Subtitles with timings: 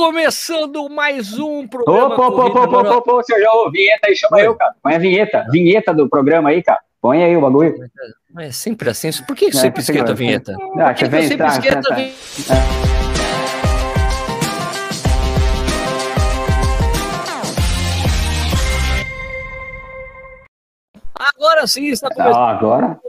[0.00, 2.14] Começando mais um programa.
[2.14, 4.46] Opa, opa, opa, opa, opa, opa, Sérgio, vinheta aí, chama Oi.
[4.46, 4.74] eu, cara.
[4.82, 6.80] Põe a vinheta, vinheta do programa aí, cara.
[7.02, 7.74] Põe aí o bagulho.
[8.38, 9.10] É sempre assim.
[9.26, 10.56] Por que, que é, sempre esquenta a vinheta?
[10.78, 12.14] Ah, Por que, que vem, sempre tá, esquenta tá, a vinheta?
[12.48, 12.90] É.
[21.36, 22.34] Agora sim, está começando.
[22.34, 23.00] Ah, agora?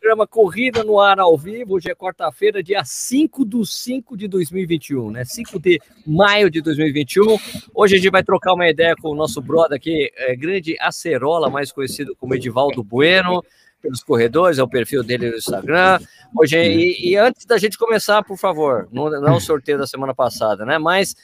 [0.00, 1.74] Programa Corrida no Ar ao vivo.
[1.74, 5.24] Hoje é quarta-feira, dia 5 do 5 de 2021, né?
[5.26, 7.36] 5 de maio de 2021.
[7.74, 11.50] Hoje a gente vai trocar uma ideia com o nosso brother aqui, é, grande Acerola,
[11.50, 13.44] mais conhecido como Edivaldo Bueno,
[13.82, 16.00] pelos corredores, é o perfil dele no Instagram.
[16.34, 19.86] Hoje, e, e antes da gente começar, por favor, não, não é o sorteio da
[19.86, 20.78] semana passada, né?
[20.78, 21.14] Mas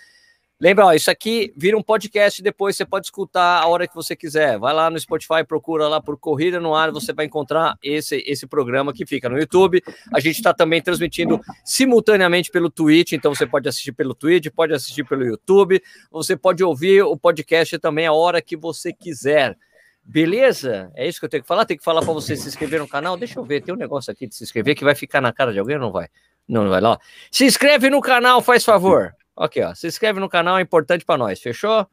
[0.58, 4.16] Lembra, ó, isso aqui vira um podcast depois, você pode escutar a hora que você
[4.16, 4.58] quiser.
[4.58, 8.46] Vai lá no Spotify, procura lá por Corrida no Ar, você vai encontrar esse, esse
[8.46, 9.82] programa que fica no YouTube.
[10.14, 14.72] A gente está também transmitindo simultaneamente pelo Twitch, então você pode assistir pelo Twitch, pode
[14.72, 19.58] assistir pelo YouTube, você pode ouvir o podcast também a hora que você quiser.
[20.02, 20.90] Beleza?
[20.94, 21.66] É isso que eu tenho que falar?
[21.66, 23.18] Tem que falar para você se inscrever no canal?
[23.18, 25.52] Deixa eu ver, tem um negócio aqui de se inscrever que vai ficar na cara
[25.52, 26.08] de alguém ou não vai?
[26.48, 26.98] Não, não vai lá.
[27.30, 29.14] Se inscreve no canal, faz favor.
[29.36, 29.74] Ok, ó.
[29.74, 31.86] Se inscreve no canal, é importante para nós, fechou?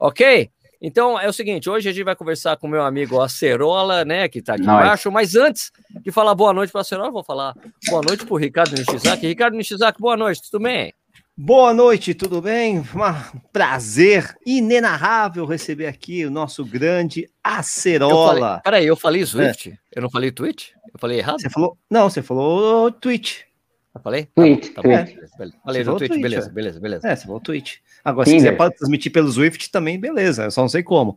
[0.00, 0.50] Ok?
[0.80, 4.28] Então é o seguinte, hoje a gente vai conversar com o meu amigo Acerola, né,
[4.28, 7.54] que está aqui embaixo, mas antes de falar boa noite para o Acerola, vou falar
[7.88, 9.26] boa noite para o Ricardo Nishizaki.
[9.26, 10.92] Ricardo Nishizaki, boa noite, tudo bem?
[11.38, 12.78] Boa noite, tudo bem?
[12.78, 18.60] Um prazer inenarrável receber aqui o nosso grande Acerola.
[18.64, 19.70] peraí, eu falei Swift?
[19.70, 19.98] É.
[19.98, 20.70] Eu não falei Twitch?
[20.92, 21.40] Eu falei errado?
[21.40, 23.40] Você falou, não, você falou Twitch.
[23.96, 24.28] Eu falei?
[24.34, 24.72] Tweet.
[24.72, 25.08] Tá bom, tá bom.
[25.08, 25.16] É.
[25.64, 26.52] Falei no tweet, tweet, beleza, é.
[26.52, 27.08] beleza, beleza.
[27.08, 27.80] É, você falou tweet.
[28.04, 28.40] Agora, Tinder.
[28.40, 31.16] se quiser pode transmitir pelo Swift também, beleza, eu só não sei como.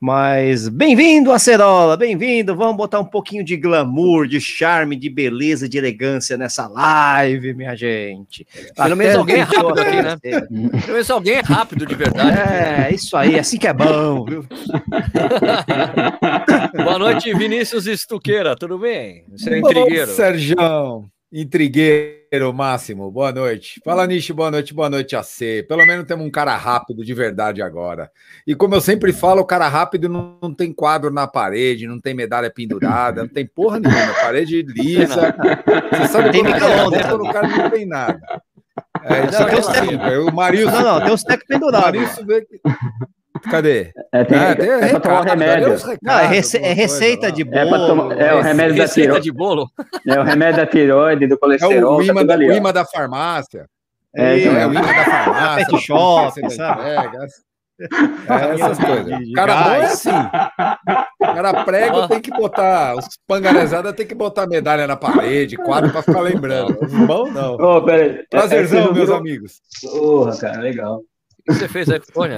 [0.00, 2.54] Mas bem-vindo, Acerola, bem-vindo.
[2.54, 7.74] Vamos botar um pouquinho de glamour, de charme, de beleza, de elegância nessa live, minha
[7.74, 8.46] gente.
[8.76, 10.16] Pelo menos alguém é rápido aqui, né?
[10.20, 12.38] Pelo menos alguém é rápido de verdade.
[12.38, 14.46] É, isso aí, assim que é bom, viu?
[16.84, 19.24] Boa noite, Vinícius Estuqueira, tudo bem?
[19.32, 20.12] Você é intrigueiro.
[20.12, 21.10] Sérgio.
[21.32, 23.80] Intrigueiro máximo, boa noite.
[23.84, 25.64] Fala, Nishi, boa noite, boa noite a C.
[25.68, 28.10] Pelo menos temos um cara rápido de verdade agora.
[28.44, 32.00] E como eu sempre falo, o cara rápido não, não tem quadro na parede, não
[32.00, 35.32] tem medalha pendurada, não tem porra nenhuma, parede lisa.
[35.92, 38.42] Você sabe tem quando é o cara não tem nada.
[39.04, 40.72] É, não, tem assim, o Marius.
[40.72, 42.00] Não, não, tem os tecos pendurados.
[43.48, 43.92] Cadê?
[44.12, 45.70] É, tem, é, tem é recado, tomar remédio.
[45.70, 47.74] Recados, não, é, rece é, receita de bolo.
[47.74, 49.24] É, tomar, é o remédio da tiroide.
[49.24, 49.70] de bolo.
[50.06, 51.72] É o remédio da tiroide, do colesterol.
[51.72, 53.66] É o imã, tá da, o imã da farmácia.
[54.14, 55.66] É, então, é o imã da farmácia.
[55.66, 56.82] Pet shop, sabe?
[57.80, 59.28] É, essas coisas.
[59.28, 60.10] O cara bom é assim.
[60.10, 62.94] O cara prega, tem que botar.
[62.96, 66.76] Os pangarezadas tem que botar medalha na parede, quadro para ficar lembrando.
[66.82, 67.54] Os bom, não.
[67.54, 67.82] Oh,
[68.28, 69.60] Prazerzão, meus amigos.
[69.82, 71.00] Porra, cara, legal
[71.54, 72.28] você fez aí com Boa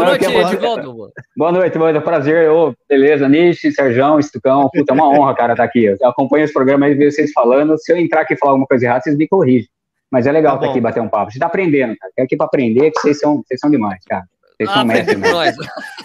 [0.00, 1.12] Não, noite, Edvaldo.
[1.36, 2.04] Boa noite, boa noite.
[2.04, 2.50] Prazer.
[2.50, 4.68] Ô, beleza, Nishi, Serjão, Estucão.
[4.72, 5.84] Puta, é uma honra, cara, estar tá aqui.
[5.84, 7.78] Eu acompanho esse programa e vejo vocês falando.
[7.78, 9.68] Se eu entrar aqui e falar alguma coisa errada, vocês me corrigem.
[10.10, 11.32] Mas é legal tá estar tá aqui bater um papo.
[11.32, 12.12] Você tá aprendendo, cara.
[12.14, 14.24] Quero aqui para aprender, que vocês são, vocês são demais, cara.
[14.56, 15.18] Vocês ah, são mestres.
[15.18, 15.56] Nós.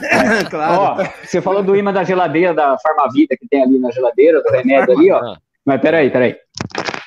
[0.02, 0.44] É.
[0.50, 0.82] claro.
[0.82, 4.50] Ó, você falou do imã da geladeira, da Farmavida que tem ali na geladeira, do
[4.50, 5.36] remédio ali, ó.
[5.66, 6.36] Mas peraí, peraí.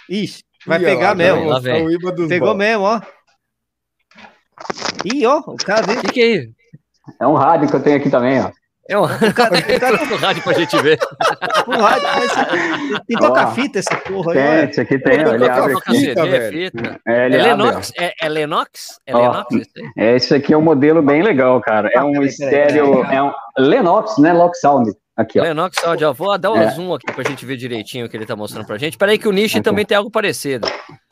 [0.08, 1.48] Ixi, vai Ih, pegar ó, mesmo.
[1.48, 1.60] Lá,
[2.28, 3.00] Pegou mesmo, ó.
[5.04, 5.98] Ih, ó, o cara veio.
[5.98, 6.52] O que, que é isso?
[7.20, 8.50] É um rádio que eu tenho aqui também, ó.
[8.88, 10.02] É um, o cara, o cara...
[10.02, 10.98] um rádio pra gente ver.
[11.68, 14.38] um rádio, mas tem toca-fita essa porra aí.
[14.38, 17.00] Tem, esse aqui tem, ele abre fita, fita, é fita.
[17.06, 17.92] É, ele é Lenox?
[17.98, 19.00] É, é Lenox?
[19.06, 21.90] É Lenox esse É, esse aqui é um modelo bem legal, cara.
[21.94, 24.32] É um estéreo, é um Lenox, né?
[24.32, 24.92] Lock Sound.
[25.17, 25.43] Aqui, ó.
[25.43, 26.12] Lenox Sound, ó.
[26.12, 26.71] Vou dar um é.
[26.71, 28.97] zoom aqui pra gente ver direitinho o que ele tá mostrando pra gente.
[28.97, 30.67] Peraí que o Nishi também tem algo parecido.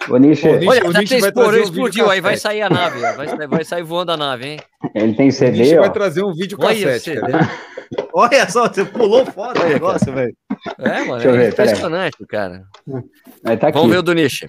[0.09, 0.49] O Nishi...
[0.49, 4.13] Olha, o Nishi explorou, um explodiu, aí vai sair a nave, vai, vai sair voando
[4.13, 4.61] a nave, hein?
[4.95, 5.81] Ele tem CD, o Nishi ó.
[5.83, 7.13] vai trazer um vídeo cassete,
[8.15, 10.35] Olha só, você pulou fora o negócio, velho.
[10.79, 12.63] É, mano, é impressionante, cara.
[13.59, 14.47] Tá Vamos ver o do Nishi.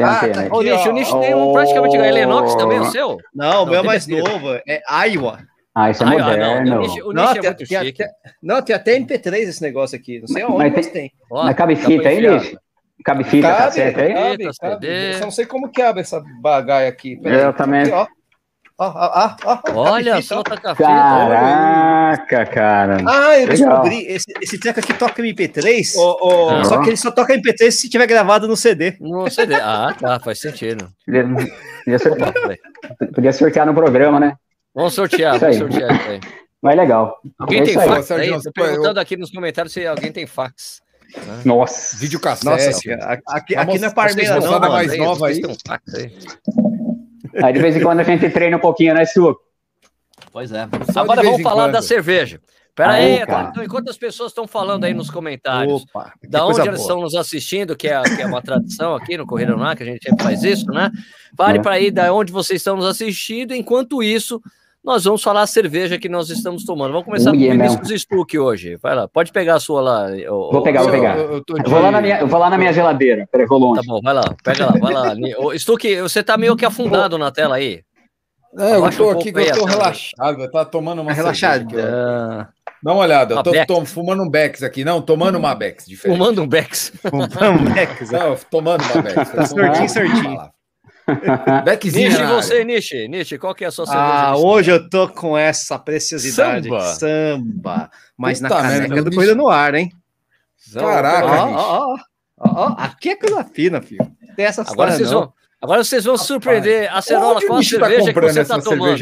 [0.00, 2.08] ah, tá aqui, o Nishi, o Nishi tem um praticamente igual.
[2.08, 3.18] É Lenox também, o seu?
[3.34, 5.40] Não, o meu é mais novo, é Iowa.
[5.74, 6.44] Ah, isso é Ai, moderno.
[6.44, 8.10] Ah, não, o é tem, tem até,
[8.40, 10.20] não, tem até MP3 esse negócio aqui.
[10.20, 11.12] Não sei mas, mas tem.
[11.28, 12.56] mas cabe fita aí, Nish?
[13.04, 14.14] Cabe fita, cabe, cassete aí?
[14.14, 14.86] Cabe, cabe.
[14.86, 17.16] Eu só não sei como que abre essa bagaia aqui.
[17.16, 17.82] Pera eu aí, também.
[17.82, 18.06] Aqui, ó.
[18.76, 20.82] Ó, ó, ó, Olha, solta café.
[20.82, 22.96] Caraca, cara.
[23.06, 24.04] Ah, eu descobri.
[24.06, 27.88] Esse, esse treco aqui toca MP3, oh, oh, só que ele só toca MP3 se
[27.88, 28.96] tiver gravado no CD.
[29.00, 29.54] No CD.
[29.54, 30.88] Ah, tá, faz sentido.
[31.06, 31.24] Podia,
[31.84, 32.34] podia, sortear,
[33.14, 34.34] podia sortear no programa, né?
[34.74, 36.20] Vamos sortear, vamos sortear isso aí.
[36.60, 37.20] Mas é legal.
[37.38, 38.30] Alguém é tem fax aí?
[38.32, 40.82] Estou perguntando aqui nos comentários se alguém tem fax.
[41.14, 41.42] Né?
[41.44, 41.96] Nossa.
[41.96, 42.88] Vídeo cassete.
[42.88, 44.60] Nossa, aqui, aqui, aqui não é Parmeira, não.
[44.60, 45.42] mais nova aí.
[45.44, 46.12] Um fax aí.
[47.42, 49.36] Aí de vez em quando a gente treina um pouquinho, né, Su?
[50.32, 50.66] Pois é.
[50.92, 51.72] Só Agora vamos falar quando.
[51.72, 52.40] da cerveja.
[52.74, 56.80] Pera aí, enquanto, enquanto, as pessoas estão falando aí nos comentários, Opa, da onde eles
[56.80, 59.86] estão nos assistindo, que é, que é uma tradição aqui no Correio Lá, que a
[59.86, 60.90] gente sempre faz isso, né?
[61.32, 61.62] Vale é.
[61.62, 63.54] para aí da onde vocês estão nos assistindo.
[63.54, 64.42] Enquanto isso,
[64.84, 66.92] nós vamos falar a cerveja que nós estamos tomando.
[66.92, 68.76] Vamos começar com o Vinícius Stuck hoje.
[68.76, 70.08] Vai lá, pode pegar a sua lá.
[70.28, 71.16] vou pegar, vou pegar.
[71.16, 73.26] Eu, eu, eu, vou, lá na minha, vou lá na minha geladeira.
[73.32, 73.80] Peraí, vou longe.
[73.80, 75.14] Tá bom, vai lá, pega lá, vai lá.
[75.56, 77.82] Stuck, você tá meio que afundado na tela aí.
[78.58, 82.52] É, eu tô um aqui, eu tô relaxado, eu tô tomando uma relaxada.
[82.82, 84.84] Dá uma olhada, eu tô, tô, fumando um Bex aqui.
[84.84, 85.86] Não, tomando uma Bex.
[85.86, 86.18] Diferente.
[86.18, 86.92] Fumando um Bex.
[87.00, 88.10] Fumando um Bex.
[88.10, 89.48] Não, tomando uma Bex.
[89.48, 90.53] certinho, certinho.
[91.64, 92.08] Beckzinho.
[92.08, 93.08] Nishi, você, Nishi.
[93.08, 94.06] Nishi, qual que é a sua cerveja?
[94.06, 96.68] Ah, hoje eu tô com essa preciosidade.
[96.68, 96.80] Samba.
[96.80, 97.90] Samba.
[98.16, 99.92] Mas Puta na caneca merda, do Corrida no Ar, hein?
[100.72, 101.96] Caraca, ó, ó,
[102.38, 104.10] ó, ó, Aqui é coisa fina, filho.
[104.34, 105.32] Tem essas Agora vocês vão...
[105.60, 106.94] Agora vocês vão surpreender.
[106.94, 108.98] A Cerola, qual a tá cerveja tá que você está tomando?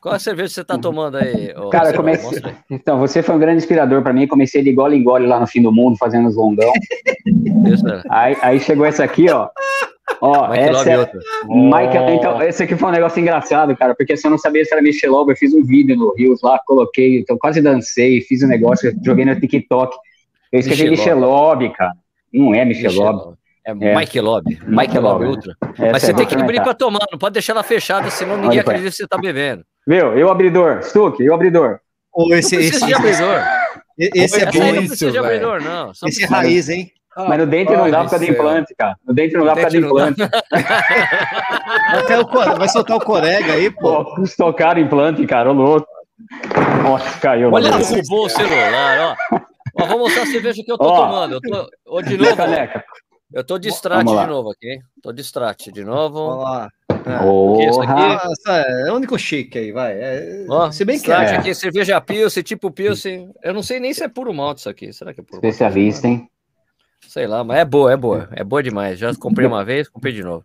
[0.00, 1.54] Qual a cerveja que você está tomando aí?
[1.70, 2.42] Cara, comecei...
[2.68, 4.26] então, você foi um grande inspirador para mim.
[4.26, 6.72] Comecei de gole em gole lá no fim do mundo, fazendo os longão.
[8.10, 9.48] Aí, aí chegou essa aqui, ó.
[10.24, 11.10] Ó, Michael essa é...
[11.48, 14.72] Michael, então, esse aqui foi um negócio engraçado, cara, porque se eu não sabia se
[14.72, 18.46] era Michelob, eu fiz um vídeo no Rios lá, coloquei, então quase dancei, fiz um
[18.46, 19.96] negócio, joguei no TikTok.
[20.52, 21.94] Eu escrevi Michelob, cara.
[22.32, 23.34] Não é Michelob.
[23.66, 23.96] É, é.
[23.96, 24.58] Mike Lobby.
[24.66, 25.56] Mike Lobby Ultra.
[25.74, 28.36] Essa Mas você é tem que abrir para tomar, não pode deixar ela fechada, senão
[28.36, 29.64] ninguém acredita que você está bebendo.
[29.86, 30.18] Viu?
[30.18, 30.82] Eu abridor.
[30.82, 31.78] Stuck, eu abridor.
[32.12, 33.40] Ou esse, não esse, de abridor.
[33.98, 34.72] Esse é bom.
[34.72, 35.94] Não precisa de abridor, não.
[35.94, 36.90] Só esse é raiz, hein?
[37.14, 38.96] Ah, Mas no dente não dá por causa implante, cara.
[39.06, 40.20] No dente não dá por causa do implante.
[42.58, 44.04] Vai soltar o corega aí, pô.
[44.04, 45.86] pô estocaram implante, cara, ô louco.
[46.82, 47.52] Nossa, caiu.
[47.52, 49.36] Olha, derrubou o celular, ó.
[49.80, 49.86] ó.
[49.86, 51.34] Vou mostrar a cerveja que eu tô ó, tomando.
[51.34, 51.68] Eu tô...
[51.86, 52.36] Ô, de novo.
[52.36, 52.84] Caneca.
[53.32, 54.78] Eu tô distrate de novo aqui.
[55.02, 56.26] Tô distrate de novo.
[56.26, 56.68] Vamos lá.
[56.90, 57.58] É, oh,
[58.48, 59.92] é, é o único chique aí, vai.
[59.92, 61.36] É, oh, se bem que é.
[61.36, 63.32] aqui, cerveja Pilsen, tipo Pilsen.
[63.42, 64.92] Eu não sei nem se é puro malte isso aqui.
[64.92, 66.28] Será que é puro Especialista, hein?
[67.06, 68.28] Sei lá, mas é boa, é boa.
[68.32, 68.98] É boa demais.
[68.98, 70.44] Já comprei uma vez, comprei de novo.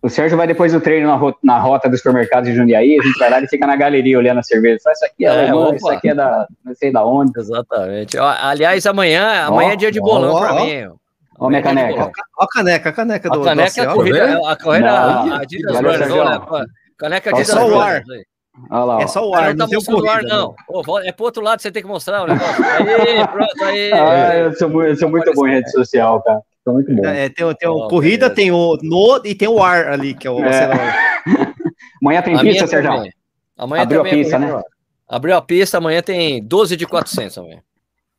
[0.00, 3.02] O Sérgio vai depois do treino na rota, na rota do supermercado de Jundiaí, a
[3.02, 4.78] gente vai lá e fica na galeria olhando a cerveja.
[4.80, 7.32] Só isso aqui é, é isso aqui é da não sei da onde.
[7.36, 8.16] Exatamente.
[8.18, 10.64] Aliás, amanhã, amanhã é dia de bolão oh, para oh.
[10.64, 10.72] mim.
[10.80, 10.98] Olha
[11.40, 12.00] a minha caneca.
[12.02, 16.66] Olha a caneca, a caneca do A caneca, a corrida, a corrida Adidas Run,
[16.96, 17.60] Caneca Adidas Run.
[17.60, 18.02] Só o ar.
[18.08, 18.24] Olha
[18.70, 20.54] lá, é só o ar, não, não tá mostrando o ar, não.
[20.68, 22.64] Oh, é pro outro lado, você tem que mostrar o negócio.
[22.64, 23.92] Aí, pronto, aí.
[23.92, 26.40] Ah, eu sou, eu sou muito bom em rede social, cara.
[26.64, 27.04] Sou muito bom.
[27.04, 28.34] É, tem, tem oh, corrida, beleza.
[28.34, 30.44] tem o no e tem o ar ali, que é o.
[30.44, 30.70] É.
[32.02, 33.12] amanhã tem a pista, Sérgio?
[33.56, 34.62] Amanhã Abriu a pista, né?
[35.08, 37.60] Abriu a pista, amanhã tem 12 de 400 amanhã.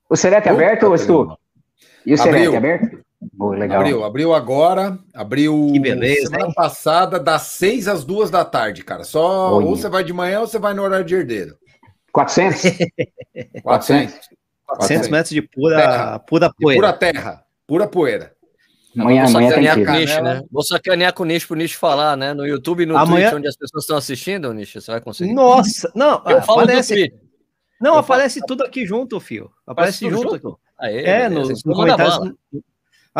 [0.10, 1.38] O Serete é aberto, ou Stu?
[2.06, 3.00] E o Serete é aberto?
[3.34, 3.82] Boa, legal.
[3.82, 6.54] Abriu, abriu agora, abriu que beleza, semana hein?
[6.56, 9.04] passada, das 6 às 2 da tarde, cara.
[9.04, 9.66] Só Oi.
[9.66, 11.58] ou você vai de manhã ou você vai no horário de herdeiro.
[12.14, 12.62] 400?
[13.62, 14.30] 400.
[14.66, 16.20] 400 metros de pura, terra.
[16.20, 16.82] pura poeira.
[16.82, 18.34] De pura terra, pura poeira.
[18.98, 20.44] Amanhã, vou amanhã sacanear com o Nish, né?
[20.52, 22.34] Vou sacanear com o Nish pro Nish falar, né?
[22.34, 23.30] No YouTube e no amanhã...
[23.30, 25.34] Twitch, onde as pessoas estão assistindo, Nish, você vai conseguir.
[25.34, 27.14] Nossa, não, eu falo aparece...
[27.80, 28.48] Não, eu aparece falo...
[28.48, 29.50] tudo aqui junto, fio.
[29.66, 30.32] Aparece junto.
[30.32, 30.60] junto.
[30.78, 32.34] Aê, é, nos, nos comentários,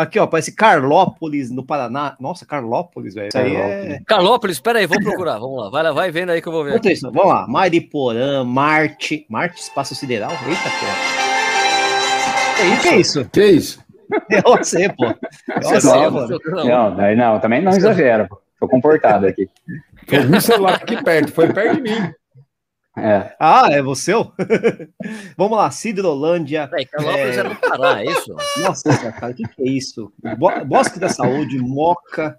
[0.00, 2.16] Aqui, ó, parece Carlópolis, no Paraná.
[2.18, 3.28] Nossa, Carlópolis, velho.
[3.34, 4.00] Aí é.
[4.06, 5.38] Carlópolis, pera aí, vou procurar.
[5.38, 5.68] Vamos lá.
[5.68, 6.80] Vai, vai vendo aí que eu vou ver.
[6.86, 7.46] Isso, vamos lá.
[7.46, 9.26] Mariporã, Marte.
[9.28, 10.30] Marte, Espaço Sideral?
[10.30, 10.86] Eita, pô.
[12.82, 13.24] Que isso?
[13.26, 13.84] Que isso?
[14.28, 15.04] É você, pô.
[15.06, 15.16] É
[15.62, 18.40] você, não, não, não, não, também não exagera, pô.
[18.58, 19.48] Tô comportado aqui.
[20.10, 22.12] Eu vi o celular aqui perto, foi perto de mim.
[23.02, 23.34] É.
[23.38, 24.12] Ah, é você?
[25.36, 25.70] Vamos lá.
[26.68, 27.40] Peraí, Carlópolis é...
[27.40, 28.36] é no Pará, é isso?
[28.58, 30.12] Nossa, cara, o que, que, é isso?
[30.66, 32.38] Bosque da Saúde, Moca,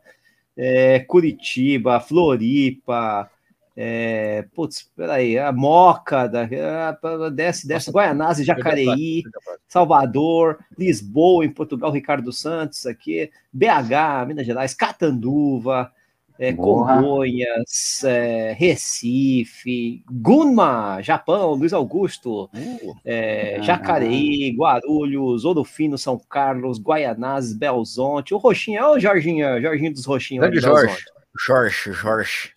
[0.55, 3.29] é, Curitiba, Floripa,
[3.75, 9.23] é, putz, peraí, a Moca, da, a, desce, desce, Nossa, Guaianazes, Jacareí,
[9.67, 15.91] Salvador, Lisboa, em Portugal, Ricardo Santos aqui, BH, Minas Gerais, Catanduva,
[16.39, 26.17] é, Congonhas, é, Recife, Gunma, Japão, Luiz Augusto, uh, é, Jacareí, Guarulhos, Ouro Fino, São
[26.17, 30.41] Carlos, Guaianazes, Belzonte, o Roxinho, é o Jorginho, Jorginho dos Roxinhos.
[30.41, 31.05] Grande Jorge.
[31.39, 32.51] Jorge, Jorge.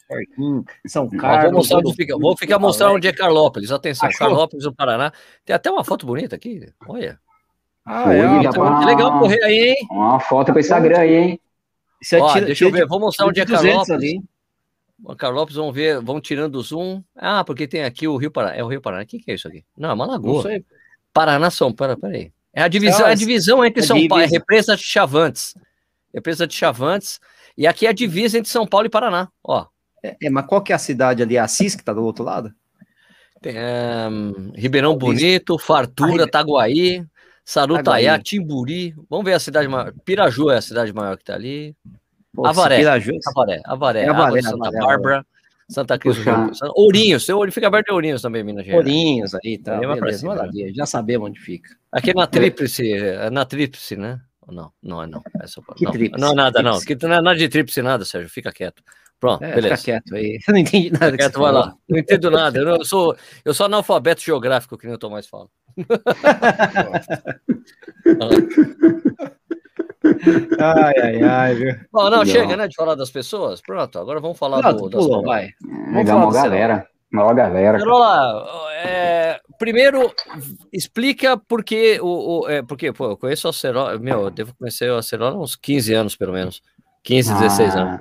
[0.86, 1.44] São Carlos.
[1.44, 3.70] vou, mostrar onde fica, vou ficar mostrar onde é Carlópolis.
[3.70, 4.26] Atenção, Achou?
[4.26, 5.12] Carlópolis, no Paraná.
[5.44, 6.72] Tem até uma foto bonita aqui.
[6.88, 7.18] Olha.
[7.86, 9.86] Ah, é, que legal correr aí, hein?
[9.90, 11.40] Uma foto para o Instagram aí, hein?
[12.12, 13.90] Ó, tira, deixa eu ver, vou mostrar onde é Carlópolis.
[13.90, 14.22] Ali.
[15.16, 17.02] Carlópolis, vamos ver, vão tirando o zoom.
[17.16, 18.56] Ah, porque tem aqui o Rio Paraná.
[18.56, 19.02] É o Rio Paraná.
[19.02, 19.64] O que, que é isso aqui?
[19.76, 20.44] Não, é uma lagoa.
[21.12, 22.32] Paraná, São Paulo, peraí.
[22.52, 25.54] É a divisão, é a divisão entre é São Paulo, é represa de Chavantes.
[26.12, 27.18] Represa de Chavantes.
[27.56, 29.66] E aqui é a divisa entre São Paulo e Paraná, ó.
[30.02, 31.36] É, é mas qual que é a cidade ali?
[31.36, 32.52] Assis, que tá do outro lado?
[33.42, 37.04] Tem, um, Ribeirão Bonito, Fartura, Taguaí,
[37.44, 38.94] Sarutaiá, Timburi.
[39.08, 39.92] Vamos ver a cidade maior.
[40.04, 41.76] Piraju é a cidade maior que tá ali.
[42.32, 42.78] Pô, Avaré.
[42.78, 43.12] Piraju...
[43.26, 43.60] Avaré.
[43.64, 44.02] Avaré.
[44.04, 45.26] É Avaré, Santa Bárbara.
[45.68, 46.50] Santa Cruz do Rio.
[46.74, 48.84] Ourinhos, seu fica aberto de Ourinhos também, Minas Gerais.
[48.84, 49.78] Ourinhos aí, tá.
[49.78, 51.74] Beleza, maravilha, já sabemos onde fica.
[51.90, 54.20] Aqui é na tríplice, é na tríplice, né?
[54.46, 55.22] Não, não é não.
[55.40, 56.78] É só, não, tríplice, não é nada, não.
[56.80, 58.28] Que não é nada de tríplice, nada, Sérgio.
[58.28, 58.82] Fica quieto.
[59.18, 59.78] Pronto, é, beleza.
[59.78, 60.38] Fica quieto aí.
[60.46, 61.06] Eu não entendi nada.
[61.06, 61.74] Fica quieto, vai lá.
[61.88, 62.58] Não entendo nada.
[62.58, 65.48] Eu, eu, sou, eu sou analfabeto geográfico, que nem o Tomás fala.
[70.58, 71.74] Ai, ai, ai, viu?
[71.92, 73.60] Bom, não, chega, né, de falar das pessoas.
[73.60, 75.50] Pronto, agora vamos falar não, do, pulou, vai.
[75.60, 76.86] Vamos Legal, uma galera.
[77.12, 77.78] Uma galera.
[77.78, 78.46] Carola,
[78.84, 80.12] é, primeiro,
[80.72, 84.54] explica por que o, o é, porque, pô, eu conheço a Acerola, meu, eu devo
[84.54, 86.60] conhecer a Acerola há uns 15 anos, pelo menos.
[87.04, 88.00] 15, ah, 16 anos.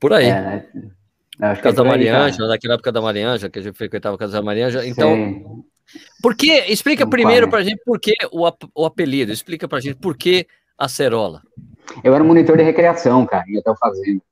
[0.00, 0.26] Por aí.
[0.26, 0.66] É,
[1.40, 4.34] acho casa é da Marianja, naquela época da Marianja, que a gente frequentava a casa
[4.34, 4.86] da Marianja.
[4.86, 5.64] Então, Sim.
[6.22, 9.78] Por que, explica Não primeiro para a gente por que o, o apelido, explica para
[9.78, 10.46] a gente por que
[10.78, 11.42] acerola.
[12.02, 14.22] Eu era monitor de recreação, cara, em hotel fazenda.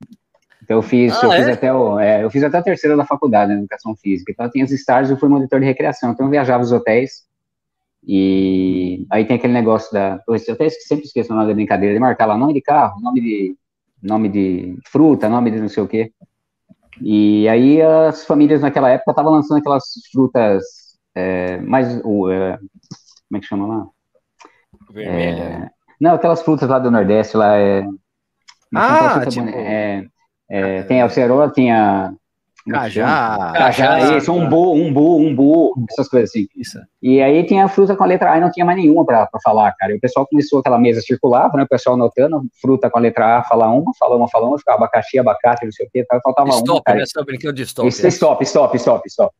[0.62, 1.36] Então eu fiz, ah, eu, é?
[1.36, 4.32] fiz até o, é, eu fiz até a terceira da faculdade, né, educação física.
[4.32, 6.10] Então tinha os estágios, eu fui monitor de recreação.
[6.10, 7.24] Então eu viajava os hotéis
[8.06, 12.00] e aí tem aquele negócio da, eu até sempre esqueço o nome da brincadeira de
[12.00, 13.56] marcar lá nome de carro, nome de
[14.02, 16.12] nome de fruta, nome de não sei o quê.
[17.00, 20.64] E aí as famílias naquela época estavam lançando aquelas frutas
[21.14, 23.86] é, mais, o, é, como é que chama lá?
[24.90, 25.42] Vermelha.
[25.42, 27.80] É, não, aquelas frutas lá do Nordeste, lá é...
[27.80, 27.86] é
[28.74, 29.48] ah, tipo...
[29.48, 30.06] É,
[30.48, 32.12] é, tem a cerola, tem a
[32.70, 33.52] Cajá.
[33.54, 36.46] Cajá, isso, umbu, umbu, umbu, essas coisas assim.
[36.56, 36.78] Isso.
[37.02, 39.28] E aí tinha a fruta com a letra A e não tinha mais nenhuma para
[39.42, 39.92] falar, cara.
[39.92, 41.64] E o pessoal começou aquela mesa circulava, né?
[41.64, 44.78] O pessoal anotando, fruta com a letra A, fala uma, fala uma, fala uma, ficava
[44.78, 46.82] abacaxi, abacate, não sei o quê, faltava stop, uma.
[46.82, 46.98] Cara.
[47.00, 47.04] Né?
[47.12, 47.86] Tá brincando de stop.
[47.86, 48.08] Isso, é.
[48.08, 49.34] stop, stop, stop, stop.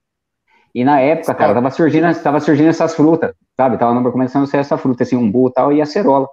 [0.75, 3.79] E na época, cara, tava surgindo, tava surgindo essas frutas, sabe?
[3.79, 6.29] Tava começando a ser essa fruta, assim, umbu e tal, e a cerola.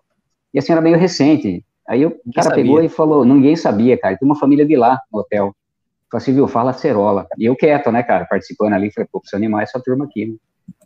[0.53, 1.63] E assim, era meio recente.
[1.88, 2.63] Aí o cara sabia.
[2.63, 4.17] pegou e falou, ninguém sabia, cara.
[4.17, 5.55] Tem uma família de lá no hotel.
[6.12, 7.27] Falei assim, viu, fala acerola.
[7.38, 10.36] E eu quieto, né, cara, participando ali, falei, pô, preciso animar essa turma aqui, né?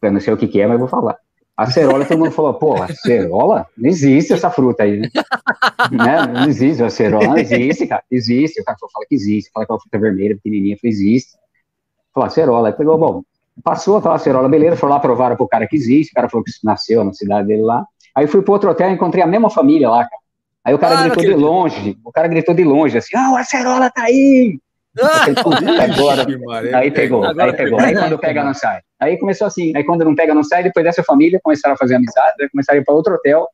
[0.01, 1.17] Eu não sei o que, que é, mas vou falar.
[1.55, 3.65] Acerola, todo mundo falou, pô, acerola?
[3.77, 5.09] Não existe essa fruta aí, né?
[5.91, 6.25] né?
[6.27, 8.59] Não existe, acerola não existe, cara, existe.
[8.59, 11.31] O cara falou, fala que existe, fala que é uma fruta vermelha, pequenininha, falei, existe.
[12.13, 12.67] Falou, acerola.
[12.67, 13.23] Aí pegou, bom,
[13.63, 16.51] passou aquela acerola, beleza, foi lá, provaram pro cara que existe, o cara falou que
[16.63, 17.85] nasceu na cidade dele lá.
[18.15, 20.21] Aí fui pro outro hotel e encontrei a mesma família lá, cara.
[20.63, 23.37] Aí o cara ah, gritou de longe, o cara gritou de longe, assim, ah, o
[23.37, 24.59] acerola tá aí!
[25.81, 26.25] agora,
[26.77, 27.79] aí pegou, aí pegou.
[27.79, 28.79] Aí quando pega, não sai.
[28.99, 29.75] Aí começou assim.
[29.75, 30.63] Aí quando não pega, não sai.
[30.63, 33.45] Depois dessa família começaram a fazer amizade, começaram a ir para outro hotel.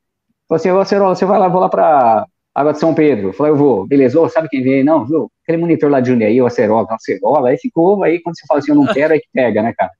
[0.48, 3.28] Falei assim, ô Cerola, você vai lá, vou lá para Água de São Pedro.
[3.28, 3.86] Eu falei, eu vou.
[3.86, 4.84] Beleza, ô, sabe quem veio?
[4.84, 5.30] Não, viu?
[5.42, 7.48] Aquele monitor lá de Jundiaí, o Acerola, o Acerola.
[7.48, 9.90] Aí ficou, aí quando você fala assim, eu não quero, aí que pega, né, cara?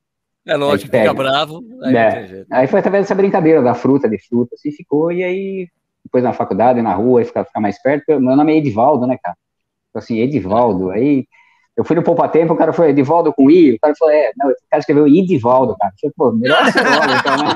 [0.44, 1.62] É lógico, fica bravo.
[1.85, 2.44] Aí, é.
[2.50, 5.68] aí foi através dessa brincadeira da fruta, de fruta, assim, ficou, e aí,
[6.04, 9.16] depois na faculdade, na rua, aí ficar, ficar mais perto, meu nome é Edivaldo, né,
[9.23, 9.37] cara?
[9.94, 11.26] Assim, Edivaldo, aí
[11.76, 14.31] eu fui no Poupa Tempo, o cara foi Edivaldo com I, o cara falou, é,
[14.37, 15.93] não, o cara escreveu Edivaldo, cara.
[16.02, 17.55] Eu falei, pô, melhor Cerola, então, né?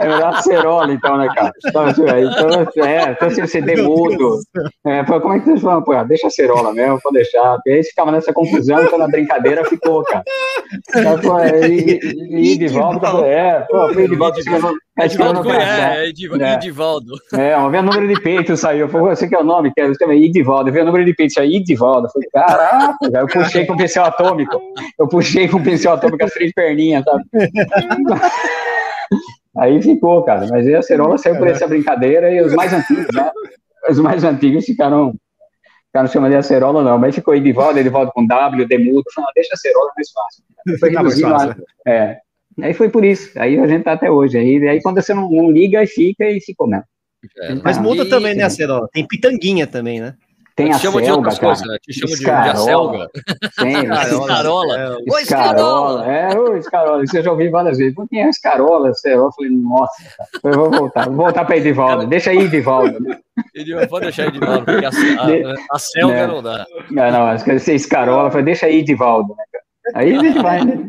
[0.00, 1.52] É melhor Cerola, então, né, cara?
[1.66, 4.38] Então, assim, então é, então se você demudo.
[4.86, 5.82] É, como é que vocês falam?
[5.82, 7.58] Pô, deixa a Cerola mesmo, vou deixar.
[7.66, 10.22] E aí ficava nessa confusão, então na brincadeira ficou, cara.
[10.94, 11.66] Então, pô, é,
[12.38, 14.04] Edivaldo, é, pô, foi
[14.98, 16.04] Edivaldo escreveu.
[16.04, 17.12] Edivaldo é, Edivaldo.
[17.34, 18.88] É, uma vez o número de peito saiu.
[18.88, 20.72] Falei, você que é o nome, que é Edivaldo.
[20.72, 22.08] Veio o número de peito, saiu Edivaldo.
[22.10, 24.58] Falei, caraca, eu puxei com o pincel atômico.
[24.98, 27.24] Eu puxei com o pincel atômico as três perninhas, sabe?
[29.58, 30.46] Aí ficou, cara.
[30.50, 33.30] Mas a Cerola saiu por essa brincadeira e os mais antigos, né?
[33.88, 35.14] Os mais antigos ficaram,
[35.86, 36.98] ficaram chamando de acerola, não.
[36.98, 39.04] Mas ficou Edivaldo, Edivaldo com W, Demudo.
[39.14, 40.42] Falei, deixa a acerola mais fácil.
[40.80, 41.64] Foi reduzindo tá mais fácil.
[41.86, 42.18] É.
[42.62, 43.30] Aí foi por isso.
[43.38, 44.38] Aí a gente tá até hoje.
[44.38, 46.84] Aí, aí quando você não, não liga, aí fica e ficou mesmo.
[47.38, 48.08] É, mas muda e...
[48.08, 48.88] também, né, Acerola?
[48.92, 50.14] Tem pitanguinha também, né?
[50.56, 51.48] Tem a chama de outras cara.
[51.48, 51.76] coisas, né?
[51.82, 53.10] Te chama de, de acelga.
[53.58, 54.98] Tem, escarola.
[55.12, 56.10] Oi, escarola.
[56.10, 57.04] É, o escarola.
[57.04, 57.94] Isso eu já ouvi várias vezes.
[58.08, 58.90] Quem é escarola?
[59.04, 59.92] Eu falei, nossa,
[60.42, 61.04] eu vou voltar.
[61.04, 62.06] Vou voltar para Edivaldo.
[62.06, 62.96] Deixa aí, Edivaldo.
[63.54, 66.26] Edivaldo, pode deixar Edivaldo, porque a, a, a selga é.
[66.26, 66.66] não dá.
[66.90, 68.28] Não, não, acho que ser escarola.
[68.28, 69.34] Eu falei, deixa aí, Edivaldo.
[69.36, 69.44] Né,
[69.94, 70.88] aí a gente vai, né?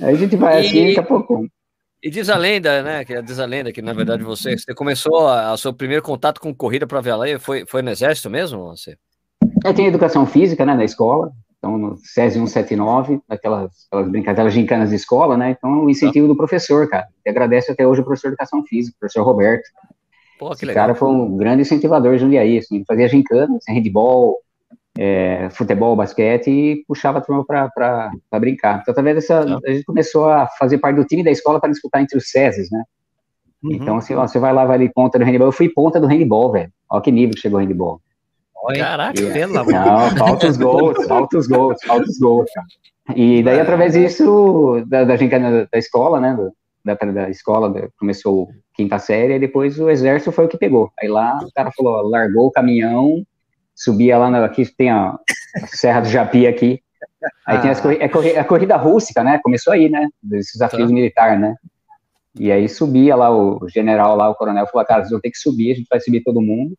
[0.00, 0.66] Aí a gente vai e...
[0.66, 1.46] assim, daqui a pouco.
[2.02, 3.04] E diz a lenda, né?
[3.04, 6.38] Que diz a lenda que na verdade você, você começou a, a seu primeiro contato
[6.38, 8.96] com corrida para Vela foi foi no exército mesmo, você?
[9.64, 11.32] Eu tenho educação física, né, na escola.
[11.56, 15.56] Então no SESI 179, aquelas, aquelas brincadeiras gincanas de escola, né?
[15.56, 17.06] Então o incentivo do professor, cara.
[17.24, 19.64] E agradeço até hoje o professor de educação física, o professor Roberto.
[20.38, 20.88] Pô, que Esse legal.
[20.88, 24.36] cara foi um grande incentivador de Jundiaí, assim, ele fazia gincana, assim, handball,
[24.98, 28.80] é, futebol, basquete e puxava a turma para brincar.
[28.80, 29.58] Então, através dessa, tá.
[29.66, 32.70] a gente começou a fazer parte do time da escola para disputar entre os SESIs,
[32.70, 32.82] né?
[33.62, 33.72] Uhum.
[33.72, 35.48] Então, assim, ó, você vai lá, vai ali ponta do handball.
[35.48, 36.70] Eu fui ponta do handball, velho.
[36.90, 38.00] Olha que nível que chegou o handball.
[38.78, 39.72] Caraca, e, pelo amor.
[39.72, 42.66] Não, falta os gols, falta os gols, falta os gols, cara.
[43.14, 46.36] E daí, através disso, da, da gincana da escola, né?
[46.82, 50.90] Da, da escola, começou quinta série, e depois o exército foi o que pegou.
[51.00, 53.22] Aí lá o cara falou, largou o caminhão,
[53.74, 56.80] subia lá, na, aqui tem a, a Serra do Japi aqui,
[57.46, 57.60] aí ah.
[57.60, 57.98] tem as corri
[58.32, 59.40] é a corrida rústica, né?
[59.42, 60.08] Começou aí, né?
[60.22, 60.94] Desses desafios tá.
[60.94, 61.54] militares, né?
[62.38, 65.38] E aí subia lá o general lá, o coronel, falou, cara, vocês vão ter que
[65.38, 66.74] subir, a gente vai subir todo mundo.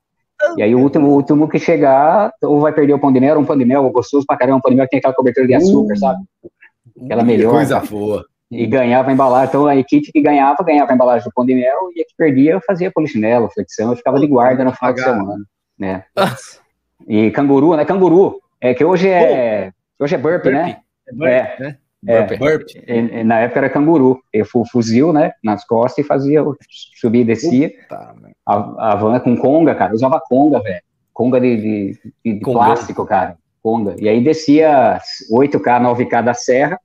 [0.58, 3.40] E aí o último, o último que chegar, ou vai perder o pão de mel,
[3.40, 5.48] um pão de mel gostoso pra caramba, um pão de mel que tem aquela cobertura
[5.48, 6.24] de açúcar, uh, sabe?
[7.04, 7.52] Aquela melhor.
[7.52, 8.26] Coisa boa.
[8.52, 9.48] E ganhava a embalagem.
[9.50, 12.14] Então a equipe que ganhava, ganhava a embalagem do pão de mel, e a que
[12.18, 15.46] perdia, fazia polichinelo, flexão, e ficava de guarda no final de semana.
[15.80, 16.04] Né?
[17.08, 17.86] E canguru, né?
[17.86, 18.40] Canguru.
[18.60, 19.72] É que hoje é.
[20.00, 20.78] Hoje é burp, né?
[21.24, 21.62] É.
[21.62, 21.78] Né?
[22.08, 24.20] É, é, na época era canguru.
[24.32, 26.44] Eu fuzil, né, nas costas e fazia,
[27.00, 27.72] subia e descia.
[28.46, 30.82] a, a van com conga, cara, eu usava conga, velho.
[31.12, 33.38] Conga de, de, de plástico, cara.
[33.64, 33.96] Conga.
[33.98, 35.00] E aí descia
[35.32, 36.80] 8K, 9K da serra.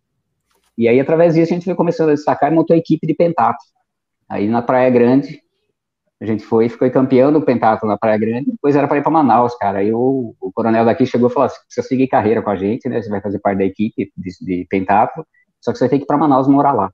[0.78, 3.12] E aí, através disso, a gente foi começando a destacar e montou a equipe de
[3.12, 3.58] pentato.
[4.28, 5.42] Aí na Praia Grande,
[6.20, 9.10] a gente foi, ficou campeão do pentatlo na Praia Grande, depois era para ir para
[9.10, 9.78] Manaus, cara.
[9.78, 12.88] Aí o, o, coronel daqui chegou e falou: assim, precisa seguir carreira com a gente,
[12.88, 13.00] né?
[13.00, 14.68] Você vai fazer parte da equipe de, de
[15.60, 16.92] só que você vai ter que ir para Manaus morar lá.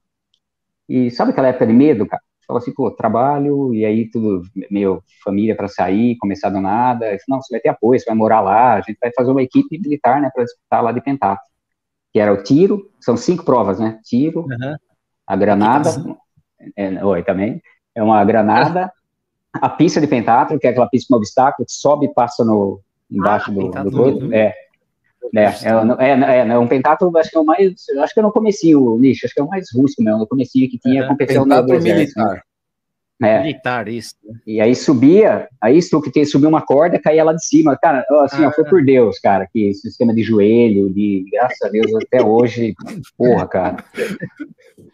[0.87, 2.21] E sabe aquela época de medo, cara?
[2.45, 4.41] Falou assim, pô, trabalho, e aí tudo,
[4.71, 7.05] meio família para sair, começar do nada.
[7.05, 9.43] Falei, não, você vai ter apoio, você vai morar lá, a gente vai fazer uma
[9.43, 11.43] equipe militar, né, para disputar lá de pentatlo.
[12.13, 13.99] Que era o tiro, são cinco provas, né?
[14.05, 14.75] Tiro, uhum.
[15.27, 15.89] a granada,
[16.77, 17.61] é, oi, também,
[17.93, 18.91] é uma granada,
[19.61, 22.81] a pista de pentatlo, que é aquela pista com obstáculo, que sobe e passa no,
[23.09, 24.35] embaixo ah, do, do coisa.
[24.35, 24.53] É.
[25.35, 28.31] É, é, é, é, um pentatlo, acho que é o mais, acho que eu não
[28.31, 31.07] comecei o nicho, acho que é o mais rústico mesmo, eu comecei que tinha é,
[31.07, 32.17] competição no exército.
[32.17, 32.43] Militar.
[33.21, 33.39] É.
[33.39, 34.13] Militar, isso.
[34.23, 34.39] Né?
[34.45, 35.79] E aí subia, aí
[36.13, 37.77] que subiu uma corda, caía lá de cima.
[37.77, 38.49] Cara, assim, ah.
[38.49, 42.75] ó, foi por Deus, cara, que sistema de joelho, de graças a Deus até hoje,
[43.17, 43.83] porra, cara.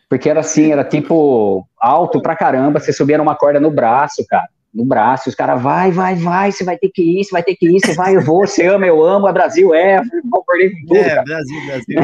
[0.09, 4.47] Porque era assim, era tipo alto pra caramba, você subia numa corda no braço, cara
[4.73, 7.55] no braço, os caras, vai, vai, vai, você vai ter que ir, você vai ter
[7.55, 10.87] que ir, você vai, eu vou, você ama, eu amo, a Brasil é, concordei com
[10.87, 10.97] tudo.
[10.97, 11.99] É, Brasil, Brasil.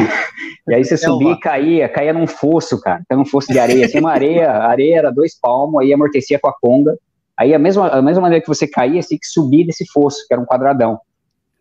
[0.68, 3.58] e aí você é subia e caía, caía num fosso, cara, caía num fosso de
[3.58, 6.96] areia, assim, uma areia, a areia era dois palmos, aí amortecia com a conga,
[7.36, 10.28] aí a mesma, a mesma maneira que você caía, você tinha que subir desse fosso,
[10.28, 11.00] que era um quadradão.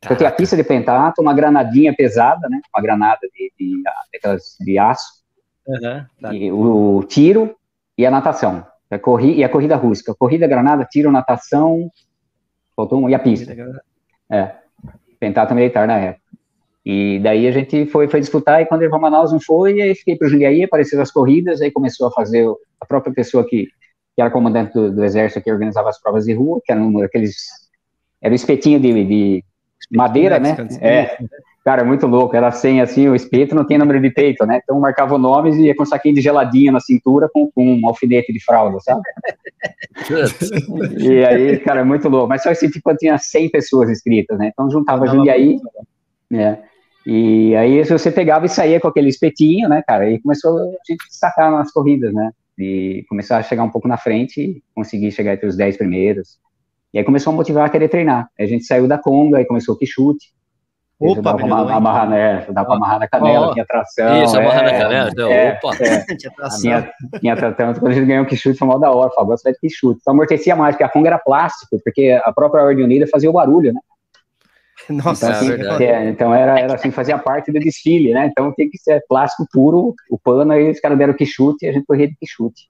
[0.05, 4.65] Então tem a pista de pentato, uma granadinha pesada, né, uma granada de, de, de,
[4.65, 5.23] de aço,
[5.67, 6.35] uhum, tá.
[6.35, 7.57] e o, o tiro
[7.97, 8.65] e a natação.
[8.91, 10.15] A corri, e a corrida rústica.
[10.15, 11.91] Corrida, granada, tiro, natação,
[12.75, 13.55] faltou um, e a pista.
[14.31, 14.53] É,
[15.19, 16.29] pentatlo militar na época.
[16.85, 19.83] E daí a gente foi, foi disputar, e quando ele foi para Manaus não foi,
[19.83, 22.47] aí fiquei para o Jundiaí, apareceram as corridas, aí começou a fazer,
[22.81, 23.67] a própria pessoa que,
[24.17, 27.37] que era comandante do, do, exército que organizava as provas de rua, que eram aqueles,
[28.23, 29.45] era o espetinho de, de
[29.93, 30.57] madeira, né?
[30.81, 31.19] É,
[31.65, 32.35] Cara, muito louco.
[32.35, 34.61] Era sem assim, o espeto não tinha número de peito, né?
[34.63, 37.75] Então marcava o nome e ia com um saquinho de geladinha na cintura com, com
[37.75, 39.03] um alfinete de fralda, sabe?
[40.99, 42.29] e aí, cara, muito louco.
[42.29, 44.51] Mas só que tipo, tinha 100 pessoas inscritas, né?
[44.53, 45.59] Então juntava Jundiaí,
[46.31, 46.63] né?
[47.07, 50.11] E aí você pegava e saía com aquele espetinho, né, cara?
[50.11, 52.31] E começou a gente destacar nas corridas, né?
[52.59, 56.39] E começar a chegar um pouco na frente e conseguir chegar entre os 10 primeiros.
[56.93, 58.29] E aí começou a motivar a querer treinar.
[58.39, 60.33] A gente saiu da Conga, aí começou o Quixute.
[61.01, 62.47] Opa, dá pra amarrar, né?
[62.51, 64.23] Dá pra amarrar na canela, oh, tinha tração.
[64.25, 65.77] Isso, é, amarrar na canela, então, é, opa.
[65.77, 66.61] É, tinha tração.
[66.61, 67.75] Tinha, tinha tração.
[67.75, 69.11] Quando a gente ganhou o Quixute, foi mal da hora.
[69.11, 70.01] Falou, você vai ter Quixute.
[70.01, 73.33] Então amortecia mais, porque a Conga era plástico, porque a própria Ordem Unida fazia o
[73.33, 73.81] barulho, né?
[74.91, 78.27] Nossa, então, assim, é, é, então era, era assim, fazia parte do desfile, né?
[78.27, 81.73] Então tem que ser plástico puro, o pano, aí os caras deram Quixute e a
[81.73, 82.69] gente corria de Quixute.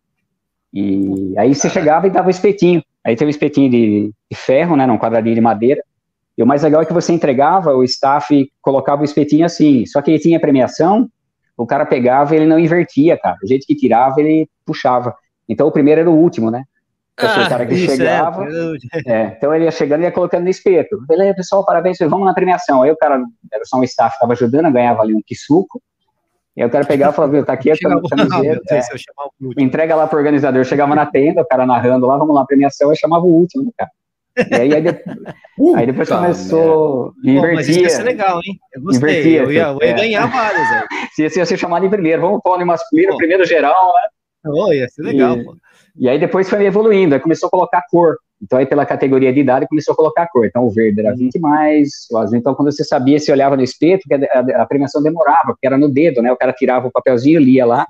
[0.73, 2.83] E aí você chegava e dava o espetinho.
[3.05, 4.87] Aí tem um espetinho de, de ferro, né?
[4.87, 5.83] Num quadradinho de madeira.
[6.39, 10.01] E o mais legal é que você entregava, o staff colocava o espetinho assim, só
[10.01, 11.11] que ele tinha premiação,
[11.57, 13.37] o cara pegava e ele não invertia, cara.
[13.43, 15.17] O jeito que tirava, ele puxava.
[15.49, 16.63] Então o primeiro era o último, né?
[17.15, 18.47] Então, ah, o cara que é, chegava.
[19.05, 21.05] É, é, então ele ia chegando e ia colocando no espeto.
[21.09, 22.83] Beleza, pessoal, parabéns, vamos na premiação.
[22.83, 23.21] Aí o cara,
[23.53, 25.83] era só um staff, estava ajudando, ganhava ali um quisuco.
[26.57, 28.63] E aí o cara pegava e falava, viu, tá aqui a camiseta.
[29.59, 30.65] É, entrega lá pro organizador.
[30.65, 33.91] Chegava na tenda, o cara narrando lá, vamos lá, premiação, e chamava o último, cara.
[34.51, 35.17] E aí, aí, depois,
[35.59, 37.13] uh, aí depois começou.
[37.23, 37.33] Né?
[37.33, 37.55] Invertia.
[37.55, 38.59] Mas isso ia ser legal, hein?
[38.73, 39.11] Eu gostei.
[39.11, 39.93] Invertia, eu ia, eu ia é.
[39.93, 40.69] ganhar várias.
[41.15, 44.51] Se ia ser chamado em primeiro, vamos pôr masculino, primeiro geral, né?
[44.51, 45.57] Oh, ia ser legal, e, pô.
[45.97, 48.17] E aí depois foi evoluindo, aí começou a colocar cor.
[48.41, 50.47] Então aí pela categoria de idade começou a colocar a cor.
[50.47, 52.39] Então o verde era 20 mais, o azul.
[52.39, 55.67] Então quando você sabia, se olhava no espeto, que a, a, a, premiação demorava, porque
[55.67, 56.31] era no dedo, né?
[56.31, 57.85] O cara tirava o papelzinho, lia lá,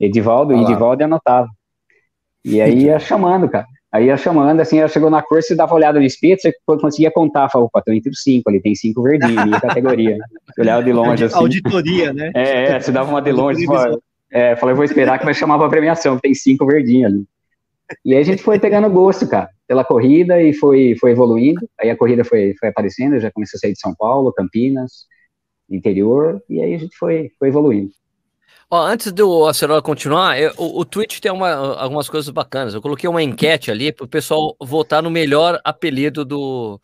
[0.00, 1.48] Edivaldo, ah, Edivaldo e anotava.
[2.44, 3.66] E aí ia chamando, cara.
[3.90, 6.52] Aí ia chamando, assim, ela chegou na cor, você dava uma olhada no espeto, você
[6.78, 10.18] conseguia contar, falou, opa, tô entre os cinco, ali tem cinco verdinhos, minha categoria.
[10.46, 11.36] Você olhava de longe, assim.
[11.36, 12.30] Auditoria, né?
[12.34, 15.58] É, é, você dava uma de longe, falou, é, falei, vou esperar que vai chamar
[15.58, 17.24] pra premiação, tem cinco verdinhos ali.
[18.04, 21.66] E aí a gente foi pegando gosto, cara, pela corrida e foi, foi evoluindo.
[21.80, 25.06] Aí a corrida foi, foi aparecendo, já começou a sair de São Paulo, Campinas,
[25.70, 27.90] interior, e aí a gente foi, foi evoluindo.
[28.70, 32.74] Ó, antes do Acerola continuar, eu, o, o Twitch tem uma, algumas coisas bacanas.
[32.74, 36.78] Eu coloquei uma enquete ali para o pessoal votar no melhor apelido do,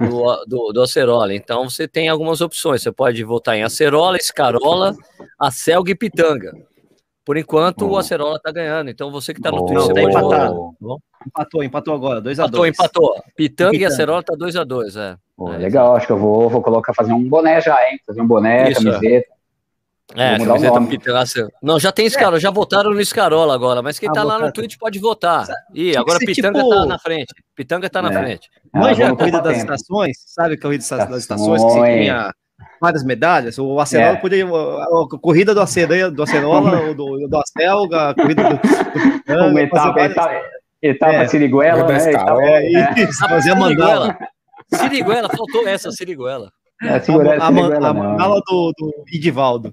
[0.00, 1.32] do, do, do Acerola.
[1.32, 2.82] Então você tem algumas opções.
[2.82, 4.96] Você pode votar em Acerola, Escarola,
[5.38, 6.52] Acelga e Pitanga.
[7.24, 7.92] Por enquanto, oh.
[7.92, 8.90] o Acerola está ganhando.
[8.90, 9.66] Então você que está no oh.
[9.66, 10.74] Twitch, você tá empatado.
[11.24, 12.32] Empatou, empatou agora, 2x2.
[12.32, 13.22] Empatou, empatou.
[13.36, 15.00] Pitanga, e Acerola está 2x2.
[15.00, 15.16] É.
[15.36, 15.58] Oh, é.
[15.58, 18.00] Legal, acho que eu vou, vou colocar, fazer um boné já, hein?
[18.04, 19.28] Fazer um boné, Isso, camiseta.
[19.30, 19.39] É.
[20.16, 21.14] É, camiseta Peter
[21.62, 22.40] Não, já tem Scarola, é.
[22.40, 25.46] já votaram no Scarola agora, mas quem ah, tá lá no Twitch pode votar.
[25.74, 26.70] Ih, agora Pitanga tipo...
[26.70, 27.34] tá na frente.
[27.54, 28.12] Pitanga tá na é.
[28.12, 28.48] frente.
[28.74, 32.32] Manja ah, a corrida das estações, sabe a corrida das estações que tinha
[32.80, 33.58] várias medalhas?
[33.58, 34.16] O Acerola é.
[34.16, 34.46] podia.
[34.46, 38.54] A, corrida do Acerola, do Acerola, do, do Acelga, a corrida do.
[38.54, 40.12] do Pitanga, etapa, várias...
[40.12, 40.42] etapa,
[40.82, 41.28] etapa é.
[41.28, 42.10] Siriguela, né?
[42.10, 43.00] Etapa, é, é.
[43.00, 44.18] Isso, fazia mandala.
[44.74, 46.50] Siriguela, faltou essa, Siriguela.
[46.82, 49.72] É, a, a, a, a mandala do, do Idivaldo.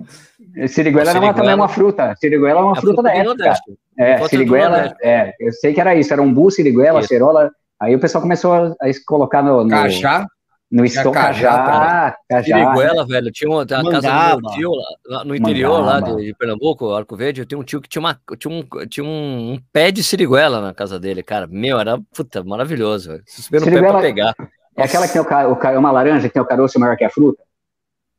[0.68, 2.16] Siriguela era uma, também uma fruta.
[2.18, 3.54] Siriguela é uma é fruta, fruta da época.
[3.98, 7.10] É, siriguela, é, eu sei que era isso, era um bu, siriguela, isso.
[7.10, 7.52] cerola.
[7.80, 9.64] Aí o pessoal começou a, a colocar no.
[9.64, 10.26] no cajá?
[10.70, 12.44] No estômago, cajá, cajá.
[12.44, 13.32] Siriguela, velho.
[13.32, 14.72] Tinha uma a casa do meu tio
[15.06, 17.40] lá, no interior lá de, de, Pernambuco, Arco Verde.
[17.40, 20.60] Eu tenho um tio que tinha, uma, tinha, um, tinha um, um pé de siriguela
[20.60, 21.48] na casa dele, cara.
[21.48, 23.12] Meu, era puta, maravilhoso.
[23.12, 23.24] Velho.
[23.26, 24.36] Se subir no pé pra pegar.
[24.78, 27.10] É aquela que tem o, o, uma laranja que tem o caroço maior que a
[27.10, 27.42] fruta?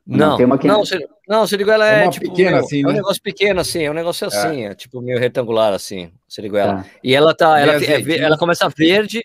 [0.05, 0.67] Não, tem uma que...
[0.67, 2.95] não, se, não, siriguela é, é tipo pequena, assim, é um né?
[2.95, 4.29] negócio pequeno assim, é um negócio é.
[4.29, 4.71] assim, é.
[4.71, 6.79] é tipo meio retangular assim, siriguela.
[6.79, 6.85] Tá.
[7.05, 9.23] E ela tá, ela, é, ela começa verde.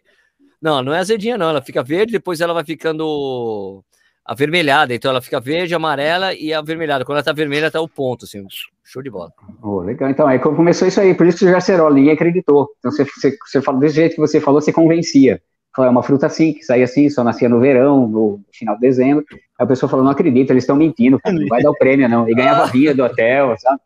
[0.62, 3.82] Não, não é azedinha não, ela fica verde, depois ela vai ficando
[4.26, 7.06] avermelhada, então ela fica verde, amarela e avermelhada.
[7.06, 8.46] Quando ela tá vermelha, tá o ponto, assim,
[8.84, 9.32] show de bola.
[9.62, 12.70] Oh, legal, então, aí começou isso aí, por isso que o Jacerol, ninguém acreditou.
[12.80, 15.42] Então, você, você, você fala desse jeito que você falou, você convencia
[15.80, 19.26] é uma fruta assim, que saía assim, só nascia no verão, no final de dezembro.
[19.32, 22.08] Aí a pessoa falou, não acredito, eles estão mentindo, cara, não vai dar o prêmio,
[22.08, 22.30] não.
[22.30, 23.80] E ganhava vinha do hotel, sabe?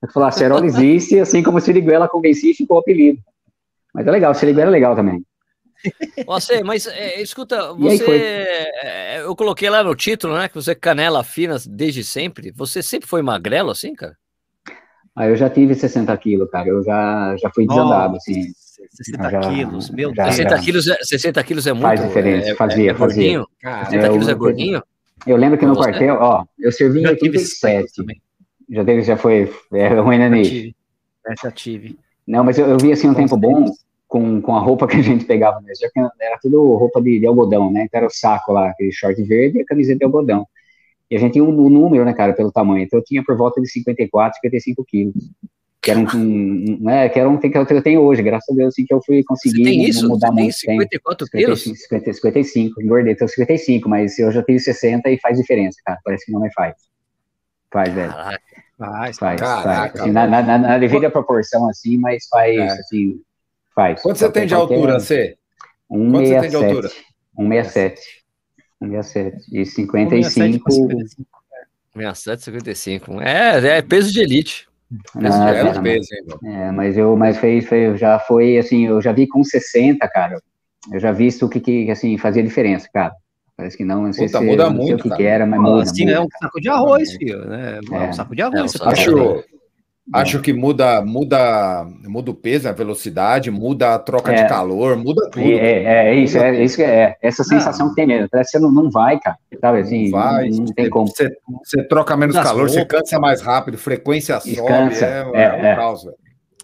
[0.00, 3.18] Eu falei, a Cerola existe, assim como Siriguela convenci e ficou o apelido.
[3.92, 5.22] Mas é legal, Siriguela é legal também.
[6.26, 8.46] Você, mas é, escuta, você.
[8.82, 10.48] É, eu coloquei lá no título, né?
[10.48, 12.50] Que você é canela fina desde sempre.
[12.52, 14.16] Você sempre foi magrelo assim, cara?
[15.14, 16.68] Ah, eu já tive 60 quilos, cara.
[16.68, 18.52] Eu já, já fui desandado, assim.
[18.94, 20.34] 60 já, quilos, meu Deus.
[20.34, 21.82] 60 quilos, é, 60 quilos é muito.
[21.82, 23.34] Faz diferença, é, fazia, é, fazia.
[23.34, 23.46] Gordinho?
[23.90, 24.82] 60 quilos é gordinho?
[25.26, 27.92] Eu lembro que no quartel, ó, eu servi em 87.
[28.70, 30.74] Já teve, já foi é, ruim, né, Ney?
[31.42, 31.98] Já tive.
[32.26, 33.66] Não, mas eu, eu vi assim um tempo bom
[34.06, 35.88] com, com a roupa que a gente pegava mesmo.
[36.20, 37.84] Era tudo roupa de, de algodão, né?
[37.84, 40.46] Então era o saco lá, aquele short verde e a camiseta de algodão.
[41.10, 42.84] E a gente tinha um, um número, né, cara, pelo tamanho.
[42.84, 45.30] Então eu tinha por volta de 54, 55 quilos
[45.84, 48.68] que era um, um, né, que era um que eu tenho hoje, graças a Deus,
[48.68, 50.08] assim, que eu fui conseguir tem isso?
[50.08, 50.56] mudar Você muito.
[50.64, 51.62] Tem 54 quilos?
[51.62, 56.24] 50, 55, engordei, tenho 55, mas eu já tenho 60 e faz diferença, cara, parece
[56.24, 56.74] que não me faz.
[57.70, 58.10] Faz, velho.
[58.10, 58.40] Caraca.
[58.78, 60.00] Faz, faz, Caraca, faz.
[60.00, 62.66] Assim, na, na, na, devida proporção, assim, mas faz, é.
[62.66, 63.20] assim,
[63.74, 64.00] faz.
[64.00, 65.36] Quanto você tem de altura, C?
[65.92, 67.04] 167.
[67.36, 68.00] 167.
[68.80, 69.36] 167.
[69.52, 70.70] E 55...
[71.92, 73.20] 67, 55.
[73.20, 74.66] É, é peso de elite.
[75.14, 76.08] Não, é, peso,
[76.44, 80.40] é, mas eu, mas fez, fez, já foi assim, eu já vi com 60, cara.
[80.92, 83.12] Eu já vi isso que, que assim fazia diferença, cara.
[83.56, 85.60] Parece que não, não sei Puta, se muda não muito, o que, que era, mas
[85.60, 85.82] muda.
[85.82, 87.80] Assim, muda, é um saco de arroz, filho, né?
[87.90, 88.08] É.
[88.08, 88.74] um saco de arroz.
[88.74, 89.44] É, acho,
[90.12, 94.96] Acho que muda, muda, muda o peso, a velocidade, muda a troca é, de calor,
[94.96, 95.42] muda tudo.
[95.42, 98.28] É, é, é isso, é isso que é essa sensação que tem mesmo.
[98.30, 99.38] Parece que você não, não vai, cara.
[99.58, 100.10] Sabe assim?
[100.10, 101.08] Não vai, não, não tem como.
[101.08, 102.74] Você, você troca menos calor, roupas.
[102.74, 106.06] você cansa mais rápido, frequência Descansa, sobe, é, é, é, um caos,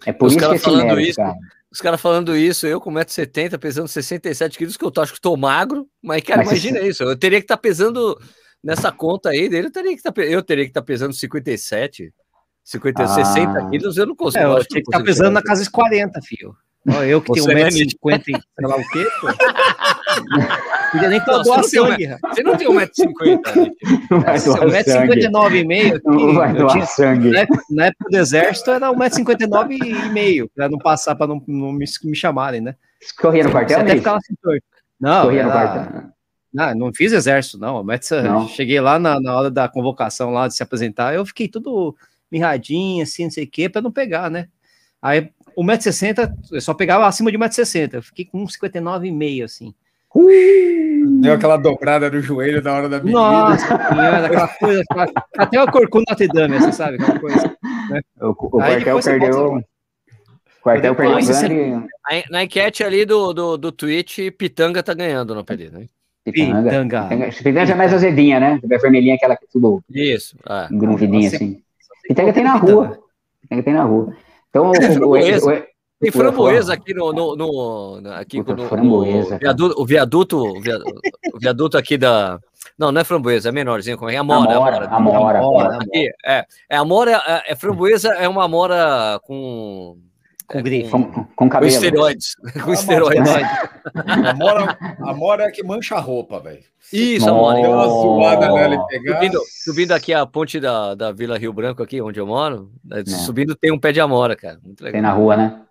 [0.05, 1.35] É por Os isso que falando mérito, isso, cara.
[1.72, 5.18] Os caras falando isso, eu com 1,70m, pesando 67 quilos, que eu tô, acho que
[5.18, 7.05] estou magro, mas, cara, mas imagina isso.
[7.05, 8.20] Eu teria que estar tá pesando
[8.62, 12.12] nessa conta aí dele, eu teria que tá, eu teria que estar tá pesando 57.
[12.64, 13.07] 50, ah.
[13.09, 14.44] 60 quilos eu não consigo.
[14.44, 16.55] É, eu tinha que estar pesando na casa dos 40, filho.
[16.88, 19.27] Ó, eu que tenho 1,50m, sei lá o quê, pô.
[20.90, 22.09] Podia nem pra doar sangue.
[22.29, 23.70] Você não tem 1,50m.
[24.11, 26.01] Não vai doar 1,59m.
[26.05, 27.31] Não vai doar tinha, sangue.
[27.70, 32.61] Na época do exército era 1,59m, pra não passar, pra não, não me, me chamarem,
[32.61, 32.75] né?
[33.18, 34.35] Corria no quartel, até ficava assim,
[34.99, 35.49] Não, Corria era...
[35.49, 36.11] no quartel.
[36.53, 37.85] Não, não fiz exército, não.
[37.85, 38.49] Mas não.
[38.49, 41.94] cheguei lá na, na hora da convocação lá de se apresentar, eu fiquei tudo
[42.31, 44.49] mirradinho, assim, não sei o quê, pra não pegar, né?
[45.03, 47.95] Aí, 1,60m, eu só pegava acima de 1,60m.
[47.95, 49.75] Eu fiquei com 1,59m, assim.
[50.14, 53.19] Uh, Deu aquela dobrada no joelho na hora da medida.
[53.19, 54.83] Nossa, senhora, aquela coisa.
[55.38, 56.97] até o corcunda Notre Dame, você sabe?
[56.97, 57.57] Aquela coisa.
[57.90, 58.01] Né?
[58.21, 59.55] O, o quartel perdeu.
[59.57, 59.62] O
[60.62, 61.87] quartel perdeu sangue.
[62.29, 65.87] Na enquete ali do, do, do Twitch, Pitanga tá ganhando no apelido, né?
[66.25, 66.62] Pitanga.
[66.62, 67.31] Pitanga.
[67.31, 68.61] Pitanga é mais azedinha, né?
[68.62, 69.83] É vermelhinha, aquela que tudo.
[69.88, 70.37] Isso.
[70.49, 70.66] É.
[70.73, 71.62] Grunvidinha assim.
[72.11, 72.99] Pitanga tem na rua.
[73.40, 74.12] Pitanga tem na rua.
[74.49, 75.62] Então, o, o, o,
[76.01, 80.37] tem framboesa aqui no, no, no aqui Puta, no, framboesa, no viaduto, o viaduto,
[81.33, 82.40] o viaduto aqui da
[82.77, 84.16] não, não é framboesa, é menorzinho, como é?
[84.16, 85.38] Amora, amora, amora.
[85.38, 89.96] amora, Aqui, é, é amora, é, é framboesa, é uma amora com
[90.51, 90.91] com é, grife.
[90.91, 91.71] Com, com, cabelo.
[91.71, 92.35] Com esteroides.
[92.65, 93.33] com esteroides.
[94.05, 96.63] Amora, amora é que mancha a roupa, velho.
[96.93, 97.61] Isso, amora.
[97.61, 99.15] Deu uma zoada nela e pegar.
[99.15, 103.05] Subindo, subindo aqui a ponte da, da Vila Rio Branco, aqui onde eu moro, né,
[103.07, 104.59] subindo tem um pé de amora, cara.
[104.65, 104.93] Muito legal.
[104.93, 105.63] Tem na rua, né?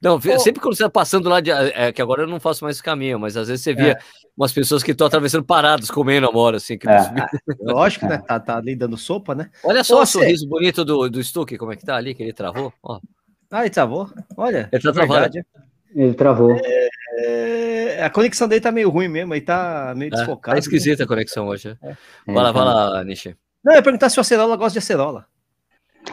[0.00, 0.38] Não, oh.
[0.38, 2.82] sempre quando você está passando lá, de, é, que agora eu não faço mais esse
[2.82, 3.98] caminho, mas às vezes você via é.
[4.36, 6.78] umas pessoas que estão atravessando parados, comendo amora, assim.
[6.78, 6.98] Que é.
[7.60, 8.18] Lógico, né?
[8.18, 9.50] Tá, tá ali dando sopa, né?
[9.64, 10.12] Olha só Ô, o você...
[10.12, 12.72] sorriso bonito do, do Stuck, como é que tá ali, que ele travou.
[12.82, 13.00] Ó.
[13.50, 14.08] Ah, ele travou?
[14.36, 14.68] Olha.
[14.70, 15.38] Ele tá travado.
[15.94, 16.56] Ele travou.
[17.18, 20.54] É, a conexão dele tá meio ruim mesmo, aí tá meio é, desfocado.
[20.54, 21.04] Tá esquisita né?
[21.04, 21.76] a conexão hoje.
[21.82, 21.96] É.
[22.26, 23.36] Vai lá, vai lá, Nishi.
[23.62, 25.26] Não, eu ia perguntar se o acerola gosta de acerola.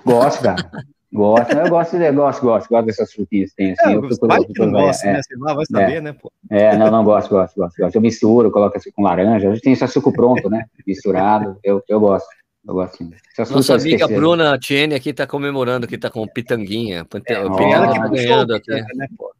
[0.03, 0.69] Gosto, cara.
[1.13, 3.91] Gosto, eu gosto, eu gosto, gosto, gosto dessas frutinhas que tem assim.
[3.91, 5.21] É, eu fico, vai que não gosta, é, né?
[5.23, 6.31] Sei lá, vai saber, é, né, pô?
[6.49, 7.95] É, não, não gosto, gosto, gosto, gosto.
[7.95, 9.49] Eu misturo, coloco assim com laranja.
[9.49, 10.65] Hoje tem esse suco pronto, né?
[10.85, 11.57] Misturado.
[11.63, 12.27] Eu, eu gosto.
[12.67, 13.11] Eu gosto sim.
[13.49, 16.99] Nossa amiga Bruna Tiene aqui tá comemorando que tá com pitanguinha.
[16.99, 18.71] É, Pitanga tá ganhando aqui.
[18.71, 19.31] Né, pô?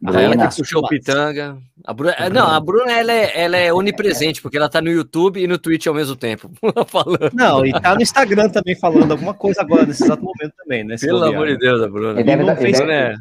[0.00, 1.58] Bruna, ela que puxou Pitanga.
[1.84, 5.42] A Bruna, não, a Bruna ela é, ela é onipresente, porque ela tá no YouTube
[5.42, 6.50] e no Twitch ao mesmo tempo.
[6.88, 7.30] falando.
[7.34, 10.96] Não, e tá no Instagram também falando alguma coisa agora, nesse exato momento também, né?
[10.98, 12.18] Pelo amor de Deus, a Bruna.
[12.18, 13.16] Ele deve, ele deve, né?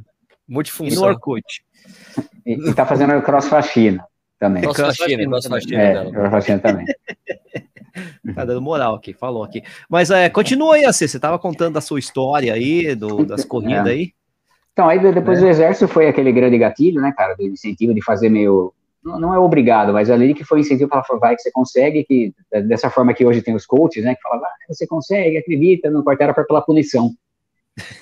[0.48, 0.98] Multifunção.
[0.98, 1.44] E no Orkut.
[2.46, 4.04] E, e tá fazendo cross faxina
[4.40, 4.64] também.
[4.64, 6.86] Cross faxina, cross faxina é, Cross faxina também.
[8.36, 9.64] Tá dando moral aqui, falou aqui.
[9.90, 13.88] Mas é, continua aí, Acê, você estava contando da sua história aí, do, das corridas
[13.88, 13.92] é.
[13.92, 14.14] aí.
[14.74, 15.42] Então, aí depois é.
[15.42, 18.74] do exército foi aquele grande gatilho, né, cara, do incentivo de fazer meio.
[19.04, 22.04] Não, não é obrigado, mas ali que foi incentivo para falar, vai que você consegue,
[22.04, 22.34] que
[22.66, 26.04] dessa forma que hoje tem os coaches, né, que falam, ah, você consegue, acredita, no
[26.04, 27.12] quartel era pela punição.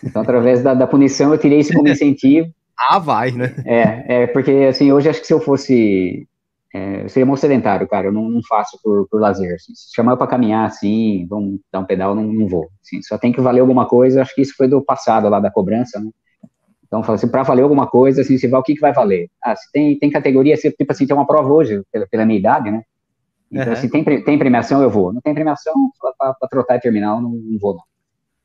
[0.04, 2.52] Então, através da, da punição, eu tirei isso como incentivo.
[2.78, 3.56] ah, vai, né?
[3.65, 6.28] É, é, porque, assim, hoje acho que se eu fosse.
[6.78, 9.56] É, eu seria muito sedentário, cara, eu não, não faço por, por lazer.
[9.56, 9.74] Assim.
[9.74, 12.68] Se chamar para caminhar assim, vamos dar um pedal, não, não vou.
[12.84, 15.50] Assim, só tem que valer alguma coisa, acho que isso foi do passado lá da
[15.50, 16.12] cobrança, né?
[16.86, 19.30] Então, fala assim, para valer alguma coisa, assim, você vai, o que, que vai valer?
[19.44, 22.40] Ah, se tem, tem categoria, se, tipo assim, tem uma prova hoje, pela, pela minha
[22.40, 22.84] idade, né?
[23.52, 23.76] Então, uhum.
[23.76, 25.12] se tem, tem premiação, eu vou.
[25.12, 25.74] Não tem premiação,
[26.18, 27.84] para trotar e terminar, não, não vou, não.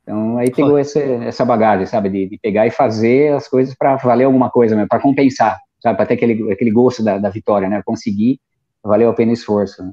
[0.02, 3.94] Então, aí pegou essa, essa bagagem, sabe, de, de, pegar e fazer as coisas para
[3.96, 7.82] valer alguma coisa, para compensar, sabe, para ter aquele, aquele gosto da, da vitória, né?
[7.84, 8.38] Conseguir,
[8.82, 9.92] valeu a pena o esforço, né?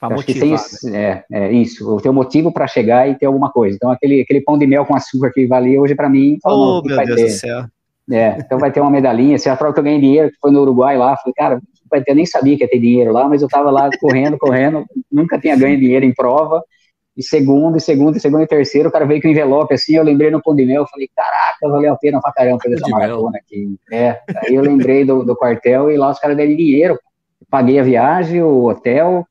[0.00, 0.50] Acho que tem
[0.90, 1.22] né?
[1.30, 3.76] é, é isso, o teu motivo para chegar e ter alguma coisa.
[3.76, 6.38] Então, aquele, aquele pão de mel com açúcar que valia hoje para mim.
[6.44, 7.24] Oh, meu Deus ter.
[7.24, 7.64] do céu.
[8.10, 9.38] É, então vai ter uma medalhinha.
[9.38, 11.62] Se a prova que eu ganhei dinheiro, que foi no Uruguai lá, falei, cara,
[12.06, 15.38] eu nem sabia que ia ter dinheiro lá, mas eu tava lá correndo, correndo, nunca
[15.38, 16.62] tinha ganho dinheiro em prova.
[17.16, 20.04] E segundo, e segundo, e segundo, e terceiro, o cara veio com envelope assim, eu
[20.04, 23.38] lembrei no Pão de Mel, falei, caraca, valeu a pena pra caramba fazer essa maratona
[23.38, 23.76] aqui.
[23.92, 26.98] É, aí eu lembrei do, do quartel e lá os caras deram dinheiro.
[27.50, 29.26] Paguei a viagem, o hotel,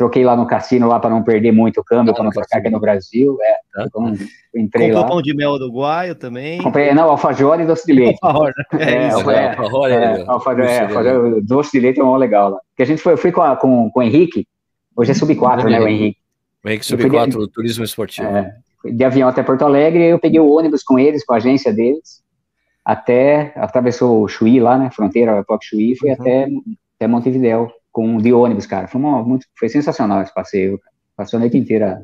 [0.00, 2.70] troquei lá no cassino lá para não perder muito o câmbio, para não trocar aqui
[2.70, 3.36] no Brasil.
[3.42, 3.84] É, tá.
[3.86, 4.14] então,
[4.54, 5.08] entrei Comprou lá.
[5.08, 6.62] pão de mel uruguaio também.
[6.62, 8.18] Comprei, não, alfajor e doce de leite.
[8.78, 12.50] é, é, isso, é, alfajor, é, alfajor, é, alfajor, doce de leite é uma legal
[12.50, 12.58] lá.
[12.70, 14.46] Porque a gente foi, fui com, a, com, com o Henrique,
[14.96, 16.19] hoje é sub-4, né, o Henrique.
[16.64, 18.28] O Henrique sub-4, turismo esportivo.
[18.28, 21.72] É, de avião até Porto Alegre, eu peguei o ônibus com eles, com a agência
[21.72, 22.22] deles,
[22.84, 26.16] até, atravessou o Chuí lá, né, fronteira, Pop Chuí, fui uhum.
[26.18, 26.48] até,
[26.96, 28.86] até Montevidéu com de ônibus, cara.
[28.86, 30.80] Foi, uma, muito, foi sensacional esse passeio.
[31.16, 32.02] Passou a noite inteira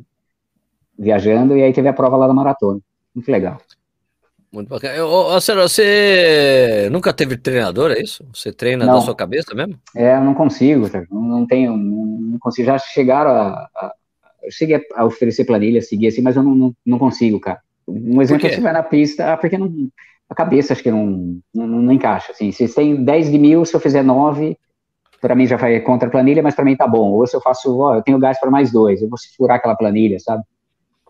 [0.98, 2.80] viajando e aí teve a prova lá da maratona.
[3.14, 3.58] Muito legal.
[4.52, 5.04] Muito bacana.
[5.04, 8.26] Ô, Ciro, você nunca teve treinador, é isso?
[8.32, 8.94] Você treina não.
[8.94, 9.78] da sua cabeça mesmo?
[9.94, 12.66] É, eu não consigo, não, não tenho, não consigo.
[12.66, 13.92] Já chegaram a, a,
[14.46, 17.60] eu cheguei a oferecer planilha, seguir assim, mas eu não, não, não consigo, cara.
[17.86, 19.88] Um exemplo é se vai na pista, ah, porque não,
[20.28, 22.50] a cabeça acho que não, não, não encaixa, assim.
[22.52, 24.56] Se tem 10 de mil, se eu fizer 9,
[25.20, 27.12] para mim já vai contra a planilha, mas para mim tá bom.
[27.12, 29.76] Ou se eu faço, ó, eu tenho gás para mais dois, eu vou furar aquela
[29.76, 30.42] planilha, sabe?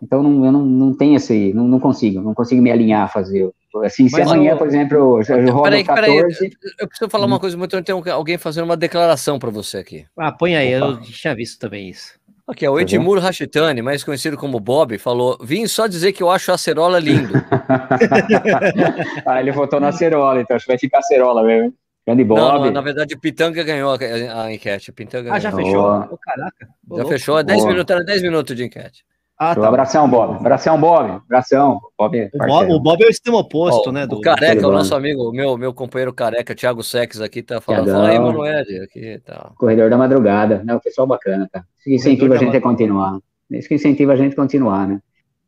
[0.01, 3.07] Então não, eu não, não tenho esse, não, não consigo, não consigo me alinhar a
[3.07, 3.49] fazer.
[3.83, 6.37] Assim, se amanhã, por exemplo, eu, eu rodo peraí, 14...
[6.37, 7.39] Peraí, eu preciso falar uma hum.
[7.39, 10.05] coisa muito, tem alguém fazendo uma declaração para você aqui.
[10.17, 10.85] Ah, põe aí, Opa.
[10.85, 12.19] eu tinha visto também isso.
[12.47, 16.31] Aqui, é o Edmur Rachitani, mais conhecido como Bob, falou: vim só dizer que eu
[16.31, 17.33] acho a acerola lindo.
[19.27, 21.73] ah, ele votou na acerola, então acho que vai ficar acerola mesmo.
[22.05, 22.39] Grande Bob.
[22.39, 24.93] Não, não, na verdade, o Pitanga ganhou a, a enquete.
[24.93, 26.07] Pitanga ah, já fechou?
[26.09, 26.17] Oh.
[26.17, 26.69] caraca.
[26.95, 29.03] Já fechou, é 10 minutos, era 10 minutos de enquete.
[29.39, 29.67] Ah, tá.
[29.67, 30.35] Abração, Bob.
[30.35, 31.11] Abração, Bob.
[31.11, 31.79] Abração.
[31.95, 34.07] Bob, o, Bob, o Bob é o extremo oposto, oh, né?
[34.07, 37.91] Do, o Careca, o nosso amigo, meu, meu companheiro Careca, Thiago Sex, aqui tá falando.
[37.91, 38.63] Fala aí, Manoel.
[38.83, 39.51] Aqui, tá.
[39.55, 40.63] Corredor da madrugada.
[40.65, 41.63] Não, pessoal bacana, tá?
[41.85, 43.19] Isso incentiva a gente a continuar.
[43.51, 44.99] Isso que incentiva a gente a continuar, né?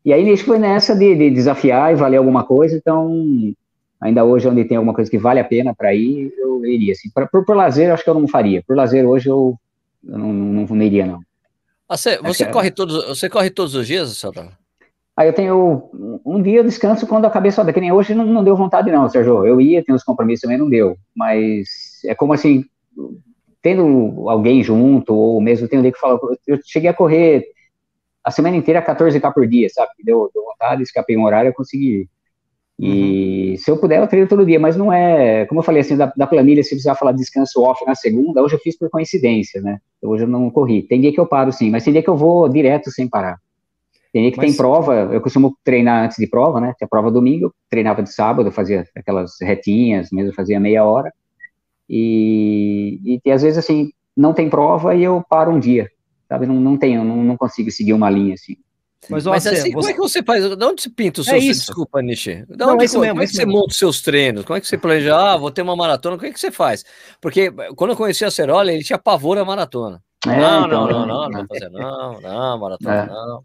[0.05, 3.11] E aí, isso foi nessa de, de desafiar e valer alguma coisa, então
[3.99, 6.93] ainda hoje, onde tem alguma coisa que vale a pena para ir, eu iria.
[6.93, 8.63] Assim, pra, por, por lazer, acho que eu não faria.
[8.65, 9.55] Por lazer, hoje, eu,
[10.07, 11.19] eu não, não, não iria, não.
[11.89, 14.51] Ah, você, você é, corre todos, você corre todos os dias, Sérgio?
[15.17, 15.89] Aí eu tenho
[16.23, 19.09] um dia eu descanso quando a cabeça que nem hoje não, não deu vontade não,
[19.09, 19.45] Sérgio.
[19.45, 21.67] Eu ia, tem os compromissos também não deu, mas
[22.05, 22.63] é como assim,
[23.61, 27.45] tendo alguém junto ou mesmo tendo alguém que fala, eu cheguei a correr
[28.23, 29.91] a semana inteira 14k por dia, sabe?
[30.03, 32.07] Deu, deu vontade, escapei um horário, eu consegui
[32.81, 33.57] e uhum.
[33.57, 36.13] se eu puder, eu treino todo dia, mas não é, como eu falei assim, da,
[36.15, 39.79] da, planilha, se precisar falar descanso off na segunda, hoje eu fiz por coincidência, né?
[40.01, 40.83] Hoje eu não corri.
[40.83, 43.37] Tem dia que eu paro sim, mas tem dia que eu vou direto sem parar.
[44.13, 44.45] Tem dia que mas...
[44.45, 46.73] tem prova, eu costumo treinar antes de prova, né?
[46.77, 51.11] Tinha prova domingo, treinava de sábado, fazia aquelas retinhas, mesmo fazia meia hora.
[51.89, 55.89] E, e, às vezes, assim, não tem prova e eu paro um dia,
[56.29, 56.45] sabe?
[56.45, 58.55] Não, não tenho, não, não consigo seguir uma linha assim.
[59.07, 59.71] Mas, Mas assim, você...
[59.71, 60.57] como é que você faz?
[60.57, 61.35] De onde se pinta o seu...
[61.35, 61.67] É isso.
[61.67, 62.45] Desculpa, Nishi.
[62.49, 63.59] De onde, é isso mesmo, como é que você mesmo.
[63.59, 64.43] monta os seus treinos?
[64.43, 65.15] Como é que você planeja?
[65.15, 66.17] Ah, vou ter uma maratona.
[66.17, 66.83] Como é que você faz?
[67.21, 70.01] Porque quando eu conheci a Cerola, ele tinha pavor à maratona.
[70.27, 73.05] É, não, então, não, não, não, não, fazer, não, não, maratona é.
[73.05, 73.41] não.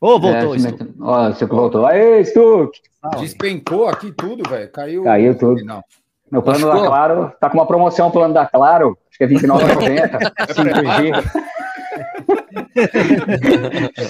[0.00, 0.94] Ô, oh, voltou, é, Stuck.
[1.00, 1.86] Ó, você voltou.
[1.86, 2.72] Aê, Stuck!
[3.18, 4.70] Despencou aqui tudo, velho.
[4.70, 5.04] Caiu.
[5.04, 5.64] Caiu tudo.
[5.64, 5.82] Não.
[6.30, 10.10] Meu plano da Claro, tá com uma promoção, plano da Claro, acho que é R$29,90,
[10.50, 11.42] 5G.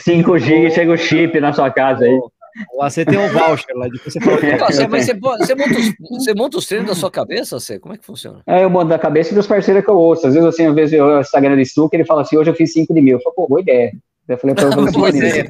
[0.02, 2.18] 5 GB chega o chip na sua casa aí.
[2.76, 4.36] Você tem um voucher lá, depois você fala.
[4.36, 7.78] Você, mas você, você, monta os, você monta os treinos da sua cabeça, você?
[7.78, 8.42] Como é que funciona?
[8.46, 10.26] É, eu monto da cabeça dos parceiros que eu ouço.
[10.26, 12.72] Às vezes, assim, às vezes eu Instagram de Stuck, ele fala assim, hoje eu fiz
[12.72, 13.16] 5 de mil.
[13.18, 13.92] Eu falo, pô, boa ideia.
[14.28, 15.48] Eu falei pra ele, boa ideia.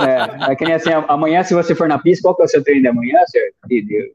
[0.00, 2.48] É, é, que nem assim, amanhã, se você for na pista, qual que é o
[2.48, 3.48] seu treino de amanhã, senhor?
[3.66, 4.12] De, de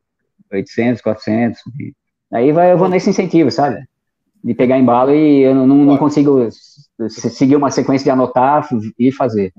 [0.51, 1.61] 800, 400.
[1.75, 1.93] De...
[2.33, 3.83] Aí vai, eu vou nesse incentivo, sabe?
[4.45, 6.47] De pegar embalo e eu não, não consigo
[7.09, 8.67] seguir uma sequência de anotar
[8.99, 9.51] e fazer.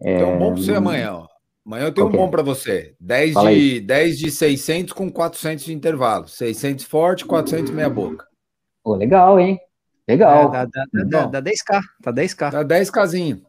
[0.00, 1.12] É, então, bom para você amanhã.
[1.14, 1.26] Ó.
[1.66, 2.18] Amanhã eu tenho okay.
[2.18, 2.94] um bom para você.
[3.00, 6.28] 10 de, 10 de 600 com 400 de intervalo.
[6.28, 8.24] 600 forte, 400 meia boca.
[8.82, 9.58] Pô, legal, hein?
[10.08, 10.48] Legal.
[10.48, 11.82] É, dá, dá, dá, dá 10k.
[12.02, 12.50] Tá 10k.
[12.52, 13.42] Dá 10kzinho.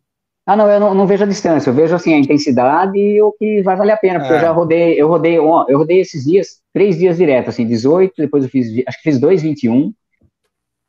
[0.46, 3.32] Ah, não, eu não, não, vejo a distância, eu vejo assim a intensidade e o
[3.34, 4.38] que vai valer a pena, porque é.
[4.38, 8.44] eu já rodei, eu rodei, eu rodei esses dias, três dias direto, assim, 18, depois
[8.44, 9.94] eu fiz, acho que fiz 2,21,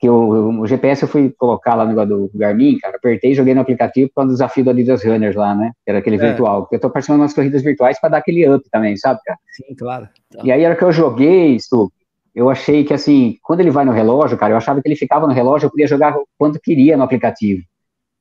[0.01, 3.55] que o, o, GPS eu fui colocar lá no negócio do Garmin, cara, apertei, joguei
[3.55, 5.73] no aplicativo para o desafio do Adidas Runners lá, né?
[5.85, 6.19] Que era aquele é.
[6.19, 6.67] virtual.
[6.73, 9.39] Eu tô participando das corridas virtuais para dar aquele up também, sabe, cara?
[9.53, 10.09] Sim, claro.
[10.43, 11.93] E aí, era que eu joguei, Stu,
[12.35, 15.27] eu achei que, assim, quando ele vai no relógio, cara, eu achava que ele ficava
[15.27, 17.63] no relógio, eu podia jogar quanto queria no aplicativo.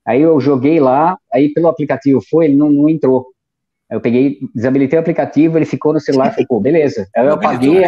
[0.05, 3.27] Aí eu joguei lá, aí pelo aplicativo foi, ele não, não entrou.
[3.89, 7.07] Eu peguei, desabilitei o aplicativo, ele ficou no celular, ficou, beleza.
[7.15, 7.81] Aí eu apaguei,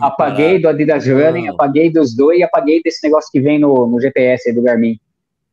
[0.00, 4.00] apaguei do Adidas Running, apaguei dos dois e apaguei desse negócio que vem no, no
[4.00, 5.00] GPS do Garmin.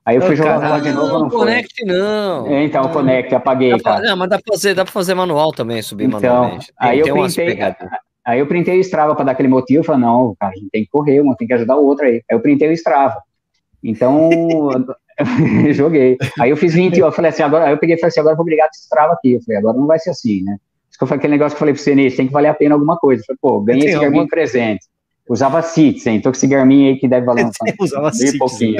[0.05, 2.45] Aí eu fui jogar lá de novo, não, não Connect não.
[2.45, 5.51] É, então, Connect, apaguei, dá pra, Não, mas dá pra, fazer, dá pra fazer manual
[5.51, 6.67] também, subir então, manualmente.
[6.67, 7.59] Tem, aí, eu printei,
[8.23, 10.83] aí eu printei o Strava para dar aquele motivo, falei, não, cara, a gente tem
[10.83, 12.21] que correr, um tem que ajudar o outro aí.
[12.29, 13.19] Aí eu printei o Strava.
[13.83, 14.29] Então,
[15.73, 16.17] joguei.
[16.39, 18.33] Aí eu fiz 20, eu falei assim, agora, aí eu peguei e falei assim, agora
[18.33, 19.33] eu vou brigar com esse trava aqui.
[19.33, 20.57] Eu falei, agora não vai ser assim, né?
[20.89, 22.49] Isso que eu falei, aquele negócio que eu falei pro você, Ney, tem que valer
[22.49, 23.21] a pena alguma coisa.
[23.21, 24.85] Eu falei, pô, ganhei esse Garmin presente.
[25.27, 27.49] Usava Citizen, então com esse Garmin aí que deve valer um,
[27.83, 28.77] Usava pouquinho.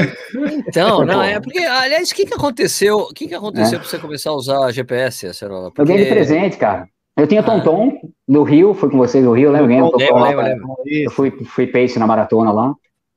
[0.68, 2.98] Então, não, é porque, aliás, o que que aconteceu?
[3.00, 3.80] O que que aconteceu é.
[3.80, 5.72] para você começar a usar GPS, Acerola?
[5.72, 5.82] Porque...
[5.82, 6.88] Eu ganhei de presente, cara.
[7.18, 7.44] Eu tinha ah.
[7.44, 7.98] Tonton
[8.28, 9.74] no Rio, fui com vocês no Rio, lembra?
[9.74, 12.74] Eu, eu, eu fui, fui pace na maratona lá.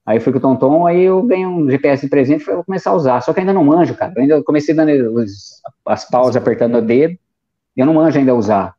[0.09, 2.89] Aí fui com o Tonton, aí eu ganhei um GPS de presente e vou começar
[2.89, 3.21] a usar.
[3.21, 4.11] Só que ainda não manjo, cara.
[4.17, 7.15] Eu ainda comecei dando os, as pausas apertando o dedo,
[7.77, 8.75] eu não manjo ainda a usar.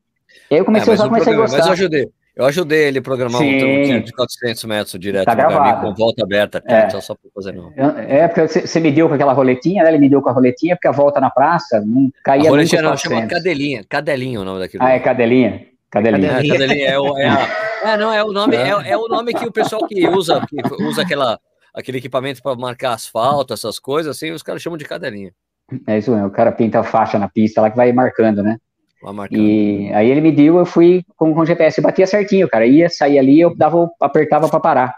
[0.49, 1.57] E aí eu comecei é, a usar, comecei programa, a gostar.
[1.59, 2.09] Mas eu ajudei.
[2.35, 3.55] Eu ajudei ele a programar Sim.
[3.57, 5.85] um tiro de 400 metros direto tá gravado.
[5.85, 6.89] com volta aberta, é.
[6.89, 7.73] só, só para fazer não.
[7.75, 9.91] É, porque você me deu com aquela roletinha, né?
[9.91, 12.81] Ele me deu com a roletinha, porque a volta na praça não caía a roletinha
[12.81, 14.83] não, chama cadelinha, cadelinha o nome daquilo.
[14.83, 15.67] Ah, é cadelinha?
[15.89, 16.31] Cadelinha.
[16.31, 17.47] É, cadelinha é, o, é, a,
[17.93, 20.83] é, não, é o nome, é, é o nome que o pessoal que usa, que
[20.83, 21.39] usa aquela
[21.73, 25.31] aquele equipamento para marcar asfalto, essas coisas, assim, os caras chamam de cadelinha.
[25.85, 28.57] É isso mesmo, o cara pinta a faixa na pista lá que vai marcando, né?
[29.31, 32.65] E aí ele mediu, eu fui com, com o GPS, batia certinho, cara.
[32.65, 34.95] Ia sair ali, eu dava, apertava para parar.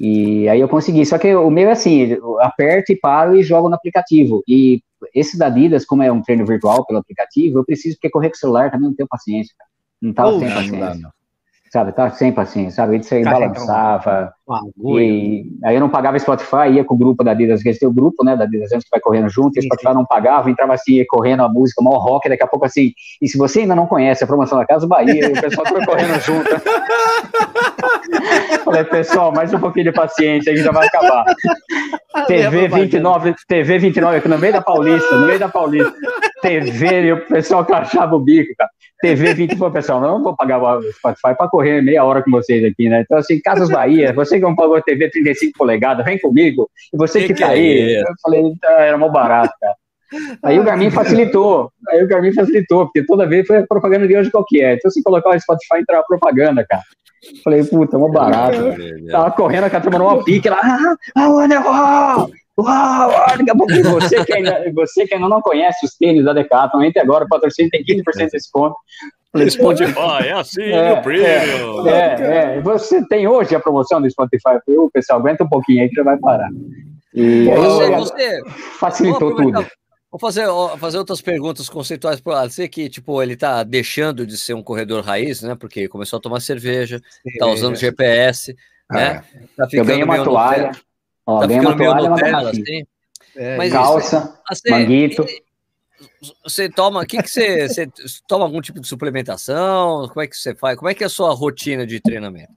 [0.00, 1.04] E aí eu consegui.
[1.04, 4.42] Só que o meu é assim, eu aperto e paro e jogo no aplicativo.
[4.48, 4.80] E
[5.14, 8.36] esse da Adidas, como é um treino virtual pelo aplicativo, eu preciso, porque correr com
[8.36, 9.54] o celular também não tenho paciência.
[9.58, 9.69] Cara.
[10.00, 10.78] Não tava sem paciência.
[10.78, 11.12] Não, não
[11.70, 11.92] sabe?
[11.92, 12.98] Tava sem paciência, sabe?
[12.98, 14.34] Isso aí balançava.
[15.00, 17.88] E aí eu não pagava Spotify, ia com o grupo da Adidas, que eles têm
[17.88, 20.94] o grupo, né, da Adidas que vai correndo junto, e Spotify não pagava, entrava assim,
[20.94, 23.86] ia correndo a música, mal rock, daqui a pouco assim, e se você ainda não
[23.86, 26.50] conhece a promoção da Casa Bahia, o pessoal foi correndo junto.
[28.64, 31.24] Falei, pessoal, mais um pouquinho de paciência, aí já vai acabar.
[32.26, 35.92] TV 29, TV 29 aqui no meio da Paulista, no meio da Paulista.
[36.42, 38.70] TV, e o pessoal que achava o bico, cara.
[39.00, 42.62] TV 20, pô, pessoal, não vou pagar o Spotify para correr meia hora com vocês
[42.64, 43.00] aqui, né?
[43.00, 47.20] Então, assim, Casas Bahia, você que não pagou TV 35 polegadas, vem comigo, e você
[47.20, 49.74] que, que tá que aí, é eu falei, ah, era mó barato, cara.
[50.42, 54.28] Aí o Garmin facilitou, aí o Garmin facilitou, porque toda vez foi propaganda de hoje
[54.28, 54.74] qualquer.
[54.74, 56.82] Então, se colocar o Spotify, entrava propaganda, cara.
[57.44, 58.74] Falei, puta, mó barato.
[59.08, 62.26] Tava correndo, a cara tomando uma pique lá, ah, ah,
[62.58, 66.32] Uau, daqui a pouco você que, ainda, você que ainda não conhece os tênis da
[66.32, 68.76] Decathlon, entre agora, o patrocínio tem 15% de desconto.
[69.48, 71.86] Spotify, é assim, é, o premium.
[71.86, 74.58] É, é, é, você tem hoje a promoção do Spotify.
[74.66, 76.50] O pessoal, aguenta um pouquinho aí que já vai parar.
[77.14, 78.40] E você, aí, você,
[78.78, 79.66] facilitou tudo.
[80.10, 80.46] Vou fazer,
[80.78, 85.04] fazer outras perguntas conceituais para você que, tipo, ele tá deixando de ser um corredor
[85.04, 85.54] raiz, né?
[85.54, 88.56] Porque começou a tomar cerveja, Sim, tá usando GPS,
[88.90, 89.22] né?
[89.56, 90.72] Tá ficando Eu ganhei uma toalha.
[91.30, 92.84] Ó, tá ganha uma toalha, Nutella, assim.
[93.36, 95.24] É, Mas calça, assim, manguito.
[96.42, 97.86] Você toma, que que você, você
[98.26, 100.08] toma algum tipo de suplementação?
[100.08, 100.76] Como é que você faz?
[100.76, 102.52] Como é que é a sua rotina de treinamento?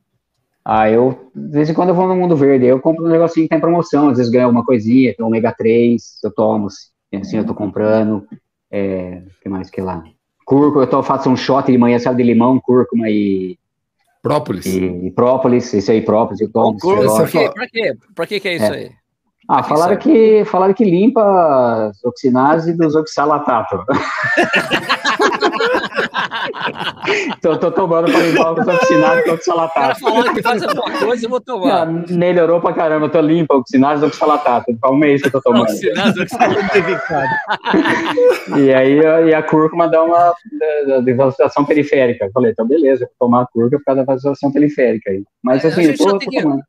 [0.65, 3.45] Ah, eu, de vez em quando eu vou no Mundo Verde, eu compro um negocinho
[3.45, 7.45] que tem promoção, às vezes ganho alguma coisinha, tem ômega 3, eu tomo, assim, eu
[7.45, 8.25] tô comprando,
[8.71, 10.01] é, que mais que lá?
[10.45, 13.57] Cúrcuma, eu tô, faço um shot de manhã, sabe, de limão, cúrcuma e
[14.23, 14.65] Própolis.
[14.65, 16.77] E, e própolis, esse aí, própolis, eu tomo.
[16.77, 17.51] Pra quê?
[17.53, 17.93] Pra quê?
[18.15, 18.69] Pra que, que é isso é.
[18.69, 18.89] aí?
[19.49, 23.83] Ah, falaram que, falaram que limpa as oxinases dos oxalatato.
[27.37, 29.79] então, tô tomando para limpar os oxinases dos oxalatato.
[29.79, 31.85] O cara falando que faz alguma coisa, eu vou tomar.
[31.85, 34.75] Não, melhorou pra caramba, eu tô limpa, oxinases dos oxalatato.
[34.79, 35.63] Faz um mês que eu tô tomando.
[35.63, 37.29] Oxinases oxalatato.
[38.57, 38.99] e aí
[39.29, 40.33] e a cúrcuma dá uma
[41.15, 42.25] vasculação periférica.
[42.25, 45.23] Eu falei, então beleza, vou tomar a cúrcuma por causa da vasculação periférica aí.
[45.43, 46.63] Mas é, assim, eu tô, tô tomando.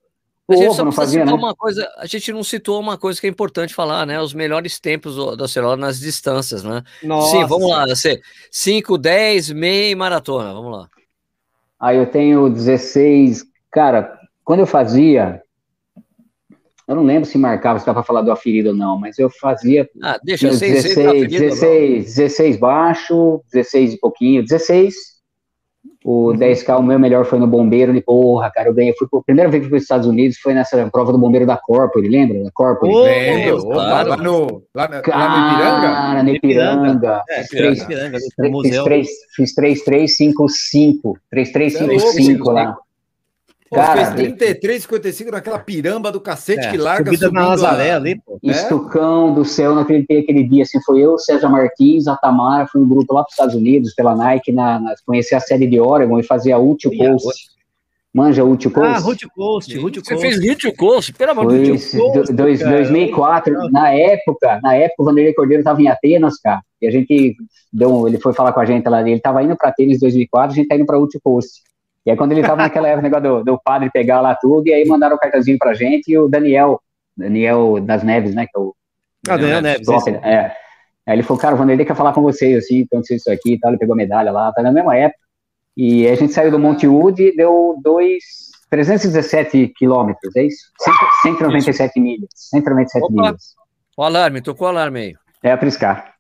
[0.47, 1.33] A gente só não fazia, né?
[1.33, 4.21] uma coisa, a gente não citou uma coisa que é importante falar, né?
[4.21, 6.83] Os melhores tempos da Cerola nas distâncias, né?
[7.03, 7.31] Nossa.
[7.31, 8.21] Sim, vamos lá, você
[8.51, 10.89] 5, 10, meia e maratona, vamos lá.
[11.81, 15.43] Aí eu tenho 16, cara, quando eu fazia,
[16.87, 19.31] eu não lembro se marcava, se dá para falar do aferido ou não, mas eu
[19.31, 19.89] fazia.
[20.03, 25.14] Ah, deixa 16, 16, 16, 16 baixo, 16 e pouquinho, 16
[26.05, 26.37] o uhum.
[26.37, 29.51] 10K, o meu melhor foi no Bombeiro, e porra, cara, eu ganhei, fui, a primeira
[29.51, 32.45] vez que fui para os Estados Unidos foi nessa prova do Bombeiro da Corpore, lembra?
[32.45, 32.93] Da Corpore.
[32.93, 34.09] Oh, lembro, claro.
[34.11, 35.87] lá, no, lá, cara, lá no Ipiranga?
[35.87, 37.25] Cara, no Ipiranga.
[37.31, 38.19] É, Ipiranga, Ipiranga,
[39.35, 42.77] fiz 3355, 3355 lá.
[43.75, 47.97] Cara, fez 33, 55 naquela piramba do cacete é, que larga subida na Nazaré a...
[47.97, 48.39] ali, pô.
[48.45, 48.51] É?
[48.51, 52.81] Estucão do céu, não acreditei aquele dia, assim, foi eu, César Martins, a Tamara, foi
[52.81, 55.81] um grupo lá para os Estados Unidos, pela Nike, na, na, conhecer a série de
[55.81, 57.55] Oregon e fazia a Ulti Coast.
[58.15, 59.03] Manja Ulti Coast?
[59.03, 60.23] Ah, Ulti Coast, Ulti Coast.
[60.23, 61.13] Você fez Coast?
[61.15, 61.91] Pelo amor de Deus.
[61.91, 66.91] Coast, 2004, na época, na época o Vanderlei Cordeiro estava em Atenas, cara, e a
[66.93, 67.35] gente
[67.73, 70.53] deu, ele foi falar com a gente lá, ele estava indo para Atenas em 2004,
[70.53, 71.61] a gente tá indo para Ulti Coast.
[72.07, 74.73] E aí, quando ele estava naquela época, negócio do, do, padre pegar lá tudo, e
[74.73, 76.81] aí mandaram o cartãozinho pra gente, e o Daniel,
[77.17, 78.75] Daniel das Neves, né, que é o...
[79.29, 80.55] Ah, Daniel Neves, top, é.
[81.07, 83.59] Aí ele falou, cara, o Vanderlei quer falar com vocês, assim, então isso aqui e
[83.59, 85.19] tal, ele pegou a medalha lá, tá na mesma época,
[85.77, 88.23] e a gente saiu do Monte Wood e deu dois,
[88.71, 90.71] 317 quilômetros, é isso?
[91.23, 93.13] 197 milhas, 197 Opa.
[93.13, 93.55] milhas.
[93.97, 95.15] O alarme, tocou o alarme aí.
[95.43, 96.15] É a Priscar.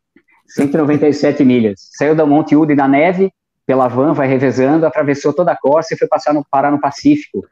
[0.49, 1.89] 197 milhas.
[1.93, 3.32] Saiu do Monte Wood da neve,
[3.67, 7.45] pela van, vai revezando, atravessou toda a costa e foi passar no, parar no Pacífico.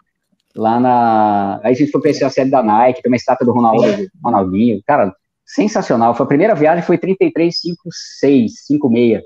[0.55, 1.61] Lá na.
[1.63, 3.83] Aí a gente foi conhecer a série da Nike, tem uma estátua do Ronaldo,
[4.23, 4.83] Ronaldinho.
[4.87, 5.15] Cara,
[5.47, 6.15] sensacional.
[6.15, 9.23] Foi a primeira viagem, foi 33,56, 56.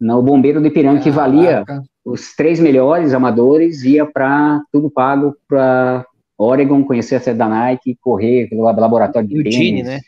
[0.00, 1.64] No Bombeiro do Ipiranga, que valia
[2.04, 6.06] os três melhores amadores, ia para tudo pago para
[6.36, 10.00] Oregon, conhecer a sede da Nike, correr pelo laboratório de Eugene, né?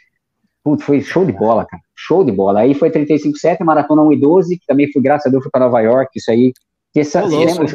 [0.62, 1.83] Putz, foi show de bola, cara.
[2.07, 2.61] Show de bola.
[2.61, 5.66] Aí foi 35,7, maratona 1 e 12, que também fui, graças a Deus, fui para
[5.66, 6.53] Nova York, isso aí.
[6.96, 7.66] Essa, lembra,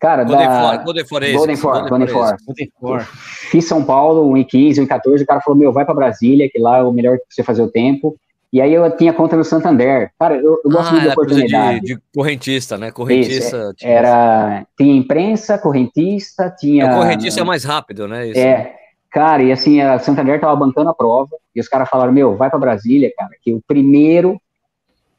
[0.00, 0.76] Cara, Golden da...
[0.78, 1.36] Golden Forensics.
[1.36, 2.36] Golden For, Golden For.
[2.80, 3.06] Golden
[3.50, 6.82] Fiz São Paulo, 1,15, 1,14, o cara falou, meu, vai para Brasília, que lá é
[6.82, 8.16] o melhor que você fazer o tempo.
[8.50, 10.10] E aí eu tinha conta no Santander.
[10.18, 11.80] Cara, eu, eu gosto ah, muito de oportunidade.
[11.80, 12.90] De, de, correntista, né?
[12.90, 13.74] Correntista.
[13.76, 16.90] Isso, era, tinha imprensa, correntista, tinha...
[16.90, 18.26] O correntista é mais rápido, né?
[18.26, 18.74] Isso, é.
[19.10, 22.48] Cara, e assim, a Santander tava bancando a prova, e os caras falaram, meu, vai
[22.48, 24.40] para Brasília, cara, que o primeiro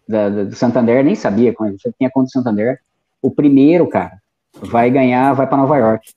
[0.08, 2.80] da, da, do Santander, nem sabia, eu tinha conta do Santander,
[3.22, 4.14] o primeiro, cara,
[4.54, 6.10] vai ganhar, vai para Nova York.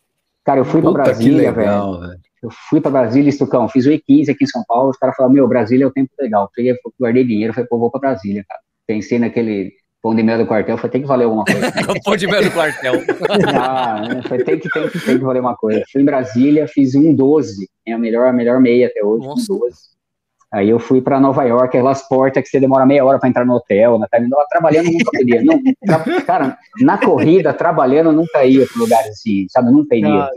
[0.45, 2.21] Cara, eu fui para Brasília, legal, velho.
[2.43, 5.35] Eu fui para Brasília, Estucão, fiz o E15 aqui em São Paulo, os caras falaram,
[5.35, 6.51] meu, Brasília é o tempo legal.
[6.55, 8.61] Peguei, guardei dinheiro, falei, pô, vou para Brasília, cara.
[8.87, 9.73] Pensei naquele
[10.05, 11.73] pão de mel do quartel, foi tem que valer alguma coisa.
[12.05, 12.93] pão de mel do quartel.
[13.59, 15.83] ah, né, foi tem que, tem que, tem que valer uma coisa.
[15.91, 19.51] Fui em Brasília, fiz um 12, é a melhor, a melhor meia até hoje, Nossa.
[19.51, 19.95] um 12.
[20.53, 23.47] Aí eu fui para Nova York, aquelas portas que você demora meia hora para entrar
[23.47, 25.43] no hotel, na time, trabalhando nunca podia.
[25.43, 29.73] Não, tra, cara, na corrida, trabalhando, nunca ia para lugares assim, sabe?
[29.73, 30.25] Nunca iria.
[30.25, 30.31] Ah,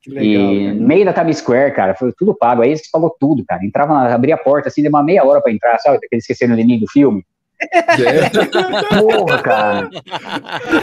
[0.00, 2.62] que legal, e no meio da Times Square, cara, foi tudo pago.
[2.62, 3.62] Aí eles pagou tudo, cara.
[3.66, 5.96] Entrava, abria a porta assim, demorava meia hora para entrar, sabe?
[5.96, 7.22] Aquele esquecendo de mim do filme.
[9.00, 9.90] Porra, cara.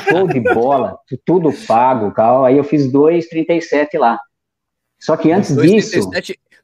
[0.09, 2.47] Show de bola, tudo pago, cara.
[2.47, 4.19] Aí eu fiz 2,37 lá.
[4.99, 6.09] Só que antes 2, disso.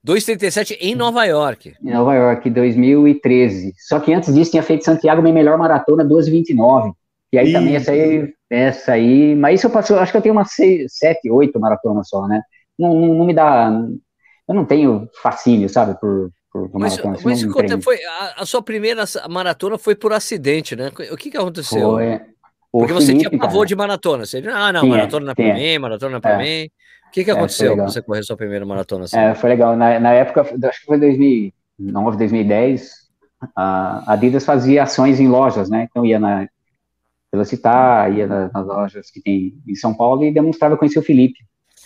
[0.05, 1.75] 2,37 em Nova York.
[1.83, 3.73] Em Nova York, 2013.
[3.77, 6.93] Só que antes disso tinha feito Santiago minha melhor maratona, 2,29.
[7.31, 7.53] E aí Ih.
[7.53, 9.35] também essa aí, essa aí.
[9.35, 12.41] Mas isso eu passo, acho que eu tenho umas 6, 7, 8 maratonas só, né?
[12.77, 13.71] Não, não, não, me dá.
[14.47, 16.31] Eu não tenho fascínio, sabe, por
[16.73, 16.97] mas.
[17.23, 20.91] Mas conta, foi, a, a, sua primeira maratona foi por acidente, né?
[21.11, 21.91] O que, que aconteceu?
[21.91, 22.21] Foi.
[22.71, 24.25] Porque você tinha pavor de maratona.
[24.25, 26.37] Você, ah, não, tinha, maratona não é pra mim, maratona não é pra é.
[26.37, 26.69] mim.
[27.07, 29.05] O que, que é, aconteceu quando você correu sua primeira maratona?
[29.05, 29.17] Assim?
[29.17, 29.75] É, foi legal.
[29.75, 32.91] Na, na, época, acho que foi 2009, 2010,
[33.55, 35.87] a Adidas fazia ações em lojas, né?
[35.89, 36.47] Então ia na
[37.31, 41.39] Velocitar, ia nas, nas lojas que tem em São Paulo e demonstrava conhecer o Felipe,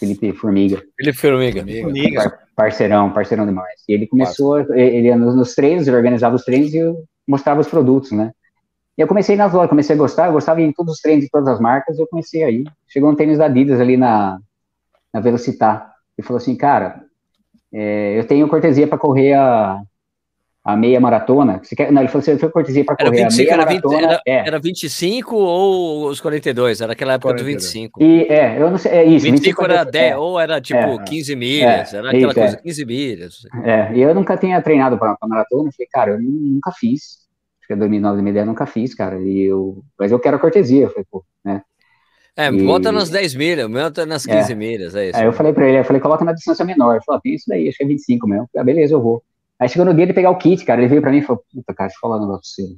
[0.06, 0.84] Felipe Formiga.
[0.97, 1.64] Felipe Formiga.
[2.24, 3.82] Par, parceirão, parceirão demais.
[3.88, 6.82] E ele começou, ele ia nos, nos treinos, ele organizava os treinos e
[7.28, 8.32] mostrava os produtos, né?
[8.97, 11.32] E eu comecei nas lojas, comecei a gostar, eu gostava em todos os treinos de
[11.32, 12.64] todas as marcas, eu comecei aí.
[12.88, 14.39] Chegou um tênis da Adidas ali na,
[15.12, 15.93] na Velocitar.
[16.18, 17.04] Ele falou assim, cara,
[17.74, 19.82] é, eu tenho cortesia para correr a,
[20.64, 21.59] a meia maratona.
[21.61, 21.91] Você quer?
[21.91, 23.97] Não, ele falou assim, eu tenho cortesia para correr 25, a meia era maratona.
[23.97, 24.47] 20, era, é.
[24.47, 26.80] era 25 ou os 42?
[26.80, 27.55] Era aquela época 42.
[27.55, 28.01] do 25.
[28.01, 29.26] E, é, eu não sei, é isso.
[29.26, 32.57] 25, 25 era 10, é, ou era tipo é, 15 milhas, era aquela isso, coisa,
[32.57, 33.41] 15 milhas.
[33.64, 37.24] É, e eu nunca tinha treinado para maratona, falei, cara, eu nunca fiz.
[37.59, 39.20] Acho que é 2009, 2010, eu nunca fiz, cara.
[39.20, 41.61] E eu, mas eu quero a cortesia, eu falei, pô, né?
[42.38, 42.66] É, e...
[42.66, 44.55] bota nas 10 milhas, bota nas 15 é.
[44.55, 45.20] milhas, é isso.
[45.20, 46.95] Aí eu falei pra ele, eu falei, coloca na distância menor.
[46.95, 48.49] Ele falou, tem isso daí, acho que é 25 mesmo.
[48.55, 49.22] Ah, beleza, eu vou.
[49.64, 51.41] Aí chegou no dia de pegar o kit, cara, ele veio pra mim e falou,
[51.49, 52.78] puta, cara, deixa eu falar um negócio pra você.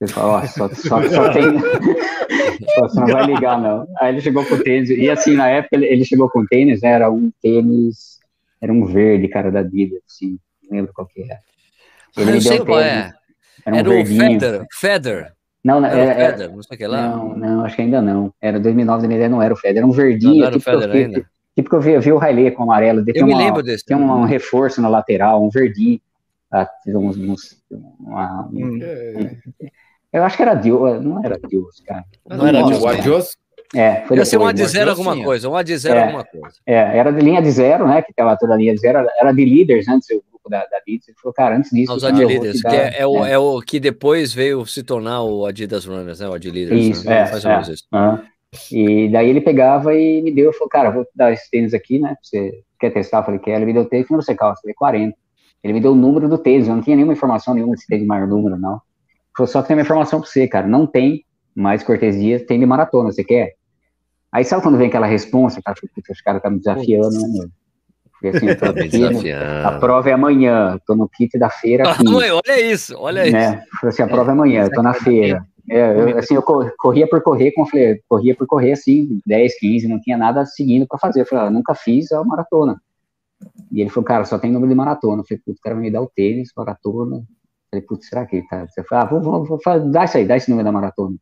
[0.00, 1.42] Ele falou, ó, só, só, só tem...
[2.78, 3.88] você não vai ligar, não.
[4.00, 6.46] Aí ele chegou com o tênis, e assim, na época ele, ele chegou com o
[6.46, 8.20] tênis, né, era um tênis,
[8.60, 11.40] era um verde, cara, da Adidas, assim, não lembro qual que era.
[12.16, 13.12] Ele ah, eu sei qual é.
[13.66, 15.32] Era, um era o Feather, Feather.
[15.64, 17.02] Não, não, era, era, Feder, não sei o que lá.
[17.08, 18.32] Não, não, acho que ainda não.
[18.40, 20.34] Era 2009, 2010 não era o Feder, era um verdinho.
[20.34, 21.26] Não, não era tipo o Feder ainda.
[21.54, 23.04] Tipo que eu vi, eu vi o Riley com amarelo.
[23.14, 23.84] Eu me lembro desse.
[23.84, 26.00] Tem um, um, reforço na lateral, um verdinho.
[26.52, 27.62] Ah, uns, uns,
[27.98, 28.78] uma, hum.
[30.12, 32.04] eu acho que era Deus, não era Deus, cara.
[32.28, 32.84] Não, não era Deus.
[32.84, 33.38] Adios?
[33.74, 36.02] É, foi Ia ser um A de zero alguma coisa, um A de zero é,
[36.02, 36.56] alguma coisa.
[36.66, 38.02] É, era de linha de zero, né?
[38.02, 41.08] Que aquela toda linha de zero, era de líderes antes, o grupo da, da Adidas.
[41.08, 41.94] Ele falou, cara, antes disso.
[41.94, 43.32] Os Adilíderes, que é, é, o, é.
[43.32, 46.28] é o que depois veio se tornar o Adidas Runners, né?
[46.28, 46.98] O Adilíderes.
[46.98, 47.20] Isso, né?
[47.20, 47.72] é, Faz é.
[47.72, 47.84] isso.
[47.92, 48.18] Uhum.
[48.70, 52.14] E daí ele pegava e me deu, falou, cara, vou dar esse tênis aqui, né?
[52.22, 53.20] Você quer testar?
[53.20, 53.56] Eu falei, quer.
[53.56, 55.16] Ele me deu o tênis, não sei qual, eu falei, 40.
[55.62, 58.04] Ele me deu o número do tênis, eu não tinha nenhuma informação nenhuma se teve
[58.04, 58.72] maior número, não.
[58.72, 58.80] Ele
[59.36, 62.66] falou, só que tem uma informação pra você, cara, não tem mais cortesia, tem de
[62.66, 63.54] maratona, você quer?
[64.32, 65.76] Aí sabe quando vem aquela resposta, cara,
[66.10, 67.48] os caras estão me desafiando, né, meu?
[68.22, 72.04] Porque assim, tô aqui, a prova é amanhã, tô no kit da feira aqui.
[72.08, 73.62] olha isso, olha né?
[73.74, 73.86] isso.
[73.86, 75.44] Assim, a prova é amanhã, tô na feira.
[75.68, 79.58] É, eu, assim, eu corria por correr, como eu falei, corria por correr assim, 10,
[79.58, 81.22] 15, não tinha nada seguindo para fazer.
[81.22, 82.80] Eu falei, ah, nunca fiz a maratona.
[83.70, 85.22] E ele falou, cara, só tem número de maratona.
[85.22, 87.16] Eu falei, putz, o cara vai me dar o tênis, maratona.
[87.16, 87.24] Eu
[87.70, 88.66] falei, putz, será que ele tá?
[88.66, 91.16] Você falou, ah, vou, vou, vou, dá isso aí, dá esse número da maratona.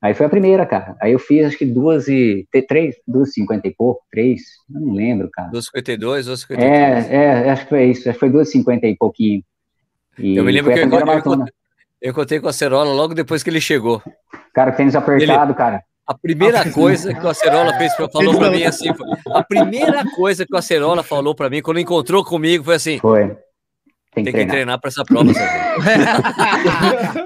[0.00, 0.94] Aí foi a primeira, cara.
[1.00, 2.46] Aí eu fiz acho que duas e.
[2.68, 5.48] três, duas cinquenta e pouco, três, não lembro, cara.
[5.48, 8.20] Duas cinquenta e dois, duas cinquenta e É, é, acho que foi isso, acho que
[8.20, 9.42] foi duas cinquenta e pouquinho.
[10.18, 11.44] E eu me lembro que eu, eu,
[12.00, 14.02] eu, contei com a Cerola logo depois que ele chegou.
[14.54, 15.82] Cara, tênis apertado, ele, cara.
[16.06, 18.90] A primeira coisa que o Acerola fez, falou para mim assim,
[19.34, 23.36] a primeira coisa que o Acerola falou para mim quando encontrou comigo foi assim: Foi.
[24.14, 25.30] Tem que, tem que treinar, para essa prova,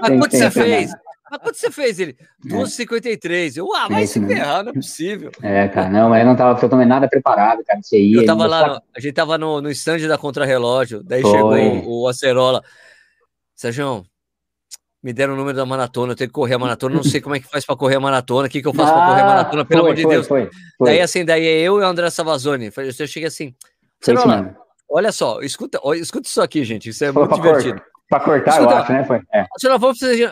[0.02, 0.90] Mas quanto você fez?
[1.30, 2.16] Mas quanto você fez ele?
[2.44, 3.56] 2,53.
[3.58, 5.30] Eu, ah, vai se ferrar, não é possível.
[5.40, 7.78] É, cara, não, mas eu não tava totalmente nada preparado, cara.
[7.80, 8.16] Você ia.
[8.16, 11.30] Eu tava lá, no, a gente tava no, no stand da Contrarrelógio, daí Foi.
[11.30, 12.60] chegou o, o Acerola.
[13.54, 14.04] Sérgio,
[15.02, 17.34] me deram o número da maratona, eu tenho que correr a maratona, não sei como
[17.34, 19.20] é que faz para correr a maratona, o que, que eu faço ah, para correr
[19.22, 20.26] a maratona, pelo foi, amor de foi, Deus.
[20.26, 22.70] Foi, daí assim, daí é eu e o André Savazone.
[22.76, 23.54] Eu cheguei assim,
[24.00, 24.54] Cerola,
[24.88, 27.80] olha só, escuta, escuta isso aqui, gente, isso é muito divertido.
[28.08, 29.04] Para cortar, escuta, eu acho, né?
[29.04, 29.22] Foi.
[29.32, 29.46] É.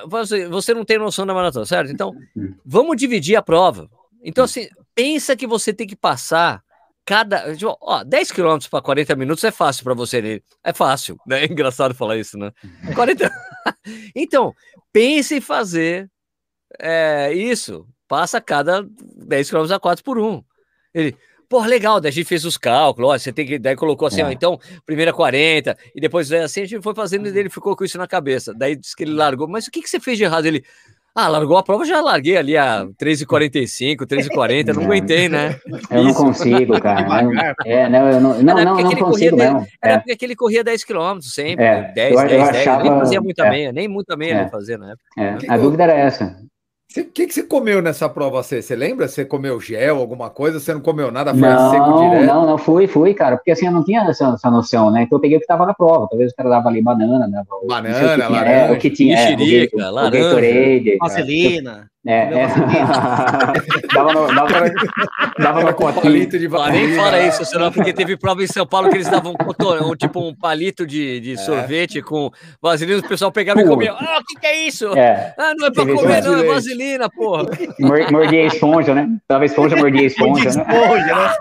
[0.08, 1.92] Você, você não tem noção da maratona, certo?
[1.92, 2.52] Então, hum.
[2.66, 3.88] vamos dividir a prova.
[4.22, 6.60] Então, assim, pensa que você tem que passar
[7.08, 7.56] cada.
[7.56, 10.20] Tipo, ó, 10 km para 40 minutos é fácil para você.
[10.20, 10.40] Né?
[10.62, 11.40] É fácil, né?
[11.44, 12.52] É engraçado falar isso, né?
[12.94, 13.32] 40.
[14.14, 14.54] então,
[14.92, 16.10] pense em fazer
[16.78, 17.86] é, isso.
[18.06, 18.86] Passa cada
[19.26, 20.44] 10 km a 4 por 1.
[20.92, 21.16] Ele,
[21.48, 24.22] pô, legal, daí a gente fez os cálculos, ó, você tem que, daí colocou assim,
[24.22, 24.24] é.
[24.24, 27.84] ó, então, primeira 40, e depois assim a gente foi fazendo e ele ficou com
[27.84, 28.54] isso na cabeça.
[28.54, 30.46] Daí disse que ele largou, mas o que, que você fez de errado?
[30.46, 30.64] Ele,
[31.18, 35.58] ah, largou a prova, já larguei ali a 3h45, 3h40, não aguentei, né?
[35.90, 37.22] Eu não consigo, cara.
[37.22, 37.32] Não,
[37.66, 39.66] é, não, eu não, não, não, não consigo mesmo.
[39.82, 39.98] Era é.
[39.98, 41.92] porque ele corria 10 km sempre, é.
[41.92, 43.50] 10, eu, 10, eu 10, achava, nem fazia muita é.
[43.50, 44.40] meia, nem muita meia é.
[44.42, 45.04] ele fazia na época.
[45.18, 45.52] É.
[45.52, 46.36] A dúvida era essa.
[46.90, 48.62] O que, que você comeu nessa prova C?
[48.62, 49.06] Você lembra?
[49.06, 50.58] Você comeu gel, alguma coisa?
[50.58, 51.34] Você não comeu nada?
[51.34, 52.24] Foi não, seco direto?
[52.24, 53.36] Não, não, fui, fui, cara.
[53.36, 55.02] Porque assim, eu não tinha essa, essa noção, né?
[55.02, 56.06] Então eu peguei o que tava na prova.
[56.08, 57.42] Talvez o cara dava ali banana, né?
[57.66, 58.50] Banana, o laranja.
[58.50, 60.96] É, o que tinha, mexerica, é, o, laranja, o Gatorade.
[60.98, 61.90] Vaselina.
[62.08, 62.48] É, é.
[63.92, 64.72] dava no, dava,
[65.38, 68.88] dava no palito de ah, Nem fala isso, senão, porque teve prova em São Paulo
[68.88, 71.36] que eles davam um, um tipo um palito de, de é.
[71.36, 72.30] sorvete com
[72.62, 73.92] vaselina, o pessoal pegava e comia.
[73.92, 74.96] Ah, o que, que, é isso?
[74.96, 75.34] É.
[75.36, 77.44] Ah, não é pra comer, não, é vaselina, porra.
[78.10, 79.06] Mordia esponja, né?
[79.28, 80.50] Tava esponja, mordia esponja.
[80.50, 80.64] Né?
[80.66, 81.36] esponja, né?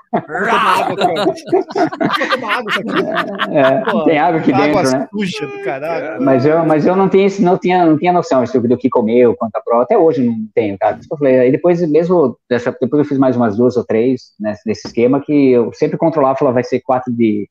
[3.61, 5.07] é, tem água aqui dentro, água né?
[5.13, 6.22] Suja do caralho.
[6.22, 9.55] Mas eu, mas eu não, tinha, não, tinha, não tinha noção do que comeu, quanto
[9.55, 9.84] a prova.
[9.84, 10.99] Até hoje não tenho, cara.
[11.10, 11.39] Eu falei.
[11.39, 15.22] Aí depois, mesmo dessa, depois eu fiz mais umas duas ou três né, nesse esquema
[15.22, 17.47] que eu sempre controlava, falava, vai ser 4 de,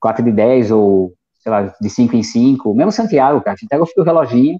[0.00, 2.74] 4 de 10 ou, sei lá, de 5 em 5.
[2.74, 3.56] Mesmo Santiago, cara.
[3.58, 4.58] Santiago eu fiquei o reloginho.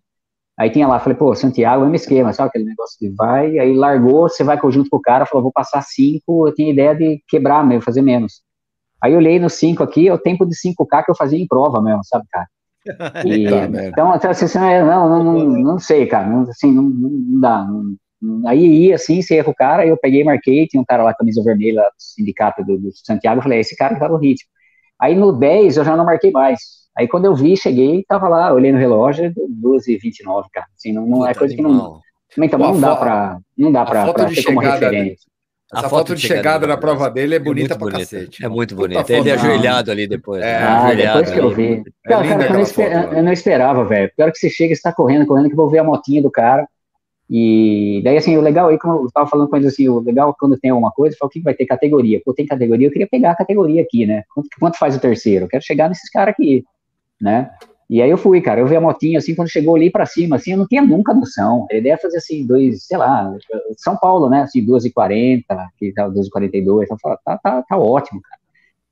[0.59, 4.29] Aí tinha lá, falei, pô, Santiago, mesmo esquema, sabe aquele negócio de vai, aí largou,
[4.29, 7.65] você vai junto com o cara, falou, vou passar 5, eu tinha ideia de quebrar
[7.65, 8.43] mesmo, fazer menos.
[9.01, 11.47] Aí eu olhei no 5 aqui, é o tempo de 5K que eu fazia em
[11.47, 12.49] prova mesmo, sabe, cara?
[13.25, 13.47] E,
[13.89, 17.67] então, assim, não, não, não, não sei, cara, não, assim, não, não dá.
[18.21, 21.05] Não, aí ia assim, você ia com o cara, eu peguei, marquei, tinha um cara
[21.05, 24.49] lá, camisa vermelha, sindicato do, do Santiago, eu falei, esse cara tá no ritmo.
[25.01, 26.61] Aí no 10 eu já não marquei mais.
[26.97, 30.67] Aí quando eu vi, cheguei, tava lá, olhei no relógio, 12h29, cara.
[30.77, 32.01] Assim, não, não é coisa que não.
[32.37, 35.31] Então, não dá para não dá para ter como referência.
[35.71, 37.99] Essa a foto, foto de chegada, chegada na prova dele é bonita é pra bonita.
[37.99, 38.43] cacete.
[38.43, 39.13] É muito bonita.
[39.13, 40.43] Ele é ajoelhado ali depois.
[40.43, 40.67] É, né?
[40.67, 41.85] ah, depois que eu vi.
[42.07, 44.11] É cara, cara, eu, não esperava, eu, não esperava, velho.
[44.17, 46.31] Pior que você chega, você tá correndo, correndo, que eu vou ver a motinha do
[46.31, 46.67] cara.
[47.31, 50.35] E daí, assim, o legal aí, como eu tava falando com eles assim, o legal
[50.39, 52.23] quando tem alguma coisa, eu falo, o que vai ter categoria?
[52.25, 54.23] Pô, tem categoria, eu queria pegar a categoria aqui, né?
[54.35, 55.45] Quanto, quanto faz o terceiro?
[55.45, 56.65] Eu quero chegar nesses caras aqui,
[57.21, 57.51] né?
[57.89, 60.37] E aí eu fui, cara, eu vi a motinha assim, quando chegou ali para cima,
[60.37, 61.67] assim, eu não tinha nunca noção.
[61.71, 63.33] A ideia é fazer assim, dois, sei lá,
[63.79, 65.45] São Paulo, né, assim, 2h40,
[65.79, 68.41] que tá 2h42, então tá, tá, tá ótimo, cara.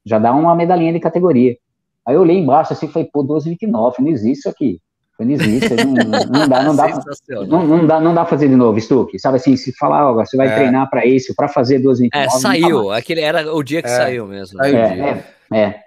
[0.05, 1.57] Já dá uma medalhinha de categoria.
[2.07, 4.81] Aí eu olhei embaixo assim, falei, pô, 2h29, não existe isso aqui.
[5.19, 6.89] Não existe, não, não dá, não dá,
[7.47, 9.19] não, não, dá, não dá fazer de novo, Stuck.
[9.19, 10.55] Sabe assim, se falar, ó, você vai é.
[10.55, 12.11] treinar para isso, para fazer 2h29.
[12.13, 13.97] É, saiu, aquele era o dia que é.
[13.97, 14.59] saiu mesmo.
[14.59, 15.86] Saiu é, é, é.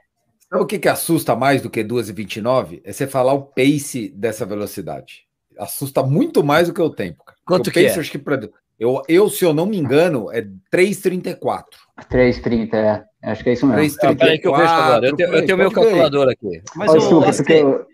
[0.50, 2.82] Sabe o que, que assusta mais do que 2,29?
[2.84, 5.26] É você falar o pace dessa velocidade.
[5.58, 7.24] Assusta muito mais do que o tempo.
[7.24, 7.38] Cara.
[7.46, 8.00] Quanto o que pace, é?
[8.02, 8.40] Acho que pra,
[8.80, 10.42] eu, eu, se eu não me engano, é
[10.74, 11.66] 3,34.
[12.10, 13.06] 3,30, é.
[13.22, 14.00] Acho que é isso mesmo.
[14.00, 14.12] 3,34.
[14.12, 15.08] Ah, peraí que eu vejo agora.
[15.08, 16.32] Eu tenho, eu tenho meu calculador ver.
[16.32, 16.62] aqui.
[16.76, 17.88] Mas eu, eu,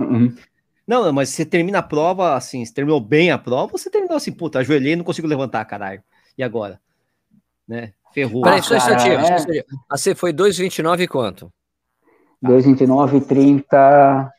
[0.00, 0.34] uhum.
[0.86, 4.32] Não, mas você termina a prova assim, você terminou bem a prova, você terminou assim,
[4.32, 6.02] puta, ajoelhei e não consigo levantar, caralho.
[6.36, 6.80] E agora?
[7.66, 7.92] Né?
[8.12, 8.42] Ferrou.
[8.42, 9.14] Peraí, só um instantinho.
[9.14, 9.64] É...
[9.88, 11.52] A C foi 2,29 e quanto?
[12.46, 14.32] 2,29 e 30.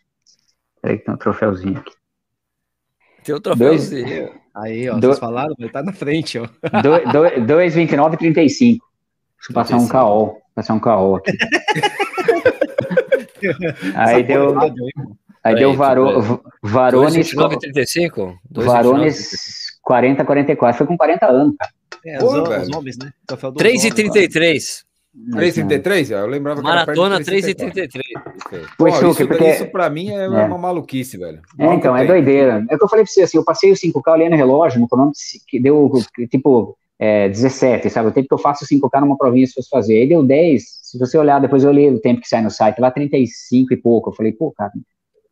[0.82, 1.94] Peraí que tem um troféuzinho aqui.
[3.24, 4.06] Tem um troféuzinho.
[4.06, 4.32] Dois...
[4.56, 5.08] Aí, ó, do...
[5.08, 6.48] vocês falaram, mas tá na frente, ó.
[6.82, 8.86] 2,29 e 35.
[9.38, 10.42] Deixa eu passar um KO.
[10.56, 11.38] Passar um KO aqui.
[13.96, 14.56] aí deu.
[15.44, 17.30] Aí deu Varo, Varones.
[17.30, 18.38] 35?
[18.52, 20.78] Varones 40, 44.
[20.78, 21.72] Foi com 40 anos, cara.
[22.06, 23.12] É, Pô, os, os homens, né?
[23.28, 24.86] 3,33.
[25.32, 26.12] 3,33?
[26.12, 28.02] Eu lembrava que Maratona 3,33.
[28.78, 29.50] Pô, isso, porque...
[29.50, 31.42] isso pra mim é, é, uma maluquice, velho.
[31.58, 32.66] É, então, é doideira.
[32.70, 34.80] É o que eu falei pra você, assim, eu passei o 5K olhando o relógio,
[34.80, 35.92] no cronômetro, que deu,
[36.30, 38.10] tipo, é, 17, sabe?
[38.10, 40.00] O tempo que eu faço 5K numa provinha se fosse fazer.
[40.00, 42.80] Aí deu 10, se você olhar, depois eu olhei o tempo que sai no site,
[42.80, 44.10] lá 35 e pouco.
[44.10, 44.72] Eu falei, pô, cara,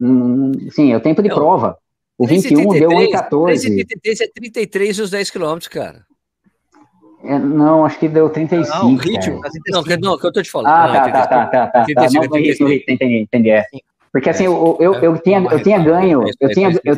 [0.01, 1.77] hum, sim, é o tempo de prova.
[2.17, 3.29] O 21 deu 1,14.
[3.29, 6.05] 3,73 é 33 os 10 quilômetros, cara.
[7.23, 8.77] É, não, acho que deu 35.
[8.77, 9.41] Não, ritmo.
[9.69, 10.71] Não, que, não, que eu tô te falando.
[10.71, 11.83] Ah, tá, tá, tá, tá, tá.
[11.85, 13.49] 35, não, entendi, entendi, entendi.
[13.49, 13.65] É.
[14.11, 16.23] Porque assim, eu, eu, eu, tinha, eu tinha ganho.
[16.39, 16.95] Eu tinha, eu,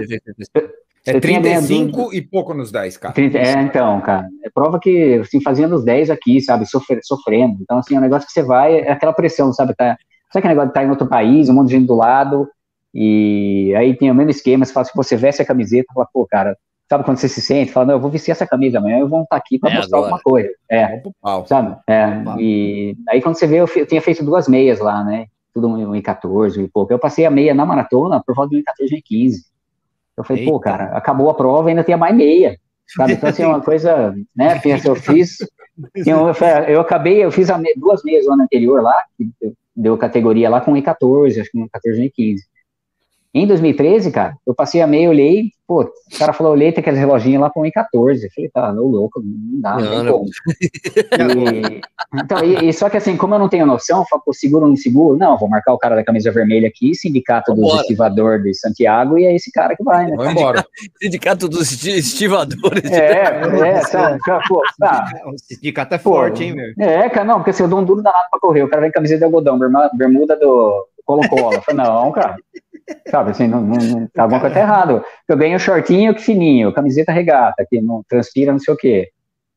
[1.07, 3.13] é 35 e pouco nos 10, cara.
[3.13, 4.27] 30, é, então, cara.
[4.43, 6.65] É prova que, assim, fazia nos 10 aqui, sabe?
[6.65, 7.57] Sofre, sofrendo.
[7.61, 9.73] Então, assim, é um negócio que você vai, é aquela pressão, sabe?
[9.73, 9.97] Tá,
[10.31, 12.49] sabe aquele negócio de estar tá em outro país, um monte de gente do lado,
[12.93, 16.25] e aí tem o mesmo esquema, você fala, se você veste a camiseta, fala, pô,
[16.25, 16.57] cara,
[16.89, 17.71] sabe quando você se sente?
[17.71, 19.97] Fala, não, eu vou vestir essa camisa amanhã, eu vou estar aqui para é mostrar
[19.97, 20.13] agora.
[20.13, 20.49] alguma coisa.
[20.69, 21.01] É,
[21.45, 21.77] sabe?
[21.87, 25.27] É, e aí quando você vê, eu, eu tinha feito duas meias lá, né?
[25.53, 26.93] Tudo em 14 e pouco.
[26.93, 29.45] Eu passei a meia na maratona por volta de 14 e 15.
[30.15, 30.51] Eu falei, Eita.
[30.51, 32.57] pô, cara, acabou a prova e ainda tinha mais meia.
[32.95, 33.13] Sabe?
[33.13, 34.57] Então, assim, é uma coisa, né?
[34.61, 35.37] Pensa, eu fiz.
[35.95, 36.31] Eu,
[36.67, 39.29] eu acabei, eu fiz me, duas meias no ano anterior lá, que
[39.75, 42.43] deu categoria lá com E14, acho que no 14 e 15.
[43.33, 46.99] Em 2013, cara, eu passei a meia, olhei, pô, o cara falou, olhei, tem aqueles
[46.99, 48.23] reloginhos lá com E14.
[48.23, 50.25] Eu falei, tá, não, louco, não dá, não, não.
[50.47, 51.81] E,
[52.15, 54.63] então, e, e, só que assim, como eu não tenho noção, eu falo, pô, seguro
[54.63, 55.17] ou não seguro?
[55.17, 59.25] Não, vou marcar o cara da camisa vermelha aqui, sindicato dos estivadores de Santiago, e
[59.25, 60.15] é esse cara que vai, né?
[60.15, 60.65] Vai embora.
[61.01, 62.89] sindicato dos estivadores.
[62.89, 65.05] É, é, sabe, pô, tá.
[65.25, 66.87] O sindicato é forte, pô, hein, meu?
[66.87, 68.91] É, cara, não, porque assim, eu dou um duro danado pra correr, o cara vem
[68.91, 69.59] camisa de algodão,
[69.93, 71.55] bermuda do Colo-Colo.
[71.55, 72.35] Eu falei, não, cara,
[73.09, 75.03] Sabe, assim, não, não, não tá alguma coisa tá errado.
[75.27, 79.09] Eu ganho shortinho que fininho, camiseta regata, que não transpira não sei o quê.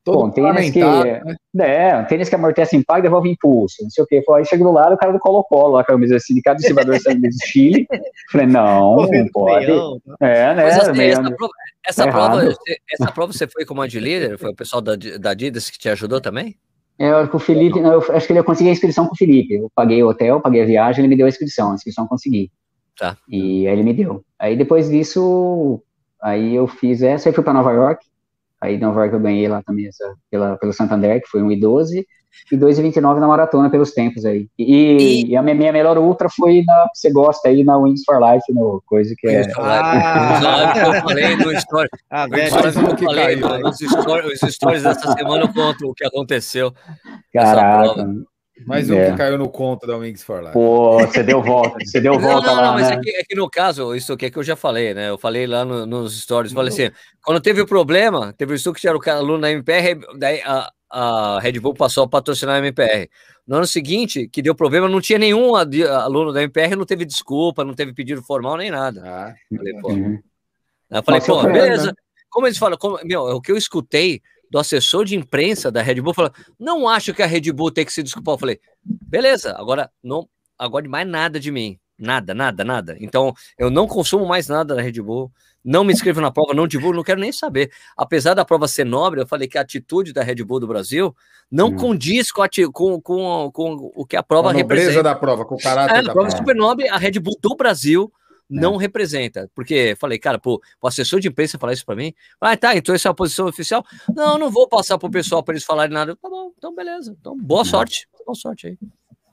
[0.03, 1.21] Todo Bom, tênis que, né?
[1.59, 4.23] é, um tênis que amortece impacto e devolve impulso, não sei o quê.
[4.31, 7.87] Aí chega do lado o cara do Colo-Colo, a camisa sindicato de Salvador do Chile.
[8.31, 9.67] Falei, não, não pode.
[9.67, 10.27] Tá?
[10.27, 10.63] É, né?
[10.63, 11.53] Mas, assim, essa, prova,
[11.85, 12.53] essa, prova,
[12.91, 14.39] essa prova você foi como de líder?
[14.39, 16.55] Foi o pessoal da, da Adidas que te ajudou também?
[16.97, 19.53] É, com o Felipe, não, eu acho que ele consegui a inscrição com o Felipe.
[19.53, 21.71] Eu paguei o hotel, paguei a viagem, ele me deu a inscrição.
[21.71, 22.51] A inscrição eu consegui.
[22.97, 23.17] Tá.
[23.27, 24.23] E aí ele me deu.
[24.39, 25.81] Aí depois disso,
[26.21, 28.05] aí eu fiz essa e fui para Nova York.
[28.59, 32.05] Aí em Nova York eu ganhei lá também essa, pela, pelo Santander, que foi 1,12
[32.51, 34.47] e 2,29 na maratona pelos tempos aí.
[34.57, 35.31] E, e...
[35.31, 38.19] e a minha, minha, melhor ultra foi na que você gosta aí na Wings for
[38.19, 39.41] Life, no coisa que é.
[39.57, 41.89] Ah, eu falei no story.
[42.09, 42.51] Ah, velho,
[42.97, 46.73] que falei, caiu, nos stories, os stories dessa semana eu conto o que aconteceu.
[47.33, 48.05] Caraca.
[48.65, 49.11] Mais um é.
[49.11, 50.53] que caiu no conto da Wings for Life.
[50.53, 52.95] Pô, você deu volta, você deu volta não, não, lá, não, mas né?
[52.95, 55.09] é, que, é, que, no caso, isso aqui é que eu já falei, né?
[55.09, 56.91] Eu falei lá no, nos stories, falei assim,
[57.23, 61.39] quando teve o problema, teve isso que era o aluno da MPR, daí a, a
[61.39, 63.09] Red Bull passou a patrocinar a MPR.
[63.47, 67.63] No ano seguinte, que deu problema, não tinha nenhum aluno da MPR, não teve desculpa,
[67.63, 69.01] não teve pedido formal nem nada.
[69.03, 69.89] Ah, falei, pô.
[69.89, 70.19] Uhum.
[70.89, 71.87] Eu falei, pô, beleza.
[71.87, 71.93] Né?
[72.29, 76.01] Como eles falam, como, meu, o que eu escutei do assessor de imprensa da Red
[76.01, 78.35] Bull falou: não acho que a Red Bull tem que se desculpar.
[78.35, 80.27] Eu falei, beleza, agora não
[80.59, 81.79] agora mais nada de mim.
[81.97, 82.97] Nada, nada, nada.
[82.99, 85.31] Então, eu não consumo mais nada da Red Bull,
[85.63, 87.71] não me inscrevo na prova, não divulgo, não quero nem saber.
[87.95, 91.15] Apesar da prova ser nobre, eu falei que a atitude da Red Bull do Brasil
[91.49, 91.75] não hum.
[91.75, 95.03] condiz com, a, com, com, com, o que a prova a representa.
[95.03, 96.31] da prova, com o caráter é, da prova.
[96.31, 98.11] super nobre, a Red Bull do Brasil
[98.51, 98.79] não é.
[98.79, 99.49] representa.
[99.55, 102.13] Porque falei, cara, pô, o assessor de imprensa falar isso para mim.
[102.39, 103.83] Ah, tá, então essa é a posição oficial.
[104.13, 106.15] Não, não vou passar pro pessoal para eles falarem nada.
[106.15, 107.15] Tá bom, então beleza.
[107.19, 108.07] Então, boa sorte.
[108.25, 108.77] Boa sorte aí.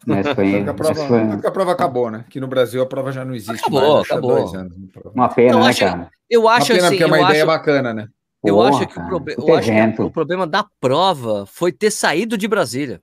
[0.07, 1.21] Mas foi, a prova, foi...
[1.21, 2.25] a prova acabou, né?
[2.31, 4.11] Que no Brasil a prova já não existe acabou, mais.
[4.11, 4.57] Acabou.
[4.57, 4.77] Anos,
[5.15, 6.11] Uma pena, eu né, acho, cara?
[6.31, 7.47] Eu acho uma pena, assim, porque é uma ideia acho...
[7.47, 8.09] bacana, né?
[8.45, 9.35] Eu, Porra, acho que, o, proble...
[9.37, 13.01] eu acho que o problema da prova foi ter saído de Brasília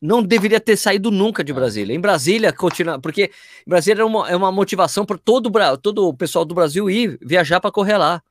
[0.00, 1.94] não deveria ter saído nunca de Brasília.
[1.94, 3.30] Em Brasília, continua, porque
[3.66, 7.60] Brasília é uma, é uma motivação para todo, todo o pessoal do Brasil ir viajar
[7.60, 8.22] para correr lá.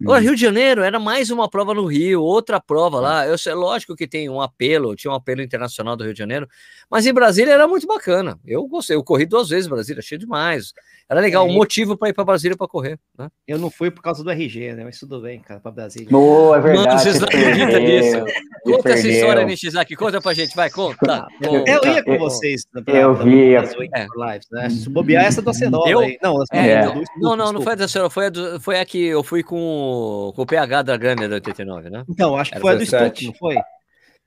[0.00, 0.20] Agora.
[0.20, 3.26] Rio de Janeiro era mais uma prova no Rio, outra prova lá.
[3.26, 6.48] Eu sei, lógico que tem um apelo, tinha um apelo internacional do Rio de Janeiro,
[6.88, 8.38] mas em Brasília era muito bacana.
[8.46, 10.72] Eu gostei, eu corri duas vezes em Brasília, achei demais.
[11.10, 12.98] Era legal, é, um motivo para ir para Brasília para correr.
[13.18, 13.30] Né?
[13.46, 14.84] Eu não fui por causa do RG, né?
[14.84, 16.14] Mas tudo bem, cara, para Brasília.
[16.14, 16.86] Oh, é verdade.
[16.86, 18.24] Mano, vocês não acreditam nisso.
[18.62, 21.26] Conta essa história, Nishizaki, conta pra gente, vai, conta.
[21.42, 21.70] conta.
[21.70, 22.66] Eu ia com vocês.
[22.84, 23.54] Pra, eu vi.
[23.54, 23.62] é.
[23.62, 24.68] lives, né?
[24.68, 26.00] Se bobear essa do Acerola eu?
[26.00, 26.18] aí.
[26.22, 26.82] Não, é, é.
[26.82, 29.22] Do, não, não, não foi a do Acerola, foi a, do, foi a que eu
[29.24, 32.04] fui com, com o PH da Gunner da 89, né?
[32.06, 33.56] Então, acho que Era foi a do Stuck, não foi?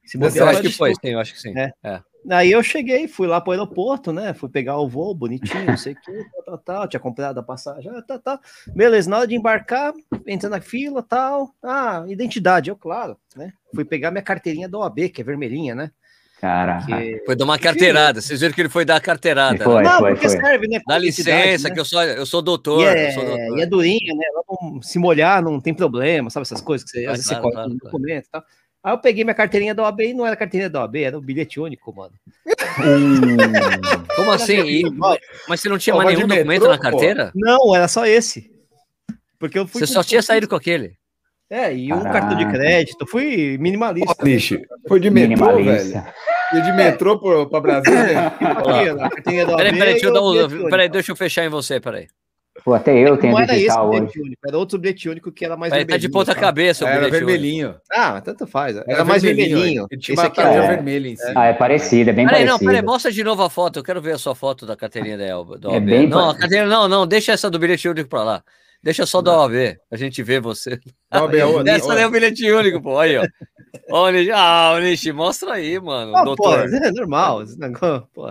[0.04, 1.54] Se bobear, acho que foi, sim, eu acho que sim.
[1.56, 1.72] É.
[1.84, 2.02] é.
[2.30, 4.34] Aí eu cheguei, fui lá pro aeroporto, né?
[4.34, 6.88] Fui pegar o voo bonitinho, não sei o que, tal, tal, tal.
[6.88, 8.40] Tinha comprado a passagem, tal, tal.
[8.76, 9.94] Beleza, na hora de embarcar,
[10.28, 11.54] entrando na fila, tal.
[11.64, 13.54] Ah, identidade, eu, claro, né?
[13.74, 15.92] Fui pegar minha carteirinha da OAB, que é vermelhinha, né?
[16.42, 16.84] Cara,
[17.24, 18.20] foi dar uma carteirada.
[18.20, 19.64] Vocês viram que ele foi dar a carteirada.
[19.64, 19.90] Foi, né?
[19.90, 20.40] Não, foi, porque foi.
[20.40, 20.82] serve, né?
[20.88, 21.74] Dá licença, né?
[21.76, 22.82] que eu sou, eu sou doutor.
[22.82, 23.60] E é, sou doutor.
[23.60, 24.26] E é durinha, né?
[24.82, 28.26] Se molhar não tem problema, sabe essas coisas que você, claro, você claro, claro, documento
[28.26, 28.44] e tal.
[28.84, 31.22] Aí eu peguei minha carteirinha da OAB e não era carteirinha da OAB, era o
[31.22, 32.14] bilhete único, mano.
[34.16, 34.60] Como assim?
[34.62, 34.84] E,
[35.48, 37.32] mas você não tinha mais nenhum documento metrô, na carteira?
[37.36, 38.52] Não, era só esse.
[39.38, 40.96] Porque eu fui Você só tinha saído com aquele.
[41.50, 43.06] É, e um cartão de crédito.
[43.06, 44.24] Fui minimalista.
[44.24, 44.58] Bicho,
[44.88, 46.04] foi de metrô, velho.
[46.54, 47.20] E de metrô
[47.50, 48.32] para Brasília.
[49.58, 52.08] peraí, peraí, deixa eu, dar um, peraí, deixa eu fechar em você, peraí.
[52.64, 54.20] Pô, até eu tenho não digital hoje.
[54.20, 57.70] Único, era outro bilhete único que era mais Tá de ponta cabeça o Era vermelhinho.
[57.70, 57.82] Único.
[57.92, 58.76] Ah, tanto faz.
[58.76, 59.88] Era, era mais vermelhinho.
[59.90, 60.68] Ele tinha uma é...
[60.68, 61.34] vermelha em cima.
[61.36, 62.66] Ah, é parecido, é bem peraí, parecido.
[62.66, 63.80] Não, peraí, mostra de novo a foto.
[63.80, 65.60] Eu quero ver a sua foto da Caterina da Elba.
[65.72, 68.44] É bem não, Caterina, não, não, deixa essa do bilhete único pra lá.
[68.84, 70.80] Deixa só da OAB, a gente vê você.
[71.14, 71.36] OAB,
[71.70, 73.00] Essa é o bilhete único, pô.
[73.00, 73.24] Aí, ó.
[74.34, 76.16] Ah, Nishi, mostra aí, mano.
[76.16, 76.70] Ah, doutor.
[76.70, 77.44] Pô, é normal.
[77.44, 78.28] Esse negócio, pô.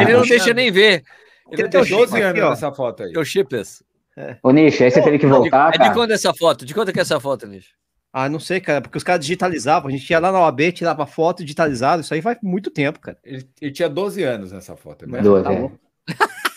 [0.00, 1.04] Ele não deixa nem ver.
[1.50, 3.12] Ele, tem 12 anos nessa foto aí.
[3.16, 3.84] O chipless.
[4.16, 4.36] É.
[4.42, 5.74] Ô, Nish, aí você teve que voltar.
[5.74, 6.64] É de, é de quando é essa foto?
[6.64, 7.68] De quando é que é essa foto, Nish?
[8.12, 9.88] Ah, não sei, cara, porque os caras digitalizavam.
[9.88, 12.02] A gente ia lá na OAB, tirava foto digitalizado.
[12.02, 13.16] Isso aí faz muito tempo, cara.
[13.24, 15.08] Ele, ele tinha 12 anos nessa foto.
[15.08, 15.20] Né?
[15.20, 15.70] 12, tá é.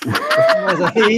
[0.65, 1.17] Mas aí.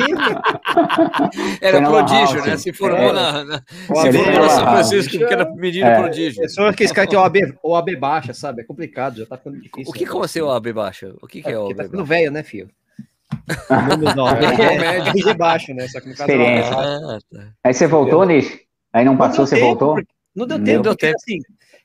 [1.61, 2.57] Era prodígio, né?
[2.57, 3.13] Se formou é.
[3.13, 5.99] na, na, se formou na São Francisco, porque era menino é.
[5.99, 6.43] prodígio.
[6.43, 8.61] É só que esse cara tem OAB, OAB baixa, sabe?
[8.61, 9.89] É complicado, já tá ficando difícil.
[9.89, 10.11] O que, né?
[10.11, 11.15] como assim OAB baixa?
[11.21, 12.69] O que, que é, é OAB tá ficando velho, né, filho?
[13.47, 15.87] É, é, é baixo, né?
[15.87, 17.47] Só que no caso é ah, tá.
[17.63, 18.59] Aí você voltou, Nish?
[18.91, 20.03] Aí não passou, não você tempo, voltou?
[20.35, 21.15] Não deu tempo, não deu tempo.
[21.15, 21.39] Assim,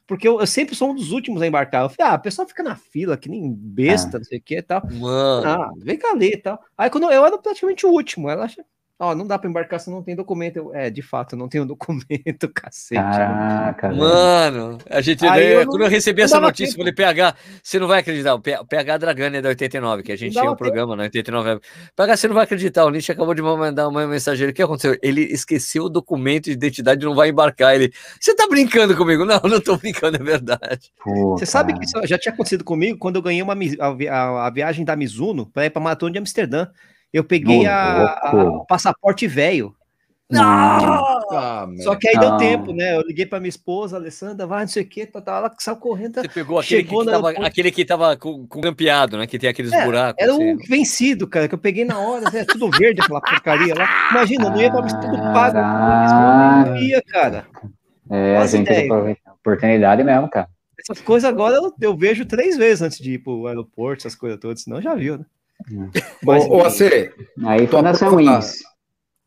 [0.07, 1.85] porque eu, eu, sempre sou um dos últimos a embarcar.
[1.85, 4.21] Eu falei, ah, o pessoal fica na fila, que nem besta, ah.
[4.21, 4.83] não sei o que e tal.
[4.91, 5.47] Mano.
[5.47, 6.61] Ah, vem cá ler e tal.
[6.77, 8.65] Aí quando eu era praticamente o último, ela acha,
[9.01, 10.59] ó, não dá pra embarcar se não tem documento.
[10.59, 13.01] Eu, é, de fato, eu não tenho documento, cacete.
[13.01, 16.83] Caraca, Mano, a gente, daí, eu quando eu recebi essa notícia, tempo.
[16.83, 20.33] falei, PH, você não vai acreditar, o PH Dragani é da 89, que a gente
[20.33, 21.61] tinha um programa na 89.
[21.97, 24.97] PH, você não vai acreditar, o Nietzsche acabou de mandar uma mensagem, o que aconteceu?
[25.03, 27.75] Ele esqueceu o documento de identidade e não vai embarcar.
[27.75, 27.91] Ele,
[28.21, 29.25] você tá brincando comigo?
[29.25, 30.93] Não, não tô brincando, é verdade.
[31.03, 34.47] Pô, você sabe que isso já tinha acontecido comigo quando eu ganhei uma, a, a,
[34.47, 36.67] a viagem da Mizuno para ir pra Maratona de Amsterdã.
[37.13, 39.75] Eu peguei a, a, o passaporte velho.
[40.33, 42.97] Ah, Só que aí deu tempo, né?
[42.97, 45.77] Eu liguei para minha esposa, Alessandra, vai, não sei o que, tá, tá, ela saiu
[45.77, 46.15] correndo.
[46.15, 49.27] Tá, Você pegou aquele que, que tava, aquele que tava com, com campeado, né?
[49.27, 50.23] Que tem aqueles é, buracos.
[50.23, 50.53] Era assim.
[50.53, 53.89] um vencido, cara, que eu peguei na hora, é tudo verde aquela porcaria lá.
[54.13, 55.59] Imagina, eu não ia pra tudo pago,
[56.69, 57.47] não ia, cara.
[58.09, 60.49] É, a gente tem oportunidade mesmo, cara.
[60.79, 64.39] Essas coisas agora eu, eu, vejo três vezes antes de ir pro aeroporto, essas coisas
[64.41, 65.25] todas, senão já viu, né?
[66.23, 67.13] Mas, ô, AC,
[67.45, 68.63] aí foi na São Wings.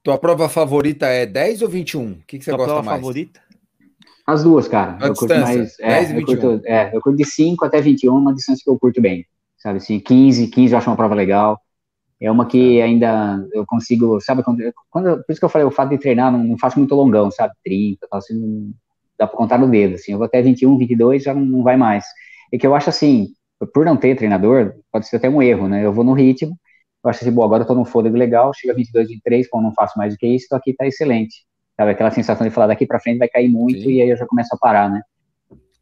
[0.03, 2.11] Tua prova favorita é 10 ou 21?
[2.11, 2.99] O que, que você tua gosta mais?
[2.99, 3.41] favorita?
[4.25, 4.97] As duas, cara.
[5.01, 5.79] A eu curto mais.
[5.79, 6.33] É, 10 e 21.
[6.33, 9.25] Eu curto, é, eu curto de 5 até 21, uma distância que eu curto bem.
[9.57, 11.59] Sabe assim, 15, 15 eu acho uma prova legal.
[12.19, 15.71] É uma que ainda eu consigo, sabe, quando, quando por isso que eu falei, o
[15.71, 18.71] fato de treinar, não, não faço muito longão, sabe, 30, tal, assim, não,
[19.17, 21.75] dá pra contar no dedo, assim, eu vou até 21, 22, já não, não vai
[21.75, 22.05] mais.
[22.51, 23.33] É que eu acho assim,
[23.73, 25.85] por não ter treinador, pode ser até um erro, né?
[25.85, 26.57] Eu vou no ritmo,
[27.03, 29.73] eu acho assim, bom, agora eu tô num fôlego legal, chega 22, 23, como não
[29.73, 31.45] faço mais do que isso, tô aqui tá excelente.
[31.75, 33.91] Sabe, aquela sensação de falar daqui para frente vai cair muito Sim.
[33.93, 35.01] e aí eu já começo a parar, né?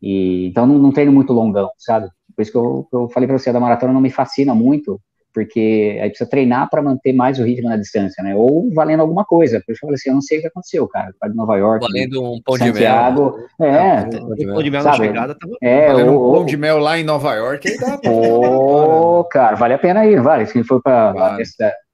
[0.02, 2.10] E, então não, não treino muito longão, sabe?
[2.36, 5.00] Por isso que eu, eu falei para você, a da maratona não me fascina muito,
[5.34, 8.36] porque aí precisa treinar para manter mais o ritmo na distância, né?
[8.36, 9.62] Ou valendo alguma coisa.
[9.66, 11.14] Por isso eu falei assim, eu não sei o que aconteceu, cara.
[11.20, 13.72] Para Nova York, valendo um pão Santiago, de mel.
[13.72, 16.98] É, um pão de mel na chegada tava é, valendo um pão de mel lá
[16.98, 20.46] em Nova York, aí dá Pô, cara, vale a pena ir, vale.
[20.46, 21.44] Se for para vale.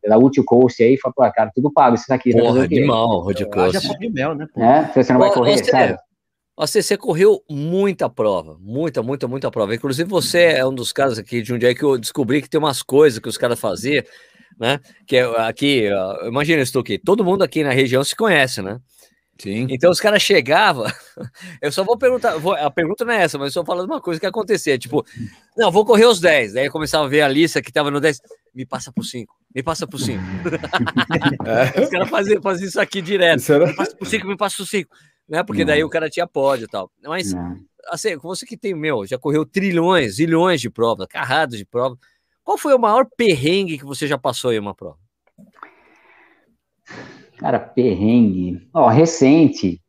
[0.08, 2.32] da Ulti Coast aí, fala, cara, tudo pago isso daqui.
[2.32, 3.80] Porra, de mal, Road Coast.
[3.80, 4.48] Já pão de mel, né?
[4.58, 5.98] É, você não vai correr, você, sabe?
[6.58, 9.76] Você, você correu muita prova, muita, muita, muita prova.
[9.76, 12.58] Inclusive, você é um dos casos aqui de um dia que eu descobri que tem
[12.58, 14.04] umas coisas que os caras faziam,
[14.60, 14.80] né?
[15.06, 15.88] Que é aqui,
[16.26, 18.80] imagina isso aqui, todo mundo aqui na região se conhece, né?
[19.40, 19.68] Sim.
[19.70, 20.86] Então os caras chegavam,
[21.62, 24.02] eu só vou perguntar, vou, a pergunta não é essa, mas eu só falando uma
[24.02, 25.06] coisa que acontecia, tipo,
[25.56, 28.00] não, vou correr os 10, daí eu começava a ver a lista que tava no
[28.00, 28.20] 10,
[28.56, 30.20] me passa por 5, me passa por 5.
[31.46, 31.82] É.
[31.84, 33.68] Os caras faziam, faziam isso aqui direto, era...
[33.68, 34.90] me passa por 5, me passa por 5
[35.28, 35.44] né?
[35.44, 36.92] Porque daí o cara tinha pódio e tal.
[37.04, 37.58] Mas, não.
[37.90, 41.98] assim, você que tem, meu, já correu trilhões, zilhões de provas, carradas de provas.
[42.44, 44.98] Qual foi o maior perrengue que você já passou em uma prova?
[47.38, 48.68] Cara, perrengue.
[48.74, 49.82] Ó, recente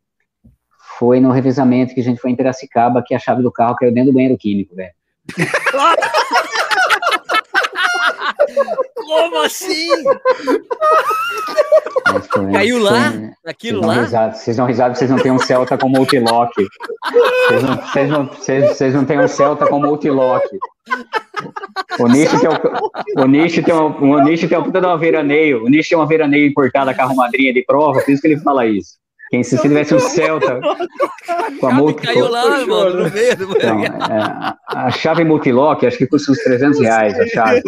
[0.99, 3.95] foi no revezamento que a gente foi em Piracicaba, que a chave do carro caiu
[3.95, 4.93] dentro do banheiro químico, velho.
[8.95, 9.89] Como assim?
[12.53, 13.13] Caiu lá?
[13.45, 13.95] Naquilo lá?
[13.95, 16.53] Risada, vocês dão risada, vocês não têm um Celta com multilock.
[17.49, 20.49] Vocês não, vocês não, vocês, vocês não têm um Celta com multilock.
[21.99, 24.99] O nicho tem, o, o nicho tem, um, o nicho tem uma puta de uma
[24.99, 25.65] veraneio.
[25.65, 28.67] O nicho tem uma veraneio importada, carro madrinha de prova, por isso que ele fala
[28.67, 28.99] isso.
[29.31, 30.61] Quem se tivesse um Celta
[31.61, 32.03] com a multi...
[32.03, 36.81] Caiu lá, mano, no meio então, é, A chave multilock, acho que custa uns 300
[36.81, 37.63] reais a chave.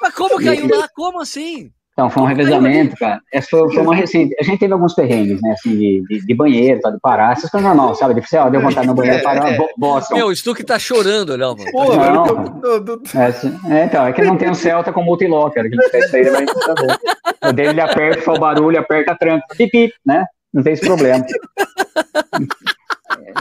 [0.00, 0.88] Mas como caiu lá?
[0.94, 1.70] Como assim?
[1.96, 3.22] Então, foi um revezamento, cara.
[3.32, 4.36] Essa foi, foi uma recente.
[4.38, 5.52] A gente teve alguns perrengues, né?
[5.52, 7.32] Assim, de, de, de banheiro, tá, de parar.
[7.32, 8.12] Essas coisas normal, sabe?
[8.12, 10.14] De você, ó, deu vontade no banheiro, parar, é, Boston.
[10.14, 11.70] Meu, o Stuck tá chorando, não, mano.
[11.72, 13.02] Pô, não, mano.
[13.14, 15.64] É, é, então, é que não tem um Celta com multilocker.
[15.64, 17.48] A gente fez isso aí, mas tá bom.
[17.48, 19.46] O dele ele aperta, foi o barulho, aperta a tranca.
[19.56, 20.26] Pipi, né?
[20.52, 21.24] Não tem esse problema.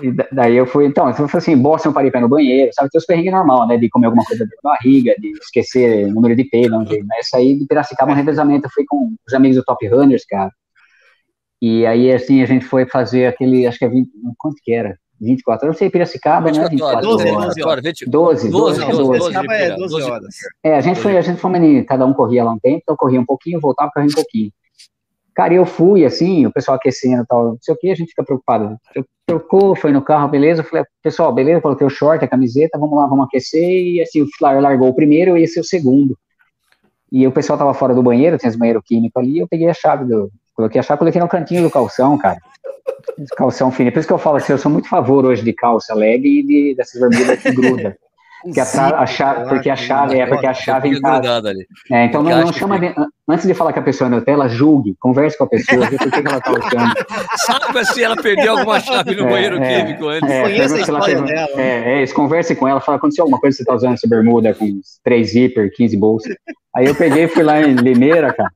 [0.03, 2.89] E daí eu fui, então, eu fui assim, Boston, eu parei pé no banheiro, sabe,
[2.89, 6.36] tem os perrengues normal, né, de comer alguma coisa de barriga, de esquecer o número
[6.36, 9.57] de pelo, não jeito, mas saí de Piracicaba um revezamento, eu fui com os amigos
[9.57, 10.51] do Top Runners, cara,
[11.61, 14.97] e aí, assim, a gente foi fazer aquele, acho que é 20, quanto que era?
[15.20, 16.70] 24 eu não sei, Piracicaba, 24 né?
[16.70, 17.84] 24 12, 12 horas.
[18.05, 20.36] 12, 12, 12, 12, 12, é 12 horas.
[20.63, 22.97] É, a gente foi, a gente foi, cada um corria lá um tempo, então eu
[22.97, 24.51] corria um pouquinho, voltava, corria um pouquinho.
[25.36, 28.10] Cara, eu fui assim, o pessoal aquecendo e tal, não sei o que, a gente
[28.10, 28.78] fica preocupado.
[28.96, 30.62] Eu trocou, foi no carro, beleza?
[30.62, 31.60] Eu falei, pessoal, beleza?
[31.60, 33.62] Coloquei o short, a camiseta, vamos lá, vamos aquecer.
[33.62, 36.18] E assim, o Flyer largou o primeiro e esse é o segundo.
[37.12, 39.74] E o pessoal tava fora do banheiro, tinha esse banheiro químico ali, eu peguei a
[39.74, 40.32] chave do.
[40.54, 42.40] Coloquei a chave, coloquei no cantinho do calção, cara.
[43.36, 43.92] Calção fino.
[43.92, 46.44] Por isso que eu falo assim, eu sou muito favor hoje de calça leg e
[46.44, 47.98] de, dessas bermudas que gruda.
[48.46, 51.52] Porque a, a chave, porque a chave é porque a chave em casa.
[51.91, 52.93] É, então não, não chama de,
[53.28, 56.12] antes de falar que a pessoa é Nutella, julgue, converse com a pessoa, vê por
[56.12, 56.93] que, ela está usando.
[57.38, 60.30] Sabe se ela perdeu alguma chave no é, banheiro é, químico antes.
[60.30, 61.50] É, Conheça a história teve, dela.
[61.56, 64.54] É, é, isso, converse com ela, fala, aconteceu alguma coisa, você está usando essa bermuda
[64.54, 66.36] com três zíper, 15 bolsas.
[66.76, 68.52] Aí eu peguei e fui lá em Limeira, cara.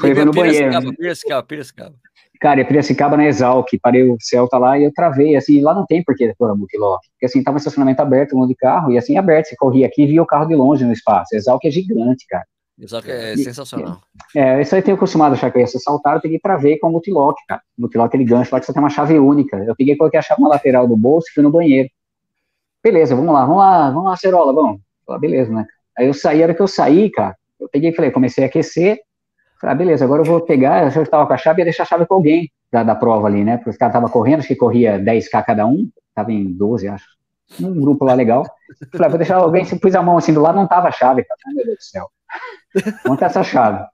[0.00, 0.70] Fui no banheiro.
[0.96, 1.94] Piracicaba, Piracicaba.
[2.40, 5.86] Cara, eu Piracicaba na Exalc, parei o Celta lá e eu travei, assim, lá não
[5.86, 8.92] tem porque pôr a multilock, porque assim, tava um estacionamento aberto, um monte de carro,
[8.92, 11.64] e assim, aberto, você corria aqui e via o carro de longe no espaço, Exalc
[11.64, 12.44] é gigante, cara.
[12.78, 14.00] Exalc é e, sensacional.
[14.34, 16.38] É, isso aí eu tenho acostumado a achar que eu ia ser saltado, eu peguei
[16.38, 19.56] travei com o multilock, cara, multilock, aquele gancho lá que você tem uma chave única,
[19.58, 21.88] eu peguei, coloquei a chave na lateral do bolso e fui no banheiro.
[22.82, 24.80] Beleza, vamos lá, vamos lá, vamos lá, Cerola, vamos.
[25.06, 25.66] Falei, beleza, né?
[25.98, 28.46] Aí eu saí, a hora que eu saí, cara, eu peguei e falei, comecei a
[28.46, 29.00] aquecer,
[29.60, 31.86] Falei, ah, beleza, agora eu vou pegar, eu estava com a chave ia deixar a
[31.86, 33.56] chave com alguém da, da prova ali, né?
[33.56, 37.06] Porque os caras estavam correndo, acho que corria 10k cada um, estava em 12, acho.
[37.60, 38.44] Um grupo lá legal.
[38.92, 40.92] Falei, ah, vou deixar alguém, se pus a mão assim do lado, não tava a
[40.92, 41.40] chave, cara.
[41.46, 42.08] Ai, meu Deus do céu.
[43.08, 43.84] Onde tá essa chave?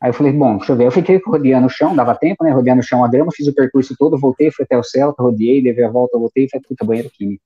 [0.00, 0.86] Aí eu falei, bom, deixa eu ver.
[0.86, 2.50] Eu fiquei rodeando o chão, dava tempo, né?
[2.50, 5.62] Rodeando o chão a grama, fiz o percurso todo, voltei, fui até o Celta, rodeei,
[5.62, 7.42] dei a volta, voltei falei, puta, banheiro químico.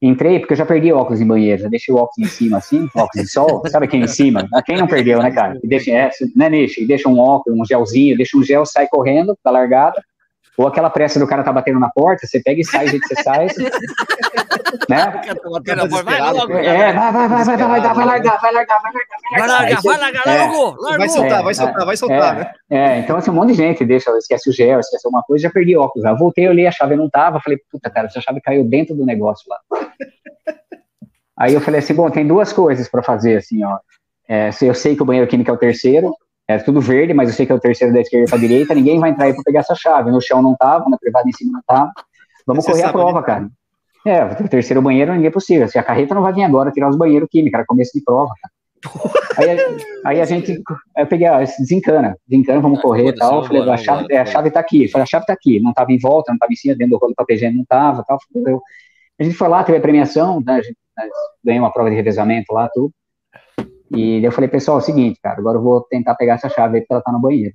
[0.00, 2.88] Entrei, porque eu já perdi óculos em banheiro, já deixei o óculos em cima, assim,
[2.94, 4.48] óculos de sol, sabe aqui em cima?
[4.64, 5.58] Quem não perdeu, né, cara?
[5.62, 6.76] E deixa, é, né, Nish?
[6.86, 10.00] deixa um óculos, um gelzinho, deixa um gel, sai correndo, tá largada,
[10.58, 13.22] ou aquela pressa do cara tá batendo na porta, você pega e sai, gente, você
[13.22, 13.46] sai.
[14.90, 15.22] né?
[16.64, 19.18] É, vai, vai, vai, vai, vai largar, vai largar, vai largar, vai largar.
[19.30, 20.98] Vai largar, vai largar, é, largou, largou.
[20.98, 22.52] Vai soltar, vai soltar, vai soltar, né?
[22.68, 25.50] É, então assim, um monte de gente deixa, esquece o gel, esquece alguma coisa, já
[25.50, 26.04] perdi óculos.
[26.04, 26.10] Né?
[26.10, 29.06] eu voltei, olhei, a chave não tava, falei, puta, cara, essa chave caiu dentro do
[29.06, 29.58] negócio lá.
[31.38, 33.78] Aí eu falei assim, bom, tem duas coisas para fazer, assim, ó.
[34.28, 36.12] É, eu sei que o banheiro químico é o terceiro,
[36.48, 38.98] é tudo verde, mas eu sei que é o terceiro da esquerda para direita, ninguém
[38.98, 40.10] vai entrar aí para pegar essa chave.
[40.10, 41.92] No chão não tava, na privada em cima não tava.
[42.46, 43.50] Vamos Você correr a prova, cara.
[44.06, 45.68] É, o terceiro banheiro ninguém é possível.
[45.68, 48.32] Se a carreta não vai vir agora tirar os banheiros químicos, era começo de prova,
[48.40, 48.54] cara.
[49.38, 49.56] Aí,
[50.04, 50.60] aí, a gente,
[50.96, 53.44] eu peguei, ah, desencana, desencana, vamos correr e tal.
[53.44, 54.88] Falei, a chave, é, a chave tá aqui.
[54.88, 55.60] Falei, a chave tá aqui.
[55.60, 58.18] Não tava em volta, não tava em cima, dentro do rolo papel não tava, tal.
[59.18, 60.76] A gente foi lá, teve a premiação, né, a gente
[61.44, 62.92] ganhei uma prova de revezamento lá, tudo.
[63.90, 66.76] E eu falei, pessoal, é o seguinte, cara, agora eu vou tentar pegar essa chave
[66.76, 67.54] aí porque ela tá no banheiro.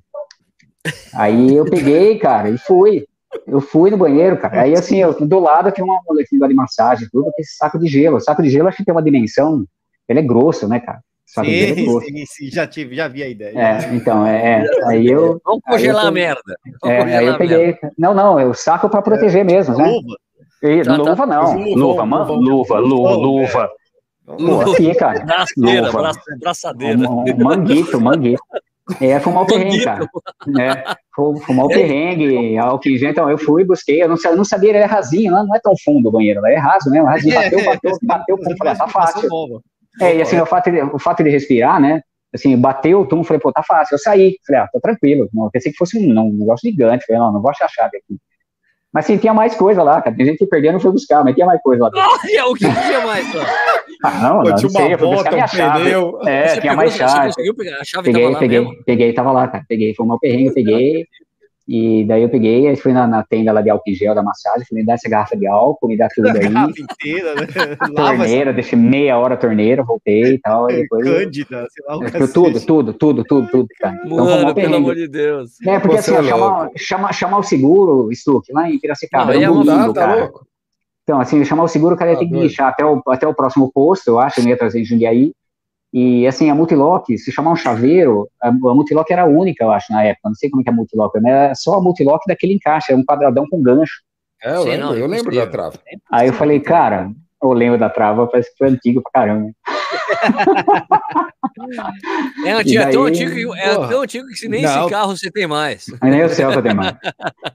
[1.14, 3.06] Aí eu peguei, cara, e fui.
[3.48, 4.62] Eu fui no banheiro, cara.
[4.62, 8.18] Aí assim, eu, do lado tem uma molequinha de massagem, tudo, esse saco de gelo.
[8.18, 9.66] O saco de gelo acho que tem uma dimensão,
[10.08, 11.00] ele é grosso, né, cara?
[11.26, 12.06] Saco sim, é grosso.
[12.06, 13.58] sim, sim, já tive, já vi a ideia.
[13.58, 15.42] É, então, é, é aí eu...
[15.44, 16.42] Vamos congelar a merda.
[16.82, 19.88] Vamos é, aí eu peguei, não, não, é o saco para proteger mesmo, né?
[19.88, 20.16] Luva.
[20.62, 23.16] E, tá, luva não, luva, luva, luva, luva, luva.
[23.16, 23.70] Luva
[24.28, 25.26] aqui, cara.
[25.26, 25.92] Braçadeira,
[26.40, 27.00] braçadeira.
[27.00, 28.42] Um, um manguito, manguito.
[29.00, 30.06] É, fumar o perrengue, cara.
[30.60, 30.84] É,
[31.46, 33.12] fumar o perrengue, álcool em gel.
[33.12, 35.60] Então, eu fui, busquei, eu não, eu não sabia, ele é rasinho, não, não é
[35.60, 38.76] tão fundo o banheiro, lá é raso mesmo, rasinho, bateu, bateu, bateu, bateu, bateu falei,
[38.76, 39.30] tá fácil.
[40.02, 42.02] É, e assim, o fato, de, o fato de respirar, né,
[42.34, 43.96] assim, bateu o tum, falei, pô, tá fácil.
[43.96, 45.30] Eu saí, falei, ah, tô tranquilo.
[45.34, 47.98] Não, pensei que fosse um, um negócio gigante, falei, não, não vou achar a chave
[47.98, 48.18] aqui.
[48.94, 50.16] Mas sim, tinha mais coisa lá, cara.
[50.16, 51.90] Tem gente que perdeu não foi buscar, mas tinha mais coisa lá.
[51.98, 53.46] Olha, o que tinha mais, cara?
[54.04, 55.84] Ah, não, Pô, não, não sei, eu fui buscar minha chave.
[55.84, 56.20] Pneu.
[56.28, 57.14] É, você tinha pegou, mais chave.
[57.14, 57.78] Você conseguiu pegar?
[57.80, 58.84] A chave peguei, tava lá peguei, mesmo?
[58.86, 59.66] peguei, tava lá, cara.
[59.68, 61.08] Peguei, foi o meu perrengue, peguei.
[61.66, 64.66] E daí eu peguei, aí fui na, na, tenda lá de álcool gel da massagem,
[64.68, 66.40] falei, me dá essa garrafa de álcool, me dá tudo aí.
[66.40, 67.48] garrafa inteira, né?
[67.96, 70.70] torneira, deixei meia hora a torneira, voltei e tal.
[70.70, 73.96] E depois, Cândida, sei lá, o tudo, tudo, tudo, tudo, tudo, cara.
[74.06, 75.52] Então, Mano, pelo amor de Deus.
[75.66, 79.42] É, porque Você assim, é chamar, chamar, chamar o seguro, Stuck, lá em Piracicaba, não,
[79.42, 80.32] é um domingo, tá, cara.
[81.04, 83.34] Então, assim, chamar o seguro, o cara ia ter que guichar até o, até o
[83.34, 85.34] próximo posto, eu acho, eu ia trazer em Jundiaí.
[85.94, 89.72] E assim, a Multilock, se chamar um chaveiro, a, a Multilock era a única, eu
[89.72, 90.30] acho, na época.
[90.30, 92.92] Não sei como é que é a Multilock, mas era só a Multilock daquele encaixe,
[92.92, 94.02] é um quadradão com gancho.
[94.44, 95.80] É, eu Sim, lembro, não, eu lembro da trava.
[96.12, 97.12] Aí eu falei, cara,
[97.44, 99.52] eu lembro da trava, parece que foi antigo pra caramba.
[102.46, 104.82] é antigo, daí, é tão antigo, que, é tão antigo que nem não.
[104.82, 105.86] esse carro você tem mais.
[106.02, 106.96] Nem o Celta tem mais.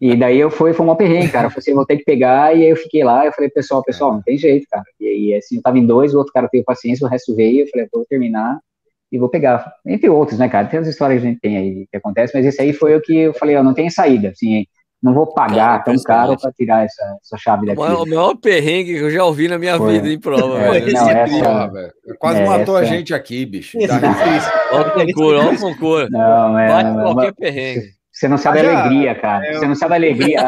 [0.00, 1.46] E daí eu fui, foi uma perrengue, cara.
[1.46, 3.82] Eu falei assim, vou ter que pegar, e aí eu fiquei lá, eu falei, pessoal,
[3.82, 4.84] pessoal, não tem jeito, cara.
[5.00, 7.62] E aí, assim, eu tava em dois, o outro cara teve paciência, o resto veio,
[7.62, 8.58] eu falei, vou terminar
[9.10, 9.72] e vou pegar.
[9.86, 10.66] Entre outros, né, cara?
[10.66, 13.00] Tem as histórias que a gente tem aí que acontece, mas esse aí foi o
[13.00, 14.66] que eu falei, ó, não tem saída, assim,
[15.02, 17.80] não vou pagar tão caro para tirar essa, essa chave daqui.
[17.80, 19.92] O maior perrengue que eu já ouvi na minha Foi.
[19.94, 20.58] vida em prova.
[20.60, 20.92] É, velho.
[20.92, 22.92] Não, essa, Quase é, matou essa...
[22.92, 23.78] a gente aqui, bicho.
[24.72, 26.10] Olha o concurso, olha o concurso.
[26.10, 27.98] Não, é, Bate qualquer mas, perrengue.
[28.12, 29.46] Você não sabe a alegria, cara.
[29.46, 30.40] É, você não sabe a alegria.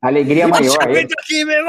[0.00, 0.88] A alegria maior.
[0.88, 0.96] Eu...
[0.96, 1.64] Aqui, meu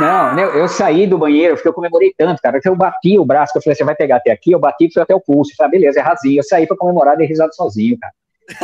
[0.00, 3.52] não, eu, eu saí do banheiro, porque eu comemorei tanto, cara, eu bati o braço,
[3.52, 5.52] que eu falei, você vai pegar até aqui, eu bati e fui até o pulso.
[5.52, 6.40] Eu falei, ah, beleza, é rasinho.
[6.40, 8.12] Eu saí para comemorar, dei risada sozinho, cara.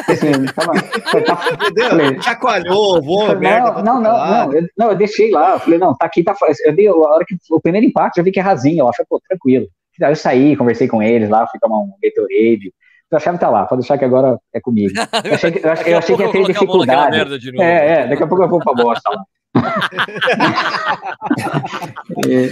[0.09, 0.72] Assim, tava,
[2.22, 3.82] Chacoalhou, vou, não, merda.
[3.82, 5.53] Não, não, não, eu, não, eu deixei lá.
[5.53, 6.35] Eu falei, não, tá aqui, tá.
[6.64, 8.80] Eu dei a hora que o primeiro impacto, já vi que é rasinho.
[8.80, 9.66] Eu achei, pô, tranquilo.
[10.03, 12.72] Aí eu saí, conversei com eles lá, fui tomar um Gatorade.
[13.12, 14.93] A chave tá lá, pode deixar que agora é comigo.
[15.24, 17.16] Eu achei, eu achei, eu achei que ia ter dificuldade.
[17.61, 19.22] É, é, daqui a pouco eu vou pra bosta lá.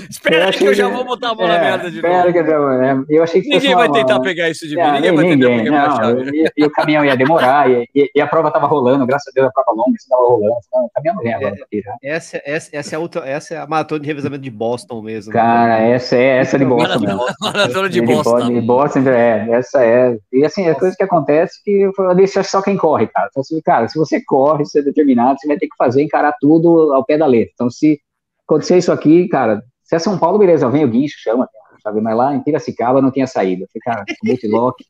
[0.08, 2.32] espera que eu já vou botar a mão é, na merda de novo.
[2.32, 2.52] Que eu, já,
[2.86, 5.48] é, eu achei que ninguém vai tentar pegar isso de mim, é, ninguém vai tentar
[5.48, 6.30] ninguém, pegar não, chave.
[6.32, 9.32] E, e, o caminhão ia demorar, e, e, e, a prova estava rolando, graças a
[9.34, 11.56] Deus a prova longa, estava rolando, o caminhão não vem agora.
[11.72, 15.02] É, essa, essa, essa, é a outra, essa é a maratona de revezamento de Boston
[15.02, 15.32] mesmo.
[15.32, 15.40] Né?
[15.40, 15.92] Cara, né?
[15.92, 17.26] essa é essa de Boston.
[17.40, 18.48] Maratona de Boston.
[18.48, 20.16] De Boston, é, essa é.
[20.32, 23.28] E assim, a coisa que acontece que eu deixo só quem corre, cara.
[23.30, 26.34] Então, assim, cara, se você corre, se é determinado, você vai ter que fazer, encarar
[26.40, 27.52] tudo ao pé da letra.
[27.54, 28.00] Então, se
[28.46, 31.48] acontecer isso aqui, cara, se é São Paulo, beleza, vem o guincho, chama,
[31.82, 32.00] sabe?
[32.00, 33.64] Mas lá em Piracicaba não tinha saída.
[33.64, 34.84] Eu falei, cara, multilock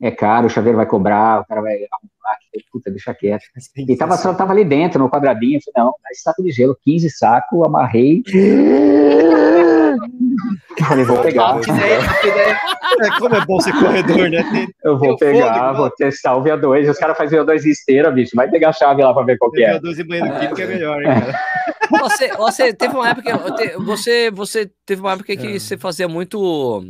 [0.00, 2.38] é caro, o chaveiro vai cobrar, o cara vai arrumar,
[2.72, 3.44] puta, deixa quieto.
[3.76, 6.76] E tava, só tava ali dentro, no quadradinho, eu falei, não, esse saco de gelo,
[6.82, 8.22] 15 saco, amarrei.
[10.98, 11.60] Eu vou pegar.
[13.00, 14.66] É, como é bom ser corredor, né?
[14.82, 16.90] Eu vou pegar, vou testar o VA2.
[16.90, 18.34] Os caras fazem VA2 esteira, bicho.
[18.34, 19.78] Vai pegar a chave lá pra ver qual que é.
[19.78, 21.40] VA2 e banheiro químico é melhor, hein, cara.
[21.90, 23.36] Você, você teve uma época.
[23.78, 25.58] Você, você teve uma época que é.
[25.58, 26.84] você fazia muito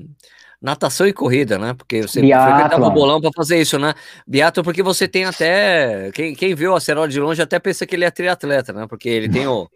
[0.61, 1.73] natação e corrida, né?
[1.75, 3.95] Porque você frequentava o bolão para fazer isso, né?
[4.27, 6.11] Biatlo, porque você tem até.
[6.13, 8.87] Quem, quem viu o Acerola de longe até pensa que ele é triatleta, né?
[8.89, 9.69] Porque ele tem o.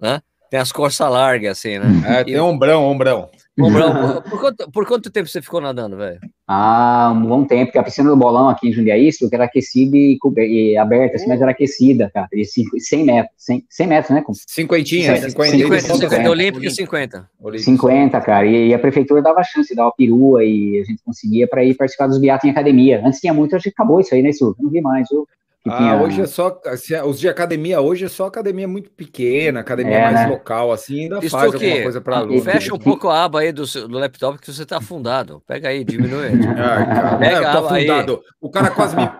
[0.00, 0.20] Né?
[0.50, 2.20] Tem as costas largas, assim, né?
[2.20, 2.40] É, tem e...
[2.40, 3.28] ombrão, ombrão.
[3.58, 4.20] Ombrão.
[4.20, 6.20] Por, quanto, por quanto tempo você ficou nadando, velho?
[6.46, 9.96] Ah, um bom tempo, porque a piscina do bolão aqui em Jundiaí, que era aquecida
[9.96, 14.22] e, e aberta, assim, mas era aquecida, cara, de 100 metros, 100, 100 metros, né?
[14.46, 15.30] Cinquentinha, 50.
[15.30, 17.30] 50, 50, 50 Olímpico 50.
[17.56, 21.64] 50, cara, e, e, a prefeitura dava chance, dava perua e a gente conseguia para
[21.64, 23.02] ir participar dos biatos em academia.
[23.04, 24.54] Antes tinha muito, acho que acabou isso aí, né, Su?
[24.60, 25.26] Não vi mais, viu?
[25.68, 25.96] Ah, tinha...
[25.96, 26.60] hoje é só.
[26.66, 30.26] Assim, os de academia hoje é só academia muito pequena, academia é, mais né?
[30.26, 32.42] local, assim, ainda Isso faz alguma coisa para aluno.
[32.42, 35.42] Fecha um pouco a aba aí do, do laptop que você tá afundado.
[35.46, 36.28] Pega aí, diminui.
[36.56, 38.12] Ai, cara, Pega é, eu tô afundado.
[38.12, 38.32] Aí.
[38.40, 39.10] O cara quase me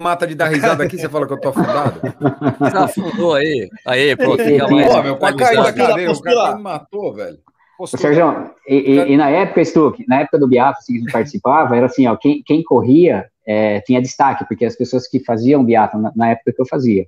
[0.00, 2.00] mata de dar risada aqui, você fala que eu tô afundado.
[2.58, 3.68] Você afundou aí.
[3.86, 4.92] Aí, pô, fica mais.
[4.92, 7.38] Pô, meu pai caiu da cadeira, o cara me matou, velho.
[7.86, 11.12] Sérgio, e, e, e, na época, Stuck, na época do Biafra, assim, que a gente
[11.12, 15.64] participava, era assim, ó, quem, quem corria é, tinha destaque, porque as pessoas que faziam
[15.64, 17.06] biatlo na, na, época que eu fazia,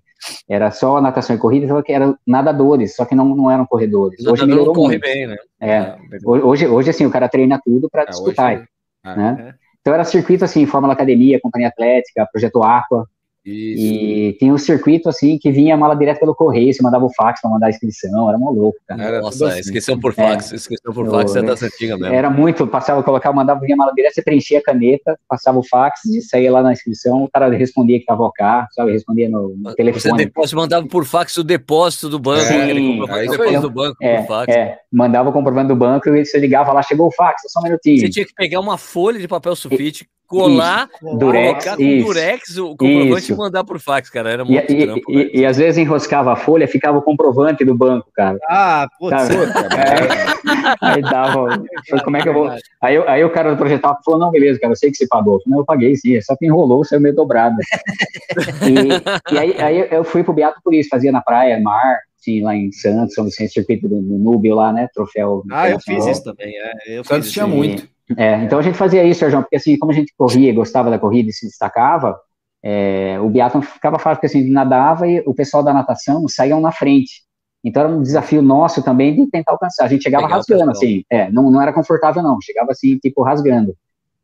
[0.48, 4.24] era só natação e corrida, só que eram nadadores, só que não, não eram corredores.
[4.26, 5.02] Hoje melhorou corre muito.
[5.02, 5.36] bem, né?
[5.60, 8.68] É, ah, hoje, hoje, assim, o cara treina tudo para é, disputar, hoje,
[9.04, 9.48] né?
[9.48, 9.66] É.
[9.80, 13.06] Então era circuito, assim, Fórmula Academia, Companhia Atlética, Projeto Aqua,
[13.50, 13.94] isso.
[13.94, 17.14] E tinha um circuito assim que vinha a mala direto pelo correio, você mandava o
[17.14, 18.76] fax para mandar a inscrição, era maluco.
[18.86, 19.02] Cara.
[19.02, 19.60] Era Nossa, assim.
[19.60, 20.56] inscrição por fax, é.
[20.56, 22.14] inscrição por fax é da antiga mesmo.
[22.14, 25.62] Era muito, passava, colocava, mandava vinha a mala direto, você preenchia a caneta, passava o
[25.62, 29.54] fax e saía lá na inscrição, o cara respondia que estava OK, sabe, respondia no,
[29.56, 30.30] no telefone.
[30.34, 34.26] Você mandava por fax o depósito do banco, é, aí depósito do banco é, por
[34.26, 34.54] fax.
[34.54, 37.64] É, mandava o comprovante do banco e você ligava lá, chegou o fax, só um
[37.64, 38.00] minutinho.
[38.00, 41.16] Você tinha que pegar uma folha de papel sulfite, colar, isso.
[41.16, 43.32] durex, colocar com durex o comprovante isso.
[43.32, 44.30] e mandar por fax, cara.
[44.30, 47.64] Era muito e, trampo, e, e, e, às vezes enroscava a folha, ficava o comprovante
[47.64, 48.38] do banco, cara.
[48.48, 49.30] Ah, putz.
[49.30, 51.62] É, aí dava.
[52.04, 52.50] Como é que eu vou.
[52.82, 55.40] Aí, aí o cara do projetal falou: não, beleza, cara, eu sei que você pagou.
[55.46, 57.56] Não, eu paguei sim, só que enrolou, saiu meio dobrado.
[58.62, 62.42] e, e aí, aí eu fui pro Beato por isso, fazia na praia, mar, assim,
[62.42, 64.88] lá em Santos, São Vicente, circuito do, do Núbio lá, né?
[64.92, 65.42] Troféu.
[65.50, 66.54] Ah, eu fiz isso também.
[66.56, 67.88] É, eu Santos tinha muito.
[68.16, 70.98] É, então a gente fazia isso, Sérgio, porque assim, como a gente corria, gostava da
[70.98, 72.18] corrida e se destacava,
[72.62, 76.70] é, o biatlon ficava fácil, porque assim, nadava e o pessoal da natação saíam na
[76.70, 77.24] frente.
[77.64, 79.84] Então era um desafio nosso também de tentar alcançar.
[79.84, 83.22] A gente chegava Legal, rasgando, assim, é, não, não era confortável não, chegava assim, tipo,
[83.22, 83.74] rasgando.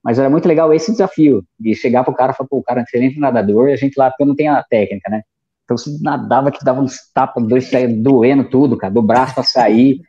[0.03, 2.81] Mas era muito legal esse desafio, de chegar pro cara e falar, pô, o cara
[2.81, 5.23] é excelente nadador, e a gente lá, porque não tenho a técnica, né?
[5.65, 10.01] Então você nadava que dava uns tapas, dois doendo tudo, cara, do braço pra sair.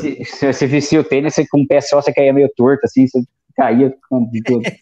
[0.00, 3.06] Se, se você vestia o tênis, com o pé só, você caía meio torto, assim,
[3.06, 3.22] você
[3.56, 3.94] caía,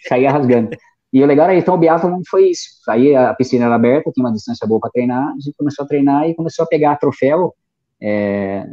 [0.09, 0.71] caía rasgando.
[1.13, 2.69] E o legal era, então, o biathlon foi isso.
[2.89, 5.89] Aí a piscina era aberta, tinha uma distância boa para treinar, a gente começou a
[5.89, 7.55] treinar e começou a pegar troféu
[8.01, 8.67] é,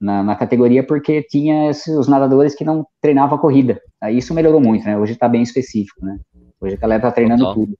[0.00, 3.80] na, na, categoria porque tinha esses, os nadadores que não treinavam a corrida.
[4.00, 4.98] Aí isso melhorou muito, né?
[4.98, 6.18] Hoje está bem específico, né?
[6.60, 7.54] Hoje a galera tá treinando Total.
[7.54, 7.78] tudo.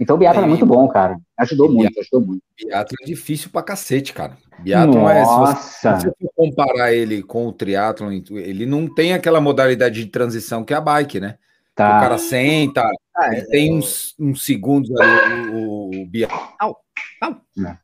[0.00, 1.16] Então o biatlo é muito bom, cara.
[1.38, 2.42] Ajudou muito, ajudou muito.
[2.68, 4.36] É difícil pra cacete, cara.
[4.58, 5.24] Biatlo é.
[5.24, 10.04] Se você, se você for comparar ele com o triatlo, ele não tem aquela modalidade
[10.04, 11.38] de transição que é a bike, né?
[11.74, 11.98] Tá.
[11.98, 12.82] O cara senta,
[13.16, 13.74] ah, é, tem é.
[13.74, 16.38] uns, uns, segundos ali o, o biatlo.
[16.58, 16.76] Au,
[17.20, 17.36] au.
[17.56, 17.78] Não,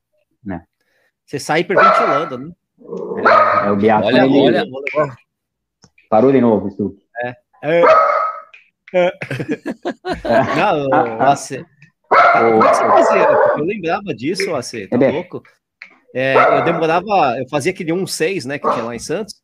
[0.45, 0.61] não.
[1.27, 2.53] Você sai hiperventilando, né?
[3.63, 4.07] É, é o biatlo.
[4.07, 4.71] Olha, ele...
[4.95, 5.17] olha.
[6.09, 6.97] Parou de novo, Stu.
[7.25, 7.37] É.
[7.63, 7.83] é.
[8.95, 9.13] é.
[10.57, 11.65] Não, você,
[13.59, 15.43] eu lembrava disso, AC, tá é louco?
[16.15, 19.35] É, eu demorava, eu fazia aquele 1-6, né, que tinha lá em Santos,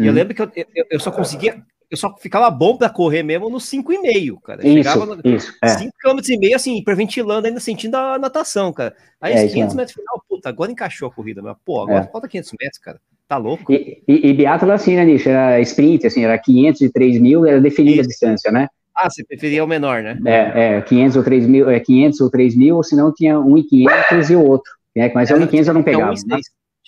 [0.00, 0.04] hum.
[0.04, 0.14] e eu hum.
[0.14, 3.58] lembro que eu, eu, eu, só conseguia, eu só ficava bom para correr mesmo no
[3.58, 4.66] 5,5, cara.
[4.66, 5.52] Eu isso, no, isso.
[5.62, 8.96] 5 km e meio, assim, hiperventilando, ainda sentindo a natação, cara.
[9.20, 12.08] Aí é, 500 metros final, puta, agora encaixou a corrida, mas, pô, agora é.
[12.10, 13.00] falta 500 metros, cara.
[13.28, 13.72] Tá louco?
[13.72, 15.26] E, e, e biatlo assim, né, Nish?
[15.26, 18.68] Era sprint, assim, era 500 e 3 mil, era definida a distância, né?
[18.96, 20.18] Ah, você preferia o menor, né?
[20.24, 24.30] É, é 500 ou 3 mil, é 500 ou 3 mil, ou senão tinha 1,500
[24.30, 24.72] e o outro.
[24.94, 26.12] É, mas é, 1,500 eu não pegava.
[26.26, 26.38] Né?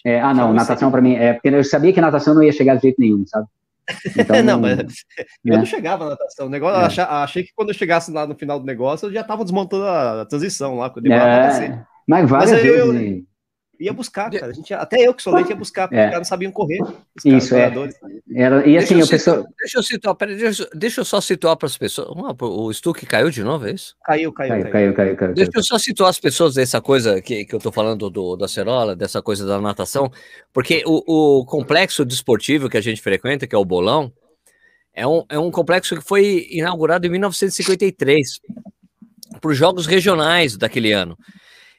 [0.04, 2.76] É, ah, não, natação para mim, é, porque eu sabia que natação não ia chegar
[2.76, 3.46] de jeito nenhum, sabe?
[4.18, 4.78] Então, não, mas
[5.44, 6.46] eu não chegava na natação.
[6.46, 6.84] O negócio, é.
[6.84, 9.84] achei, achei, que quando eu chegasse lá no final do negócio, eu já tava desmontando
[9.84, 10.92] a, transição lá.
[10.94, 12.78] Eu é, mas várias mas vezes.
[12.78, 13.22] Eu,
[13.78, 14.46] ia buscar, cara.
[14.46, 16.04] A gente, até eu que sou leite ia buscar, porque é.
[16.04, 16.80] os caras não sabiam correr.
[17.24, 17.72] Isso, é.
[18.34, 19.46] Era, e assim, deixa, eu pessoa...
[19.58, 22.08] deixa eu situar, peraí, deixa, deixa eu só situar para as pessoas.
[22.40, 23.94] o Stuck caiu de novo, é isso?
[24.04, 24.70] Caiu, caiu, caiu.
[24.70, 27.70] caiu, caiu, caiu deixa eu só situar as pessoas dessa coisa que, que eu tô
[27.70, 30.10] falando do, da cerola, dessa coisa da natação,
[30.52, 34.12] porque o, o complexo desportivo que a gente frequenta, que é o Bolão,
[34.92, 38.40] é um, é um complexo que foi inaugurado em 1953
[39.40, 41.16] para os Jogos Regionais daquele ano.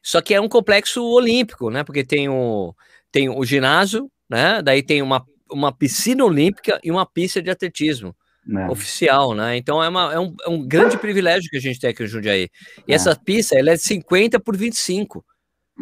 [0.03, 1.83] Só que é um complexo olímpico, né?
[1.83, 2.73] Porque tem o,
[3.11, 4.61] tem o ginásio, né?
[4.61, 8.15] Daí tem uma, uma piscina olímpica e uma pista de atletismo.
[8.51, 8.67] É.
[8.69, 9.57] Oficial, né?
[9.57, 12.07] Então é, uma, é, um, é um grande privilégio que a gente tem aqui no
[12.07, 12.49] Jundiaí.
[12.87, 12.95] E é.
[12.95, 15.23] essa pista ela é de 50 por 25.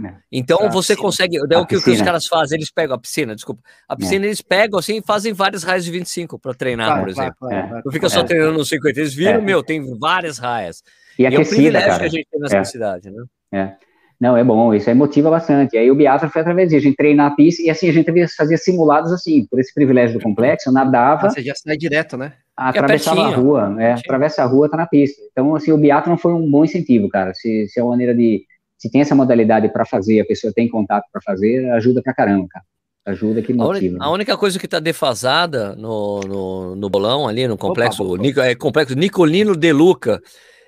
[0.05, 0.13] É.
[0.31, 1.07] Então a você piscina.
[1.07, 1.37] consegue.
[1.37, 2.57] É o que, que, os caras fazem?
[2.57, 3.61] Eles pegam a piscina, desculpa.
[3.87, 7.09] A piscina eles pegam assim e fazem várias raias de 25 para treinar, vai, por
[7.09, 7.35] exemplo.
[7.39, 10.83] Vai, vai, não fica só treinando no 50, eles viram, meu, tem várias raias.
[11.17, 11.99] E, e é um privilégio cara.
[11.99, 13.23] que a gente tem nessa cidade, né?
[13.51, 13.86] É.
[14.19, 15.75] Não, é bom, isso aí motiva bastante.
[15.75, 17.93] E aí o biatlo foi através disso, a gente treinar a pista, e assim, a
[17.93, 21.27] gente fazia simulados assim, por esse privilégio do complexo, nadava...
[21.27, 22.33] Ah, você já sai direto, né?
[22.55, 23.93] Atravessava é a rua, né?
[23.93, 25.21] Atravessa a rua, tá na pista.
[25.31, 27.31] Então, assim, o biatlo foi um bom incentivo, cara.
[27.35, 28.43] Se, se é uma maneira de...
[28.75, 32.47] Se tem essa modalidade para fazer, a pessoa tem contato para fazer, ajuda pra caramba,
[32.49, 32.65] cara.
[33.05, 33.97] Ajuda que motiva.
[34.01, 38.45] A, única coisa que está defasada no, no, no, bolão ali, no complexo, opa, opa.
[38.45, 40.21] é, complexo Nicolino de Luca,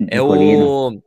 [0.08, 1.02] é o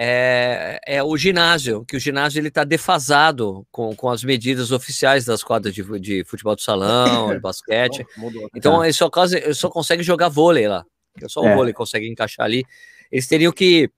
[0.00, 5.24] é, é, o ginásio, que o ginásio ele está defasado com, com as medidas oficiais
[5.24, 8.06] das quadras de, de futebol de salão, de basquete.
[8.54, 10.84] Então, ele só, ele só consegue jogar vôlei lá.
[11.26, 11.54] Só o é.
[11.56, 12.64] vôlei consegue encaixar ali.
[13.10, 13.90] Eles teriam que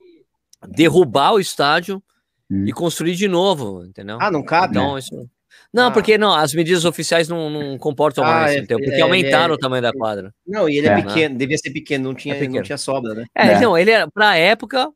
[0.67, 2.01] derrubar o estádio
[2.49, 2.65] hum.
[2.65, 4.17] e construir de novo, entendeu?
[4.19, 4.71] Ah, não cabe?
[4.71, 5.29] Então, isso...
[5.73, 5.91] Não, ah.
[5.91, 9.53] porque não, as medidas oficiais não, não comportam ah, mais, é, então, porque é, aumentaram
[9.53, 10.33] é, o tamanho da quadra.
[10.45, 12.55] Não, e ele é, é pequeno, devia ser pequeno, não tinha, pequeno.
[12.55, 13.25] não tinha sobra, né?
[13.33, 14.89] É, não, ele era, pra época,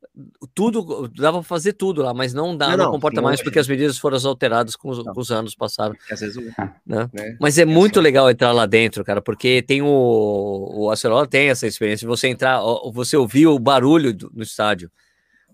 [0.54, 3.68] tudo, dava pra fazer tudo lá, mas não dá, não, não comporta mais, porque as
[3.68, 5.98] medidas foram alteradas com os, com os anos passados.
[6.12, 6.36] Às vezes,
[6.86, 7.10] né?
[7.14, 7.38] né?
[7.40, 11.68] Mas é muito legal entrar lá dentro, cara, porque tem o, o Acerola tem essa
[11.68, 12.60] experiência, você entrar,
[12.94, 14.92] você ouvir o barulho do, no estádio,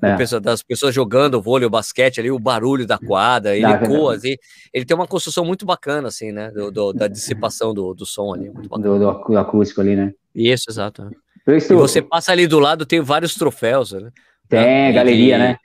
[0.02, 0.40] é.
[0.40, 4.36] das pessoas jogando vôlei, o basquete ali, o barulho da quadra, ele ecoa, assim,
[4.73, 8.34] ele tem uma construção muito bacana, assim, né, do, do da dissipação do, do som
[8.34, 8.49] ali.
[8.49, 10.14] do, do, acústico ali, né?
[10.34, 11.10] Isso, exato.
[11.48, 14.11] E você passa ali do lado, tem vários troféus, né?
[14.48, 14.91] Tem, né?
[14.91, 15.57] galeria, né?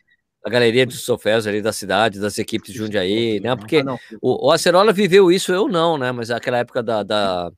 [0.44, 3.54] A galeria dos troféus ali da cidade, das equipes de Jundiaí, né?
[3.56, 3.82] Porque
[4.22, 6.12] o, o Acerola viveu isso, eu não, né?
[6.12, 7.50] Mas aquela época da, da,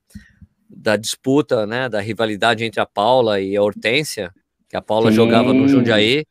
[0.69, 1.89] da disputa, né?
[1.89, 4.33] Da rivalidade entre a Paula e a Hortência,
[4.69, 5.17] que a Paula Sim.
[5.17, 6.25] jogava no Jundiaí,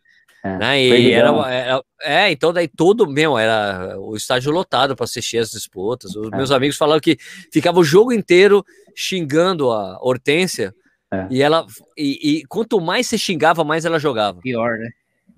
[0.48, 0.82] é, né?
[0.82, 5.52] E era, era, é, então daí todo, meu, era o estádio lotado para assistir as
[5.52, 6.16] disputas.
[6.16, 6.36] Os é.
[6.36, 7.18] meus amigos falaram que
[7.52, 8.64] ficava o jogo inteiro
[8.96, 10.74] xingando a Hortência.
[11.12, 11.28] É.
[11.30, 11.66] E ela,
[11.98, 14.40] e, e, quanto mais você xingava, mais ela jogava.
[14.42, 14.90] Pior, né?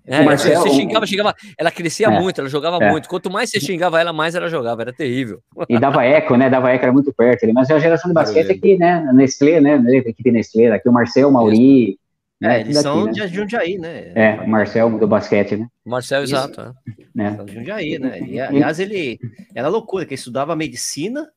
[0.06, 2.90] É, Marcelo, você xingava, xingava, ela crescia é, muito, ela jogava é.
[2.90, 3.08] muito.
[3.08, 5.40] Quanto mais você xingava ela, mais ela jogava, era terrível.
[5.68, 6.50] E dava eco, né?
[6.50, 7.46] Dava eco, era muito perto.
[7.54, 9.08] Mas é a geração de basquete aqui, né?
[9.14, 9.76] Nestlé, né?
[9.76, 12.00] A equipe Nestlé, aqui o Marcel, o Mauri,
[12.40, 12.58] Né?
[12.58, 13.12] É, eles daqui, são né?
[13.12, 14.12] de Jundiaí, né?
[14.16, 15.68] É, o Marcel do basquete, né?
[15.86, 16.36] Marcel, Isso.
[16.36, 16.62] exato.
[16.62, 16.74] É.
[17.14, 17.36] Né?
[17.36, 18.22] São de Jundiaí, né?
[18.22, 19.20] E, aliás, ele
[19.54, 21.30] era loucura, que ele estudava medicina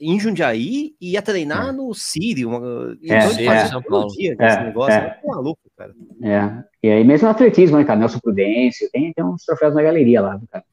[0.00, 1.72] em Jundiaí e ia treinar é.
[1.72, 2.50] no Sírio.
[2.50, 2.96] Uma...
[3.02, 4.06] É, então ele fazia São Paulo.
[4.08, 4.94] dia é, esse negócio.
[4.94, 5.20] É.
[5.24, 5.92] maluco, cara.
[6.22, 6.64] É.
[6.82, 7.98] E aí mesmo no atletismo, né, cara?
[7.98, 10.64] Nelson Prudêncio, tem, tem uns troféus na galeria lá, cara.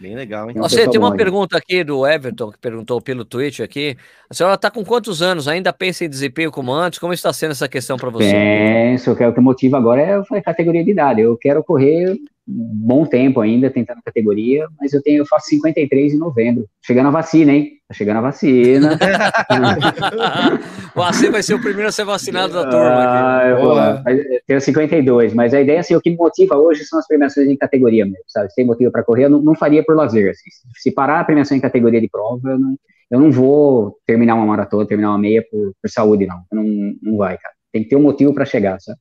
[0.00, 0.56] Bem legal, hein?
[0.58, 3.96] Você tem uma pergunta aqui do Everton, que perguntou pelo Twitch aqui.
[4.30, 5.48] A senhora está com quantos anos?
[5.48, 7.00] Ainda pensa em desempenho como antes?
[7.00, 8.30] Como está sendo essa questão para você?
[8.30, 11.20] Penso que é o que motiva agora é a categoria de idade.
[11.20, 12.16] Eu quero correr
[12.50, 16.66] bom tempo ainda tentando categoria, mas eu tenho eu faço 53 em novembro.
[16.82, 17.72] Chegando a vacina, hein?
[17.86, 18.98] Tá chegando a vacina.
[20.96, 23.40] Você vai ser o primeiro a ser vacinado da turma.
[23.40, 26.84] Ah, eu, vou, eu tenho 52, mas a ideia assim, o que me motiva hoje
[26.84, 28.48] são as premiações em categoria mesmo, sabe?
[28.48, 30.30] Se tem motivo para correr, eu não, não, faria por lazer.
[30.30, 30.48] Assim.
[30.78, 32.76] Se parar a premiação em categoria de prova, eu não,
[33.10, 36.42] eu não vou terminar uma maratona, terminar uma meia por, por saúde, não.
[36.50, 36.64] Não,
[37.02, 37.54] não vai, cara.
[37.70, 38.98] Tem que ter um motivo para chegar, sabe?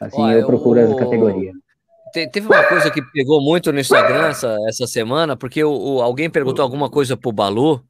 [0.00, 0.92] Assim Olha, eu procuro eu...
[0.92, 1.52] a categoria
[2.12, 6.30] teve uma coisa que pegou muito no Instagram essa, essa semana, porque o, o, alguém
[6.30, 7.82] perguntou alguma coisa pro Balu.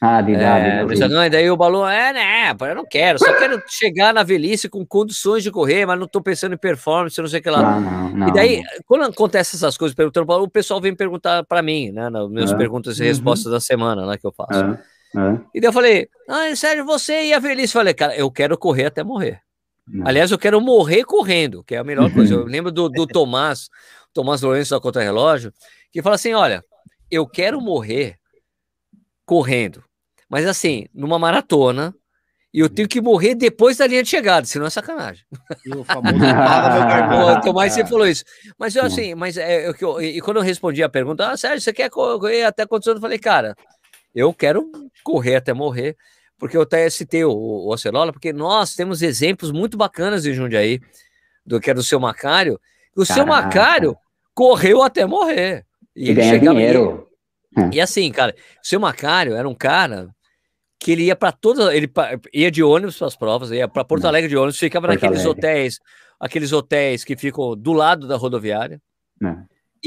[0.00, 3.32] Ah, de é, no Instagram, e daí o Balu, é, né, eu não quero, só
[3.32, 7.28] quero chegar na velhice com condições de correr, mas não tô pensando em performance, não
[7.28, 7.62] sei o que lá.
[7.62, 11.62] Não, não, não, e daí, quando acontece essas coisas perguntando, o pessoal vem perguntar para
[11.62, 12.56] mim, né, nas minhas é.
[12.56, 13.08] perguntas e uhum.
[13.08, 14.60] respostas da semana, né, que eu faço.
[14.60, 15.18] É.
[15.18, 15.40] é.
[15.54, 17.74] E daí eu falei, ah, Sérgio, você e a velhice?
[17.74, 19.40] Eu falei, cara, eu quero correr até morrer.
[19.86, 20.06] Não.
[20.06, 22.34] Aliás, eu quero morrer correndo, que é a melhor coisa.
[22.34, 23.68] Eu lembro do, do Tomás,
[24.12, 25.52] Tomás Lourenço da Contra Relógio,
[25.92, 26.64] que fala assim: olha,
[27.10, 28.18] eu quero morrer
[29.24, 29.84] correndo,
[30.28, 31.94] mas assim, numa maratona,
[32.52, 35.24] e eu tenho que morrer depois da linha de chegada, senão é sacanagem.
[35.64, 36.14] E o famoso
[37.44, 38.24] Tomás você falou isso.
[38.58, 41.72] Mas eu assim, mas é, eu, e quando eu respondi a pergunta, ah, Sérgio, você
[41.72, 42.96] quer correr até quantos anos?
[42.98, 43.54] Eu falei, cara,
[44.14, 44.70] eu quero
[45.04, 45.96] correr até morrer,
[46.38, 50.80] porque eu até citei o, o Ocelola, porque nós temos exemplos muito bacanas em Jundiaí,
[51.44, 52.60] do que é do seu Macário.
[52.96, 53.14] O Caraca.
[53.14, 53.96] seu Macário
[54.34, 55.64] correu até morrer.
[55.94, 57.08] E, e ganha dinheiro.
[57.72, 60.14] E, e assim, cara, o seu Macário era um cara
[60.78, 61.90] que ele ia para todas, ele
[62.32, 65.24] ia de ônibus para as provas, ia para Porto Alegre de ônibus, ficava Porto naqueles
[65.24, 65.38] Alegre.
[65.48, 65.80] hotéis,
[66.20, 68.80] aqueles hotéis que ficam do lado da rodoviária.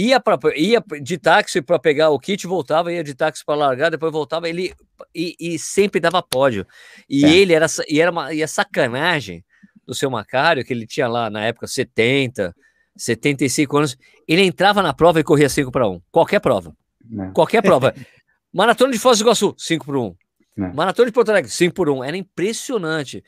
[0.01, 3.91] Ia, pra, ia de táxi para pegar o kit, voltava, ia de táxi para largar,
[3.91, 4.73] depois voltava, ele
[5.13, 6.65] e, e sempre dava pódio.
[7.09, 7.35] E é.
[7.35, 9.43] ele era e era uma e a sacanagem
[9.85, 12.55] do seu Macário, que ele tinha lá na época 70,
[12.95, 16.01] 75 anos, ele entrava na prova e corria 5 para 1.
[16.09, 16.73] Qualquer prova.
[17.03, 17.33] Não.
[17.33, 17.93] Qualquer prova.
[18.53, 20.15] Maratona de Foz do Iguaçu, 5 por 1.
[20.55, 20.73] Não.
[20.73, 22.05] Maratona de Porto Alegre, 5 por 1.
[22.05, 23.21] Era impressionante.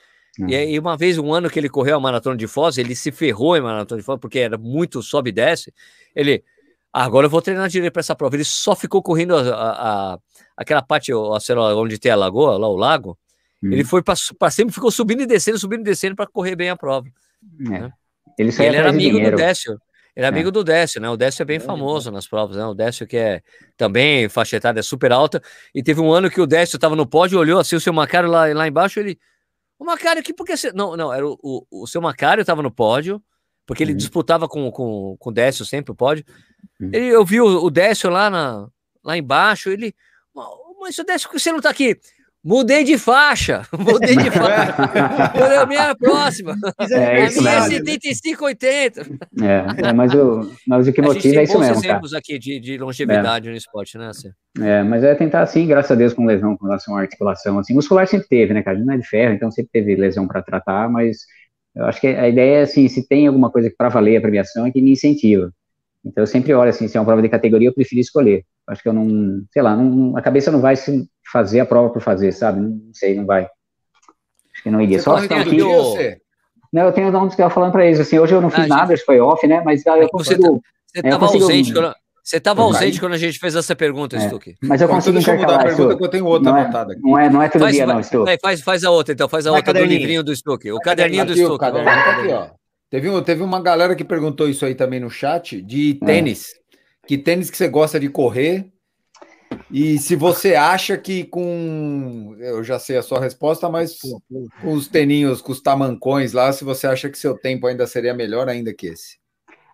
[0.47, 3.11] E aí, uma vez, um ano que ele correu a maratona de Foz, ele se
[3.11, 5.73] ferrou em maratona de Foz, porque era muito sobe e desce.
[6.15, 6.43] Ele,
[6.91, 8.35] agora eu vou treinar direito para essa prova.
[8.35, 10.19] Ele só ficou correndo a, a, a
[10.57, 13.17] aquela parte onde tem a lagoa, lá o lago.
[13.63, 13.71] Hum.
[13.71, 14.15] Ele foi para
[14.51, 17.07] sempre, ficou subindo e descendo, subindo e descendo para correr bem a prova.
[17.59, 17.69] É.
[17.69, 17.93] Né?
[18.37, 19.35] Ele, ele era amigo dinheiro.
[19.35, 19.79] do Décio.
[20.15, 21.09] Ele é amigo do Décio, né?
[21.09, 21.59] O Décio é bem é.
[21.59, 22.65] famoso nas provas, né?
[22.65, 23.41] O Décio que é
[23.77, 25.41] também faixa etária é super alta.
[25.73, 28.29] E teve um ano que o Décio estava no pódio, olhou assim o seu Macário
[28.29, 29.17] lá, lá embaixo, ele.
[29.79, 30.71] O Macário, que porque você.
[30.73, 33.23] Não, não, era o, o, o seu Macário estava no pódio,
[33.65, 33.97] porque ele uhum.
[33.97, 36.25] disputava com, com, com o Décio sempre o pódio.
[36.79, 38.67] Ele, eu vi o, o Décio lá, na,
[39.03, 39.93] lá embaixo, ele.
[40.79, 41.97] Mas o Décio, você não está aqui?
[42.43, 44.73] Mudei de faixa, mudei de faixa.
[45.37, 46.55] Foi a minha próxima.
[46.89, 49.01] É, a minha é 7580.
[49.41, 51.75] É, é, mas, o, mas o que motiva é isso mesmo.
[51.75, 53.51] Nós exemplos aqui de, de longevidade é.
[53.51, 54.31] no esporte, né, Cê?
[54.59, 57.59] É, mas é tentar assim, graças a Deus, com lesão, com relação à articulação.
[57.59, 58.79] Assim, muscular sempre teve, né, cara?
[58.79, 61.17] Não é de ferro, então sempre teve lesão para tratar, mas
[61.75, 64.65] eu acho que a ideia é assim: se tem alguma coisa para valer a premiação,
[64.65, 65.51] é que me incentiva.
[66.05, 68.43] Então eu sempre olho assim: se é uma prova de categoria, eu prefiro escolher.
[68.67, 71.89] Acho que eu não, sei lá, não, a cabeça não vai se fazer a prova
[71.89, 72.59] por fazer, sabe?
[72.61, 73.43] Não sei, não vai.
[74.53, 74.99] Acho que não iria.
[74.99, 75.57] Você Só se tem aqui.
[76.73, 78.67] Não, eu tenho onde que eu falando para eles, assim, hoje eu não fiz ah,
[78.67, 79.05] nada, gente...
[79.05, 79.61] foi off, né?
[79.63, 80.61] Mas eu consigo.
[80.87, 81.93] Você estava ausente quando.
[82.23, 84.55] Você estava ausente quando a gente fez essa pergunta, é, Stuck.
[84.61, 86.93] Mas eu consigo Deixa eu mudar a pergunta que eu tenho outra não é, anotada
[86.93, 87.01] aqui.
[87.01, 88.37] Não é, não é todo faz, dia, não, Stuck.
[88.41, 89.27] Faz, faz a outra, então.
[89.27, 89.99] Faz a vai outra caderninho.
[89.99, 90.71] do livrinho do Stuck.
[90.71, 91.59] O caderninho do Stuck.
[91.59, 92.60] Tá aqui, ó.
[92.91, 96.51] Teve, teve uma galera que perguntou isso aí também no chat, de tênis.
[96.51, 97.07] É.
[97.07, 98.69] Que tênis que você gosta de correr
[99.71, 102.35] e se você acha que com.
[102.39, 103.97] Eu já sei a sua resposta, mas
[104.61, 108.13] com os teninhos, com os tamancões lá, se você acha que seu tempo ainda seria
[108.13, 109.17] melhor ainda que esse?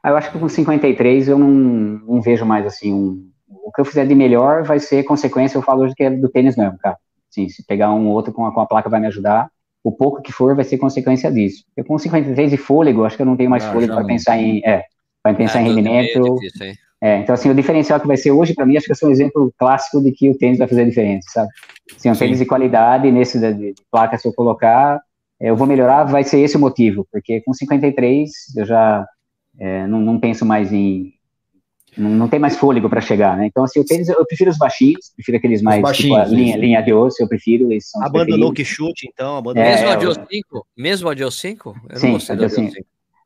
[0.03, 2.93] Ah, eu acho que com 53 eu não, não vejo mais assim.
[2.93, 6.09] Um, o que eu fizer de melhor vai ser consequência, eu falo hoje que é
[6.09, 6.97] do tênis mesmo, cara.
[7.29, 9.49] Sim, se pegar um outro com a, com a placa vai me ajudar,
[9.83, 11.63] o pouco que for vai ser consequência disso.
[11.75, 14.37] Eu com 53 de fôlego, acho que eu não tenho mais ah, fôlego para pensar
[14.37, 14.61] em.
[14.65, 14.83] É,
[15.23, 16.19] para pensar ah, em rendimento.
[16.19, 19.05] É difícil, é, então, assim, o diferencial que vai ser hoje, para mim, acho que
[19.05, 21.49] é um exemplo clássico de que o tênis vai fazer a diferença, sabe?
[21.95, 22.19] Assim, um Sim.
[22.19, 24.99] tênis de qualidade, nesse de, de placa, se eu colocar,
[25.39, 29.05] eu vou melhorar, vai ser esse o motivo, porque com 53 eu já
[29.59, 31.13] é, não, não, penso mais em.
[31.97, 33.47] Não, não tem mais fôlego para chegar, né?
[33.47, 35.81] Então, assim, eu, tênis, eu prefiro os baixinhos, prefiro aqueles mais.
[35.97, 37.71] Tipo, linha, linha de osso, eu prefiro.
[37.71, 39.37] Eles são abandonou que chute, então?
[39.37, 39.67] Abandonou.
[39.67, 40.67] É, mesmo a Dio 5?
[40.77, 41.75] Mesmo a Dio 5?
[41.89, 42.73] Eu sim, a Dio 5.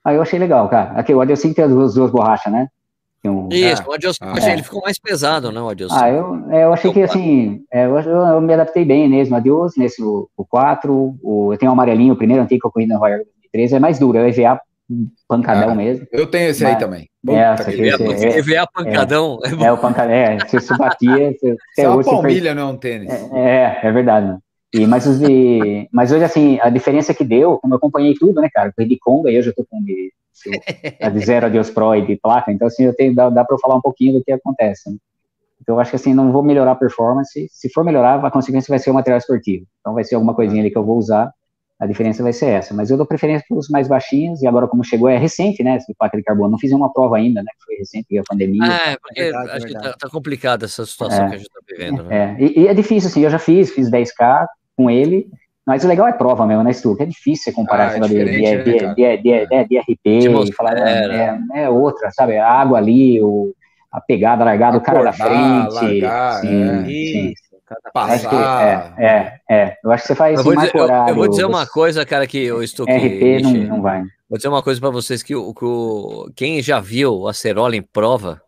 [0.03, 0.91] Ah, eu achei legal, cara.
[0.91, 2.67] Aqui, o Adio 5 tem as duas, duas borrachas, né?
[3.23, 4.53] Um, Isso, o Adio 5, ah, é.
[4.53, 6.01] ele ficou mais pesado, não, o Adio 5.
[6.01, 9.73] Ah, eu, é, eu achei que, assim, é, eu, eu, me adaptei bem mesmo, Adios,
[9.77, 12.87] nesse, o, o 4, o, eu tenho o amarelinho, o primeiro antigo que eu corri
[12.87, 14.59] na Royal 2013, é mais duro, é o EVA
[15.27, 16.07] pancadão ah, mesmo.
[16.11, 17.09] Eu tenho esse mas, aí também.
[17.27, 19.39] É, esse, é, EVA pancadão.
[19.43, 21.31] É, é, o pancadão, é, se você batia...
[21.41, 23.11] Você, é uma palmilha, não é um tênis.
[23.33, 24.39] É, é, verdade, né?
[24.73, 28.39] E, mas, os de, mas hoje, assim, a diferença que deu, como eu acompanhei tudo,
[28.39, 30.11] né, cara, eu de Conga e hoje eu tô com de
[31.01, 33.55] a de zero Adios Pro e de placa, então assim, eu tenho, dá, dá para
[33.55, 34.89] eu falar um pouquinho do que acontece.
[34.89, 34.97] Né?
[35.61, 38.71] Então eu acho que assim, não vou melhorar a performance, se for melhorar, a consequência
[38.71, 41.31] vai ser o material esportivo, então vai ser alguma coisinha ali que eu vou usar,
[41.81, 44.67] a diferença vai ser essa, mas eu dou preferência para os mais baixinhos, e agora
[44.67, 47.49] como chegou, é recente, né, esse placa de carbono, não fiz uma prova ainda, né,
[47.57, 48.61] que foi recente, a pandemia.
[48.63, 51.35] Ah, é, porque é verdade, acho é que tá, tá complicada essa situação é, que
[51.35, 52.37] a gente está vivendo, né?
[52.39, 54.45] É, e, e, é difícil, assim, eu já fiz, fiz 10K
[54.77, 55.27] com ele,
[55.65, 56.95] mas o legal é prova mesmo, né, Stu?
[56.95, 60.05] Que é difícil você comparar ah, é de, de, de, de, de, de, de RP
[60.05, 62.37] e falar, é, é, outra, sabe?
[62.37, 63.55] A água ali, o,
[63.91, 65.73] a pegada, a largada, o cara da frente.
[65.73, 66.85] Largar, sim, é.
[66.85, 67.33] sim.
[67.95, 69.77] Acho que, é, é, é.
[69.83, 72.27] Eu acho que você faz eu vou, dizer, eu, eu, vou dizer uma coisa, cara,
[72.27, 73.07] que eu estou aqui.
[73.07, 74.03] RP não, não vai.
[74.29, 77.75] Vou dizer uma coisa para vocês que, o, que o, quem já viu o Acerola
[77.75, 78.41] em prova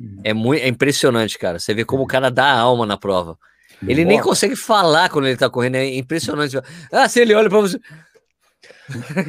[0.00, 0.20] hum.
[0.24, 1.58] é muito é impressionante, cara.
[1.58, 3.38] Você vê como o cara dá alma na prova.
[3.86, 6.56] Ele nem consegue falar quando ele tá correndo, é impressionante.
[6.92, 7.78] Ah, se ele olha para você.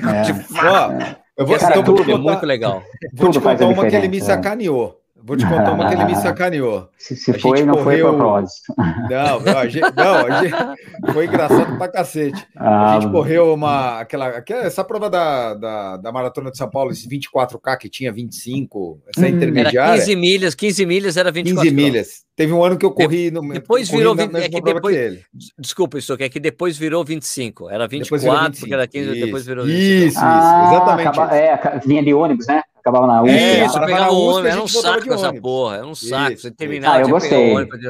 [0.07, 0.91] É, tipo, ó,
[1.35, 2.83] eu vou, Cara, tudo, contar, muito legal.
[3.13, 4.21] Vou te contar uma que ele me é.
[4.21, 5.02] sacaneou.
[5.25, 6.89] Vou te contar uma que ele me sacaneou.
[6.97, 8.09] Se, se foi, não correu...
[8.09, 8.73] foi propósito.
[9.09, 11.13] Não, não, a gente, não a gente...
[11.13, 12.45] foi engraçado pra cacete.
[12.57, 14.01] Ah, a gente correu uma.
[14.01, 18.11] Aquela, aquela, essa prova da, da, da Maratona de São Paulo, esse 24K que tinha
[18.11, 19.91] 25, essa hum, intermediária.
[19.91, 22.23] Era 15 milhas, 15 milhas era 24 15 milhas.
[22.35, 25.23] Teve um ano que eu corri no Depois virou 20, é que depois, que
[25.57, 27.69] Desculpa, isso aqui é que depois virou 25.
[27.69, 28.59] Era 24, virou 25.
[28.59, 29.83] porque era 15, isso, depois virou 25.
[29.83, 31.07] Isso, isso, ah, exatamente.
[31.07, 32.61] Acaba, é, vinha de ônibus, né?
[32.84, 33.34] Acabava na USP.
[33.34, 36.38] É, isso, pegava o ônibus, era um saco essa porra, era um saco.
[36.38, 37.65] Você terminava, ah, eu gostei.
[37.65, 37.88] De...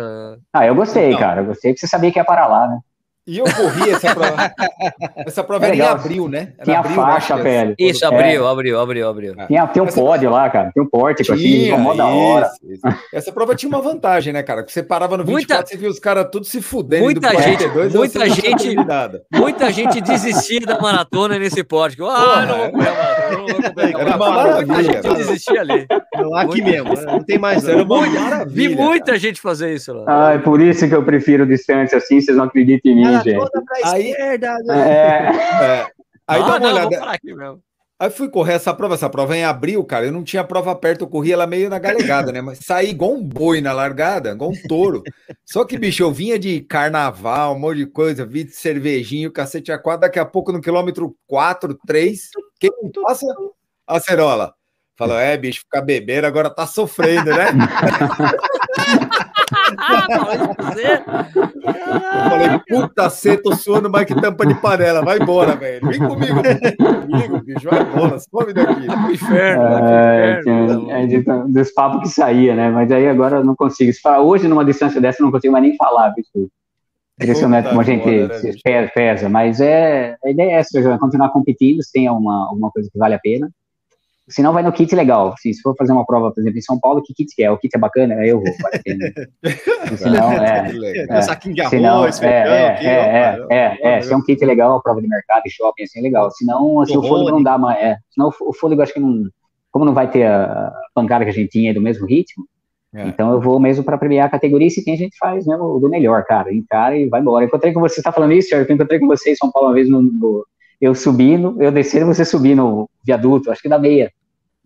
[0.54, 1.42] Ah, eu gostei, cara.
[1.42, 2.80] Eu gostei porque você sabia que ia parar lá, né?
[3.26, 4.54] E eu corri essa prova.
[5.26, 6.52] essa prova é era em abril, né?
[6.58, 7.44] Era tinha abril, faixa, né?
[7.44, 7.76] velho.
[7.80, 8.52] Isso, abril, é.
[8.52, 8.80] abril,
[9.10, 9.36] abril.
[9.48, 10.72] Tinha, tem um essa pódio lá, cara.
[10.74, 12.52] Tem um pórtico assim, mó da hora.
[12.62, 12.82] Isso.
[13.14, 14.62] Essa prova tinha uma vantagem, né, cara?
[14.62, 17.06] Que você parava no 24, muita, você via os caras tudo se fudendo.
[17.06, 18.76] Muita gente, muita gente,
[19.32, 22.06] muita gente desistia da maratona nesse pórtico.
[22.06, 24.00] Ah, não vou correr a maratona.
[24.00, 24.78] Era uma maravilha.
[24.78, 25.88] A gente desistia ali.
[26.36, 27.04] Aqui mesmo, né?
[27.06, 27.66] não tem mais.
[27.66, 28.70] Era uma maravilha.
[28.70, 30.04] Vi muita gente fazer isso lá.
[30.08, 33.50] Ah, é por isso que eu prefiro distância assim, vocês não acreditam em mim, gente
[33.84, 34.58] aí, esquerda.
[34.64, 34.92] Né?
[34.92, 35.88] É, é.
[36.26, 37.20] Aí ah, dá uma não, olhada.
[38.00, 40.06] Aí fui correr essa prova, essa prova é em abril, cara.
[40.06, 42.42] Eu não tinha prova perto, eu corri ela meio na galegada, né?
[42.42, 45.04] Mas saí igual um boi na largada, igual um touro.
[45.46, 49.72] Só que, bicho, eu vinha de carnaval, um monte de coisa, vi de cervejinho, cacete
[49.72, 50.02] a quatro.
[50.02, 52.30] Daqui a pouco, no quilômetro 4, 3,
[52.60, 52.72] quem
[53.06, 53.26] passa?
[53.88, 54.54] A cerola.
[54.96, 57.48] Falou, é, bicho, ficar beber agora tá sofrendo, né?
[61.66, 65.04] Eu falei, puta C, tô suando mais que tampa de panela.
[65.04, 65.88] Vai embora, velho.
[65.88, 66.42] Vem comigo,
[67.02, 67.70] comigo, bicho.
[67.70, 68.88] Vai embora, some daqui.
[68.88, 70.92] Vai pro inferno, pro é, inferno.
[70.92, 72.70] É, é, dos papos que saía, né?
[72.70, 73.92] Mas aí agora eu não consigo.
[74.22, 76.50] Hoje, numa distância dessa, eu não consigo mais nem falar, bicho.
[77.22, 78.10] Impressionante como a gente
[78.66, 82.90] né, pesa, mas é, a ideia é essa, continuar competindo, se tem uma, alguma coisa
[82.92, 83.50] que vale a pena.
[84.28, 85.36] Se não, vai no kit legal.
[85.38, 87.52] Se, se for fazer uma prova, por exemplo, em São Paulo, que kit que é?
[87.52, 88.16] O kit é bacana?
[88.16, 88.48] Aí eu vou.
[89.98, 94.14] se não, é, é, saquinho de arroz, é, é, aqui, é, ó, é, é, se
[94.14, 96.32] é um kit legal, prova de mercado shopping, assim, é legal.
[96.32, 97.78] Se não, assim, o fôlego não dá mais.
[97.84, 99.24] É, senão o fôlego acho que não.
[99.72, 102.46] Como não vai ter a pancada que a gente tinha do mesmo ritmo,
[102.96, 103.08] é.
[103.08, 105.80] Então eu vou mesmo para premiar a categoria e se tem, a gente faz mesmo
[105.80, 106.54] do melhor, cara.
[106.54, 107.44] Encara e vai embora.
[107.44, 108.70] Encontrei com você, você tá falando isso, Sérgio?
[108.70, 110.46] Eu encontrei com você em São Paulo uma vez no, no,
[110.84, 114.12] eu subindo, eu descendo, você subindo no viaduto, acho que na meia.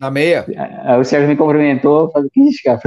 [0.00, 0.44] Na meia?
[0.84, 2.80] Aí o Sérgio me cumprimentou, falou, que cara?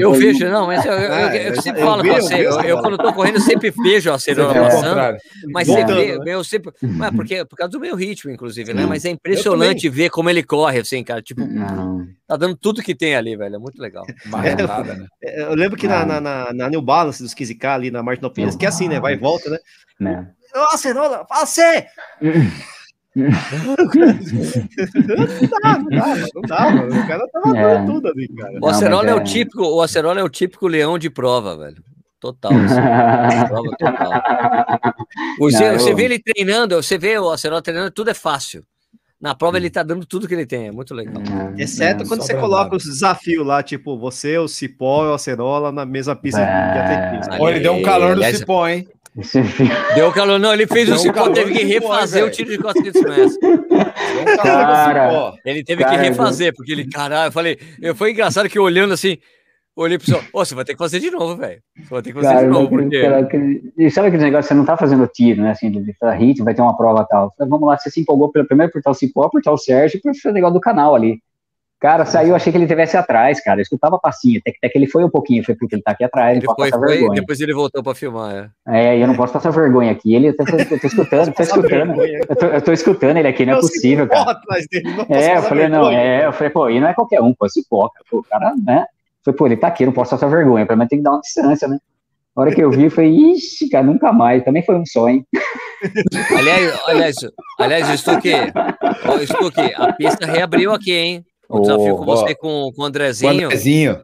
[0.00, 2.98] Eu vejo, não, mas eu, eu, eu, eu ah, sempre falo com você, eu, quando
[2.98, 5.16] tô correndo, eu sempre vejo a Serona passando,
[5.52, 6.34] mas Voltando, você vê, né?
[6.34, 10.10] eu sempre, mas porque, por causa do meu ritmo, inclusive, né, mas é impressionante ver
[10.10, 12.04] como ele corre, assim, cara, tipo, não.
[12.26, 14.04] tá dando tudo que tem ali, velho, é muito legal.
[14.44, 15.06] É, né?
[15.48, 18.64] Eu lembro que na, na, na, New Balance dos 15K ali na Martin Pires, que
[18.64, 19.58] é assim, né, vai e volta, né?
[20.56, 21.86] Nossa, Cerola, você!
[23.14, 23.76] não
[25.60, 25.78] dá,
[26.34, 26.88] não dá, não.
[26.88, 27.62] O cara tava é.
[27.62, 28.58] dando tudo ali, cara.
[28.60, 31.82] O Acerola é, é, o típico, o Acerola é o típico leão de prova, velho.
[32.18, 32.52] total.
[32.52, 32.74] Assim,
[33.48, 34.94] prova total.
[35.38, 38.64] Você, Não, você vê ele treinando, você vê o Acerola treinando, tudo é fácil.
[39.18, 41.22] Na prova ele tá dando tudo que ele tem, é muito legal.
[41.56, 45.86] Exceto quando você coloca os desafios lá, tipo, você, o Cipó e o Acerola na
[45.86, 47.38] mesma pista é...
[47.48, 48.86] ele deu um calor no Cipó, hein?
[49.94, 53.02] Deu calor, não, ele fez Deu o Cipó, teve que refazer o tiro de 400
[53.02, 53.38] metros.
[54.42, 58.58] Cara, ele teve cara, que refazer, porque ele, caralho, eu falei, eu, foi engraçado que
[58.58, 59.16] olhando assim,
[59.74, 61.62] olhei pro senhor, oh, você vai ter que fazer de novo, velho.
[61.76, 62.68] Você vai ter que fazer cara, de novo.
[62.68, 63.02] Porque...
[63.02, 63.28] Cara,
[63.78, 65.50] e sabe aquele negócio, você não tá fazendo tiro, né?
[65.50, 67.32] Assim, de hit, vai ter uma prova tal.
[67.38, 70.12] Falei, vamos lá, você se empolgou pelo primeiro por tal Cipó, por tal Sérgio, por
[70.12, 71.20] o negócio do canal ali.
[71.78, 73.60] Cara, saiu, achei que ele estivesse atrás, cara.
[73.60, 76.04] Eu escutava passinho, até, até que ele foi um pouquinho, foi porque ele tá aqui
[76.04, 77.20] atrás, ele não pode passar vergonha.
[77.20, 78.92] Depois ele voltou pra filmar, é.
[78.92, 80.14] É, e eu não posso passar vergonha aqui.
[80.14, 82.02] Ele, eu tô, eu tô escutando, tô escutando.
[82.02, 84.30] Eu tô, eu tô, escutando ele aqui, não é possível, cara.
[84.30, 87.20] Atrás dele, não é, eu falei, não, é, eu falei, pô, e não é qualquer
[87.20, 88.86] um, pô, se pô, o cara, né?
[89.22, 91.20] Falei, pô, ele tá aqui, não posso passar vergonha, pelo menos tem que dar uma
[91.20, 91.78] distância, né?
[92.34, 94.44] A hora que eu vi, eu falei, ixi, cara, nunca mais.
[94.44, 95.24] Também foi um sonho.
[96.36, 97.16] Aliás, aliás,
[97.58, 98.32] aliás, Stuque,
[99.24, 101.24] Stuque, a pista reabriu aqui, hein?
[101.48, 103.46] O desafio oh, com você com, com o Andrezinho.
[103.46, 104.02] Andrezinho.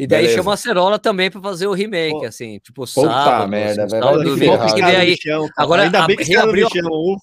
[0.00, 0.38] E daí Beleza.
[0.38, 2.24] chama a Cerola também para fazer o remake, Pô.
[2.24, 3.50] assim, tipo Puta sábado.
[3.50, 5.16] merda, assim, sábado, domingo, que aí.
[5.20, 6.68] Chão, Agora, ainda bem que reabriu.
[6.70, 7.16] Chão,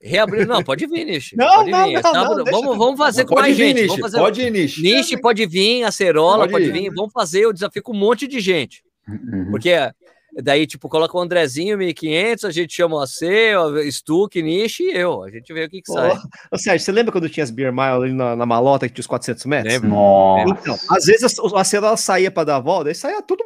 [0.00, 1.32] reabriu, não, pode vir, Nish.
[1.36, 1.94] Não, pode não, vir.
[1.94, 3.80] Não, sábado, não, vamos, vamos fazer com mais vir, gente.
[3.80, 4.18] Nish, vamos fazer...
[4.18, 4.78] Pode ir, Nish.
[4.80, 6.92] Nish pode vir, a Cerola pode, pode vir.
[6.94, 8.84] Vamos fazer o desafio com um monte de gente.
[9.08, 9.48] Uhum.
[9.50, 9.72] Porque
[10.42, 13.06] Daí, tipo, coloca o Andrezinho, 1500, a gente chama o
[13.90, 15.24] Stuck, Nish e eu.
[15.24, 16.12] A gente vê o que, que sai.
[16.50, 19.00] Ô, Sérgio, você lembra quando tinha as Beer Mile ali na, na malota que tinha
[19.00, 19.72] os 400 metros?
[19.72, 19.88] Lembro.
[19.88, 20.60] Nossa.
[20.60, 23.42] Então, às vezes a, a acerola saía para dar a volta, e saía tudo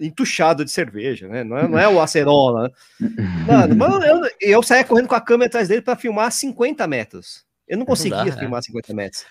[0.00, 1.44] entuchado de cerveja, né?
[1.44, 2.72] Não é, não é o acerola.
[3.00, 3.10] Né?
[3.46, 7.44] Mano, mano eu, eu saía correndo com a câmera atrás dele para filmar 50 metros.
[7.68, 8.62] Eu não conseguia não dá, filmar é.
[8.62, 9.24] 50 metros.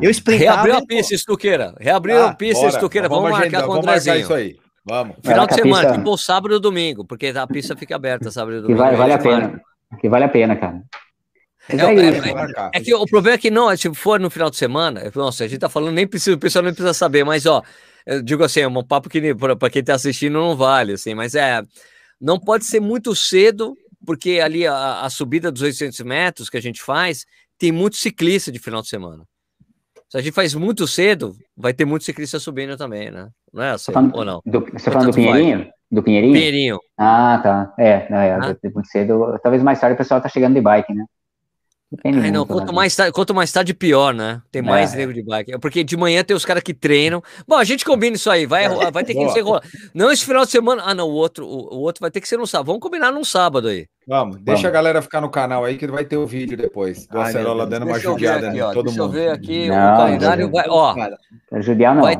[0.00, 0.62] Eu sprintava...
[0.62, 1.74] Reabriu a pista, Estuqueira.
[1.78, 3.08] Reabriu ah, a pista, Estuqueira.
[3.08, 4.16] Vamos, vamos marcar com o Andrezinho.
[4.16, 4.58] isso aí.
[4.84, 5.16] Vamos.
[5.24, 5.98] Final de semana, pista...
[5.98, 8.78] tipo sábado e domingo, porque a pista fica aberta sábado e domingo.
[8.78, 9.62] Que vale, vale a pena.
[10.00, 10.82] Que vale a pena, cara.
[11.68, 14.56] É, é, é, é, que o problema é que não, se for no final de
[14.56, 17.62] semana, nossa, a gente tá falando, nem precisa, o pessoal nem precisa saber, mas ó,
[18.04, 21.34] eu digo assim, é um papo que para quem tá assistindo não vale, assim, mas
[21.34, 21.62] é,
[22.20, 23.74] não pode ser muito cedo,
[24.04, 27.24] porque ali a, a subida dos 800 metros que a gente faz,
[27.58, 29.24] tem muito ciclista de final de semana.
[30.14, 33.30] Se a gente faz muito cedo, vai ter muito ciclista subindo também, né?
[33.52, 34.40] Não é assim, falando, ou não?
[34.46, 35.58] Do, você está falando do Pinheirinho?
[35.58, 35.70] Vai.
[35.90, 36.32] Do Pinheirinho?
[36.32, 36.78] Pinheirinho.
[36.96, 37.74] Ah, tá.
[37.76, 38.56] É, é ah.
[38.62, 39.36] muito cedo.
[39.42, 41.04] Talvez mais tarde o pessoal tá chegando de bike, né?
[42.04, 44.42] Ai, não, quanto, mais tarde, quanto mais tarde, pior, né?
[44.50, 44.96] Tem mais é.
[44.96, 45.58] nego de bike.
[45.60, 47.22] Porque de manhã tem os caras que treinam.
[47.46, 49.62] Bom, a gente combina isso aí, vai, vai ter que ser rolar.
[49.94, 50.82] Não esse final de semana.
[50.84, 52.66] Ah, não, o outro, o, o, outro vai ter que ser no sábado.
[52.66, 53.86] Vamos combinar num sábado aí.
[54.08, 54.64] Vamos, deixa Vamos.
[54.64, 57.06] a galera ficar no canal aí que vai ter o vídeo depois.
[57.06, 59.12] Do Acerola dando uma judiada em todo deixa mundo.
[59.12, 60.50] Deixa eu ver aqui não, o calendário.
[60.50, 60.94] Vai, ó,
[61.60, 62.02] judiar não.
[62.02, 62.16] Vai,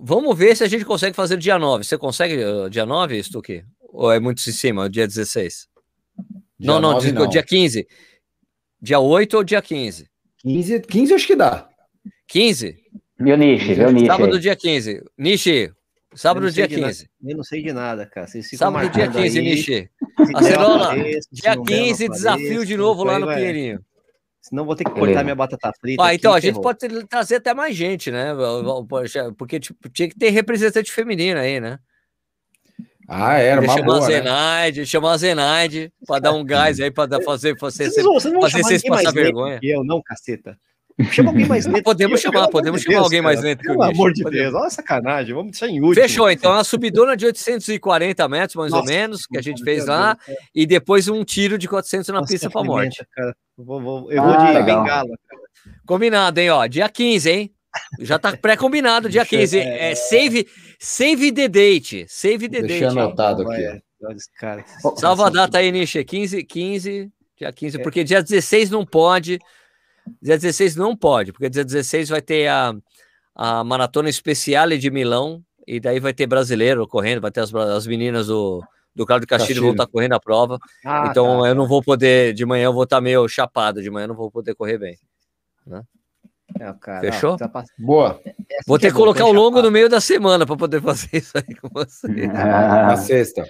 [0.00, 1.84] vamos ver se a gente consegue fazer dia 9.
[1.84, 3.64] Você consegue uh, dia 9, Stuque?
[3.92, 5.68] Ou é muito em cima, dia 16?
[6.58, 7.86] Dia não, não, 9, não, dia 15.
[8.82, 10.10] Dia 8 ou dia 15?
[10.38, 11.68] 15, 15 acho que dá.
[12.26, 12.76] 15?
[13.16, 14.06] Meu Nishi, meu Nishi.
[14.06, 15.04] Sábado, dia 15.
[15.16, 15.72] Nishi,
[16.12, 17.08] sábado, dia 15.
[17.24, 18.26] Eu não sei de nada, cara.
[18.26, 19.44] Sábado, dia 15, aí.
[19.44, 19.90] Nishi.
[20.34, 20.96] Acerola,
[21.30, 23.36] dia 15, desafio de novo lá no vai.
[23.36, 23.80] Pinheirinho.
[24.40, 26.02] Senão vou ter que cortar minha batata frita.
[26.02, 28.34] Ah, aqui, então a gente pode trazer até mais gente, né?
[29.38, 31.78] Porque tipo, tinha que ter representante feminino aí, né?
[33.14, 34.86] Ah, era uma chamar boa, a Zenaide, né?
[34.86, 39.12] chamar a Zenaide para dar um gás aí, para fazer, fazer, vocês, fazer vocês passar
[39.12, 39.58] vergonha.
[39.62, 40.56] Eu não, caceta.
[41.10, 41.82] Chama alguém mais lento.
[41.82, 43.34] Podemos chamar, podemos chamar Deus, alguém cara.
[43.34, 45.94] mais lento que Pelo amor de Deus, olha sacanagem, vamos deixar em último.
[45.94, 49.86] Fechou, então, a subidona de 840 metros, mais Nossa, ou menos, que a gente fez
[49.86, 53.06] lá, Deus, e depois um tiro de 400 na Nossa, pista para morte.
[53.14, 53.34] Cara.
[53.56, 54.82] Vou, vou, eu vou ah, de legal.
[54.82, 55.10] bengala.
[55.28, 55.72] Cara.
[55.86, 57.54] Combinado, hein, ó, dia 15, hein?
[58.00, 59.58] Já tá pré-combinado, dia 15.
[59.58, 60.46] É, save,
[60.82, 62.06] save the date.
[62.08, 62.98] Save the Deixa date.
[62.98, 63.82] anotado aqui.
[64.38, 64.64] Cara,
[64.96, 66.04] Salva a data aí, Nishi.
[66.04, 67.82] 15, 15, dia 15, é.
[67.82, 69.38] porque dia 16 não pode.
[70.20, 72.74] Dia 16 não pode, porque dia 16 vai ter a,
[73.34, 77.86] a maratona especial de Milão, e daí vai ter brasileiro correndo, vai ter as, as
[77.86, 78.64] meninas do,
[78.94, 80.58] do Carlos Castilho vão estar tá correndo a prova.
[80.84, 81.48] Ah, então tá.
[81.48, 84.08] eu não vou poder, de manhã eu vou estar tá meio chapado, de manhã eu
[84.08, 84.98] não vou poder correr bem.
[85.66, 85.82] Né?
[86.58, 87.32] É, cara, Fechou?
[87.32, 88.20] Ó, tá Boa.
[88.66, 91.54] Vou ter que colocar o longo no meio da semana para poder fazer isso aí
[91.54, 92.06] com você.
[92.34, 93.44] Ah, na sexta.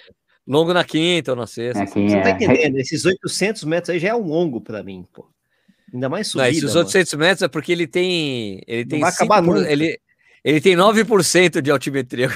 [0.46, 1.86] Longo na quinta ou na sexta.
[1.86, 2.32] Você tá é.
[2.32, 2.76] entendendo?
[2.76, 5.28] Esses 800 metros aí já é um longo para mim, pô.
[5.92, 6.50] Ainda mais subida.
[6.50, 7.24] Não, esses 800 mano.
[7.24, 8.60] metros é porque ele tem.
[8.66, 10.00] Ele tem não vai acabar por, ele,
[10.42, 12.28] ele tem 9% de altimetria.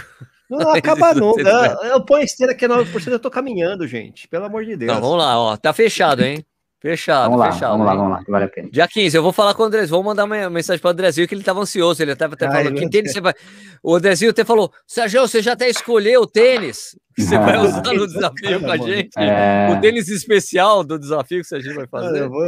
[0.48, 1.42] Não, não acaba nunca.
[1.82, 4.28] Eu, eu ponho esteira que é 9%, eu tô caminhando, gente.
[4.28, 4.92] Pelo amor de Deus.
[4.92, 5.56] Não, vamos lá, ó.
[5.56, 6.44] Tá fechado, hein?
[6.80, 7.72] Fechado, vamos lá, fechado.
[7.72, 8.68] Vamos lá, vamos lá, que vale a pena.
[8.70, 11.26] Dia 15, eu vou falar com o Andrezinho, vou mandar uma mensagem para o Andrezinho
[11.26, 13.34] que ele estava ansioso, ele até, até falou, que tênis você vai...
[13.82, 17.82] O Andrezinho até falou, Sérgio, você já até escolheu o tênis que você vai usar
[17.94, 19.10] no desafio com a gente?
[19.16, 19.68] É...
[19.72, 22.20] O tênis especial do desafio que a gente vai fazer.
[22.20, 22.44] Eu vou,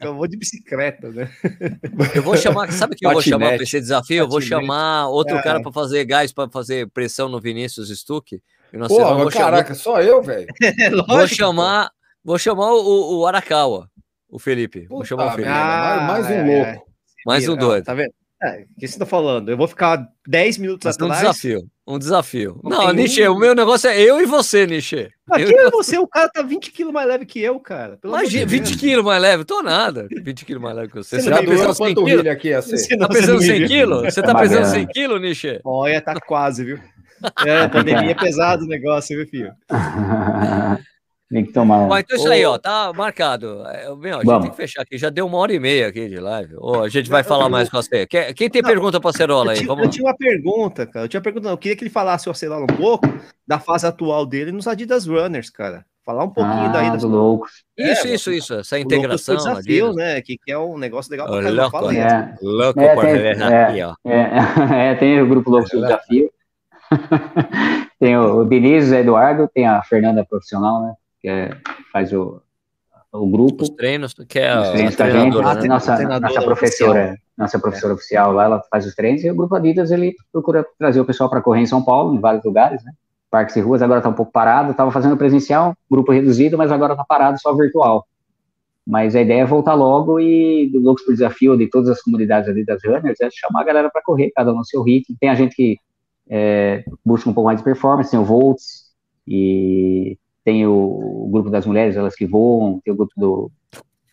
[0.00, 1.28] eu vou de bicicleta, né?
[2.14, 4.18] Eu vou chamar, sabe que eu vou chamar para esse desafio?
[4.18, 5.42] Eu vou chamar outro é.
[5.42, 8.40] cara para fazer gás, para fazer pressão no Vinícius Stuck.
[8.88, 9.74] Pô, caraca, chamar...
[9.74, 10.46] só eu, velho.
[11.06, 11.90] vou chamar,
[12.24, 13.90] vou chamar o, o Arakawa.
[14.28, 14.86] O Felipe.
[14.88, 15.48] Vou chamar o Felipe.
[15.48, 16.70] Ah, mais um é, louco.
[16.70, 16.82] É.
[17.26, 17.84] Mais um doido.
[17.84, 18.12] Tá vendo?
[18.42, 19.48] É, o que você tá falando?
[19.48, 21.12] Eu vou ficar 10 minutos Mas atrás.
[21.12, 21.70] Um desafio.
[21.86, 22.60] Um desafio.
[22.62, 25.08] Não, não Nishi, o meu negócio é eu e você, Nishi.
[25.30, 27.98] Aqui é você, o cara tá 20 quilos mais leve que eu, cara.
[28.04, 29.44] Imagina, 20 quilos mais leve?
[29.44, 30.08] Tô nada.
[30.10, 31.20] 20 quilos mais leve que você.
[31.20, 32.26] Você, você tá pesando 100 quilos?
[32.26, 32.76] Aqui, assim.
[32.76, 34.02] Você tá pesando 100 quilos?
[34.02, 35.60] Você tá pesando 100 quilos, Nishi?
[35.64, 36.78] Olha, tá quase, viu?
[37.46, 39.52] É, a pandemia é pesado o negócio, viu, filho?
[41.30, 41.88] Tem que tomar.
[41.88, 43.62] Bom, então isso aí, ó, tá marcado.
[43.66, 44.42] É, meu, a gente Vamos.
[44.42, 44.98] tem que fechar aqui.
[44.98, 46.54] Já deu uma hora e meia aqui de live.
[46.58, 48.06] Oh, a gente vai falar mais com você.
[48.06, 49.60] Quem tem não, pergunta para Acerola aí?
[49.60, 51.06] Eu, Vamos eu tinha uma pergunta, cara.
[51.06, 51.54] Eu tinha uma pergunta, não.
[51.54, 53.06] Eu queria que ele falasse o Acerola um pouco
[53.46, 55.84] da fase atual dele nos Adidas Runners, cara.
[56.04, 57.64] Falar um pouquinho ah, daí das loucos.
[57.78, 58.54] Isso, é, isso, isso.
[58.54, 59.36] Essa integração.
[59.36, 60.20] desafio, né?
[60.20, 62.34] Que, que é um negócio legal pra louco, fala é.
[62.42, 63.94] louco é, tem, é, aqui, ó.
[64.04, 66.30] É, é, tem o grupo Loucos do Desafio.
[67.98, 70.94] tem o Vinícius Eduardo, tem a Fernanda Profissional, né?
[71.24, 71.56] Que é,
[71.90, 72.42] faz o,
[73.10, 73.62] o grupo.
[73.62, 75.68] Os treinos, que é os treinos a, gente, né?
[75.68, 77.16] nossa, nossa professora, oficial.
[77.38, 77.96] nossa professora é.
[77.96, 81.30] oficial lá, ela faz os treinos, e o grupo Adidas, ele procura trazer o pessoal
[81.30, 82.92] para correr em São Paulo, em vários lugares, né?
[83.30, 86.92] Parques e ruas, agora está um pouco parado, estava fazendo presencial, grupo reduzido, mas agora
[86.92, 88.06] está parado só virtual.
[88.86, 92.50] Mas a ideia é voltar logo e do Loucos por Desafio, de todas as comunidades
[92.50, 95.16] ali das runners, é chamar a galera para correr, cada um no seu ritmo.
[95.18, 95.78] Tem a gente que
[96.28, 98.92] é, busca um pouco mais de performance, tem o Volts,
[99.26, 103.50] e tem o, o, grupo das mulheres, elas que voam, tem o grupo do,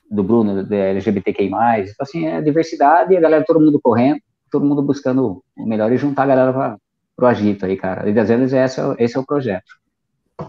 [0.10, 4.66] do Bruno, da LGBTQI+, então assim, é diversidade, e a galera, todo mundo correndo, todo
[4.66, 6.78] mundo buscando o melhor e juntar a galera para
[7.20, 8.10] o agito aí, cara.
[8.10, 9.80] E das vezes esse, é, esse é o projeto.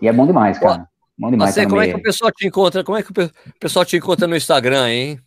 [0.00, 0.86] E é bom demais, cara.
[1.18, 1.52] Bom demais.
[1.52, 2.82] Você, como é que o pessoal te encontra?
[2.82, 3.30] Como é que o
[3.60, 5.20] pessoal te encontra no Instagram, hein?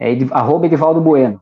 [0.00, 1.40] É arroba Edivaldo Bueno.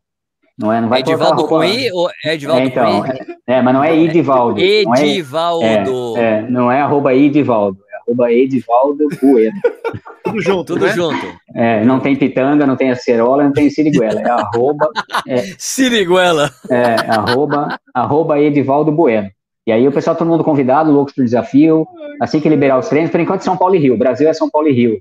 [0.58, 0.80] Não é?
[0.80, 3.96] Não vai Edivaldo com I ou é Edivaldo é, então, é, é, mas não é
[3.96, 4.60] Edivaldo.
[4.60, 5.90] Edivaldo.
[5.90, 9.60] Não é, é, não é arroba Edivaldo arroba Edivaldo Bueno.
[10.24, 10.92] Tudo junto, Tudo né?
[10.92, 11.26] junto.
[11.54, 14.20] É, não tem pitanga, não tem acerola, não tem siriguela.
[14.20, 14.88] É arroba...
[15.26, 16.50] É, siriguela.
[16.70, 19.30] É, arroba, arroba Edivaldo Bueno.
[19.66, 21.86] E aí o pessoal, todo mundo convidado, loucos pro desafio.
[22.20, 23.94] Assim que liberar os treinos, por enquanto São Paulo e Rio.
[23.94, 24.92] O Brasil é São Paulo e Rio.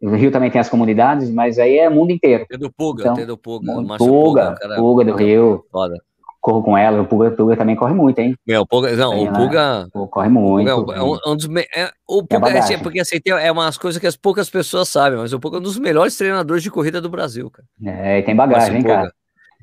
[0.00, 0.10] Né?
[0.10, 2.46] O Rio também tem as comunidades, mas aí é mundo inteiro.
[2.48, 3.72] Tem do Puga, então, tem do Puga.
[3.72, 5.64] Puga, Puga, Puga do Rio.
[5.70, 5.96] Foda
[6.40, 7.02] corro com ela.
[7.02, 8.34] O Puga, o Puga também corre muito, hein?
[8.46, 9.88] Meu, o Puga, não, o Puga.
[10.10, 10.70] corre muito.
[10.70, 11.48] O, Puga é um, um dos.
[11.74, 14.88] É, o Puga, é, assim, porque assim, tem, é umas coisas que as poucas pessoas
[14.88, 17.66] sabem, mas o Puga é um dos melhores treinadores de corrida do Brasil, cara.
[17.84, 19.12] É, e tem bagagem, hein, cara.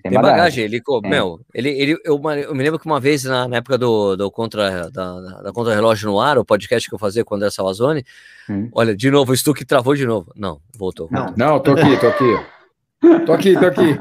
[0.03, 0.64] Tem, tem bagagem.
[0.64, 1.10] Ele, é.
[1.10, 4.30] meu, ele, ele eu, eu, me lembro que uma vez na, na época do, do
[4.30, 7.49] contra da, da contra relógio no ar, o podcast que eu fazia com o André
[7.49, 8.03] Salazone,
[8.47, 8.69] hum.
[8.73, 10.31] olha, de novo, o Stuck travou de novo.
[10.35, 11.07] Não, voltou.
[11.10, 12.56] Não, não, tô aqui, tô aqui.
[13.26, 13.97] Tô aqui, tô aqui.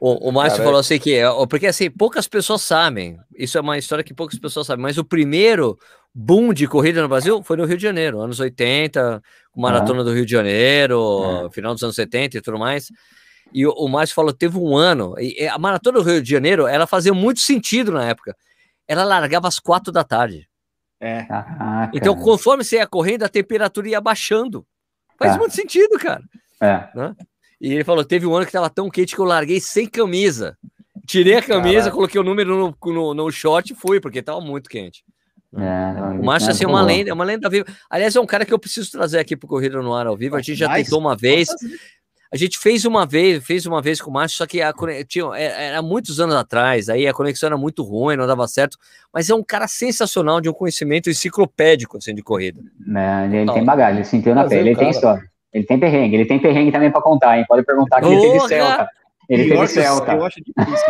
[0.00, 3.18] O, o Márcio falou assim que é, porque assim, poucas pessoas sabem.
[3.36, 5.78] Isso é uma história que poucas pessoas sabem, mas o primeiro
[6.14, 9.22] boom de corrida no Brasil foi no Rio de Janeiro, anos 80,
[9.56, 10.04] maratona uhum.
[10.04, 11.50] do Rio de Janeiro, uhum.
[11.50, 12.88] final dos anos 70 e tudo mais.
[13.52, 16.66] E o, o Márcio falou, teve um ano, e a maratona do Rio de Janeiro,
[16.66, 18.36] ela fazia muito sentido na época.
[18.88, 20.48] Ela largava às quatro da tarde.
[21.00, 21.26] É.
[21.92, 24.64] então, conforme você ia correndo, a temperatura ia baixando.
[25.18, 25.38] Faz tá.
[25.38, 26.22] muito sentido, cara.
[26.60, 26.88] É.
[26.94, 27.14] Né?
[27.62, 30.58] E ele falou: teve um ano que tava tão quente que eu larguei sem camisa.
[31.06, 31.94] Tirei a camisa, Caraca.
[31.96, 35.04] coloquei o número no, no, no short e fui, porque tava muito quente.
[35.54, 37.66] É, o Márcio, assim, é uma lenda, é uma lenda viva.
[37.88, 40.34] Aliás, é um cara que eu preciso trazer aqui pro Corrida no Ar ao vivo.
[40.34, 41.48] A gente já tentou uma vez.
[42.32, 44.72] A gente fez uma vez, fez uma vez com o Márcio, só que a,
[45.06, 48.78] tinha, é, era muitos anos atrás, aí a conexão era muito ruim, não dava certo.
[49.12, 52.62] Mas é um cara sensacional de um conhecimento enciclopédico assim, de corrida.
[52.96, 55.30] É, ele tem bagagem, ele sentiu na pele, ele tem história.
[55.52, 57.44] Ele tem perrengue, ele tem perrengue também para contar, hein?
[57.46, 58.88] Pode perguntar que ele tem de Celta.
[59.28, 60.18] Ele tem de Celta.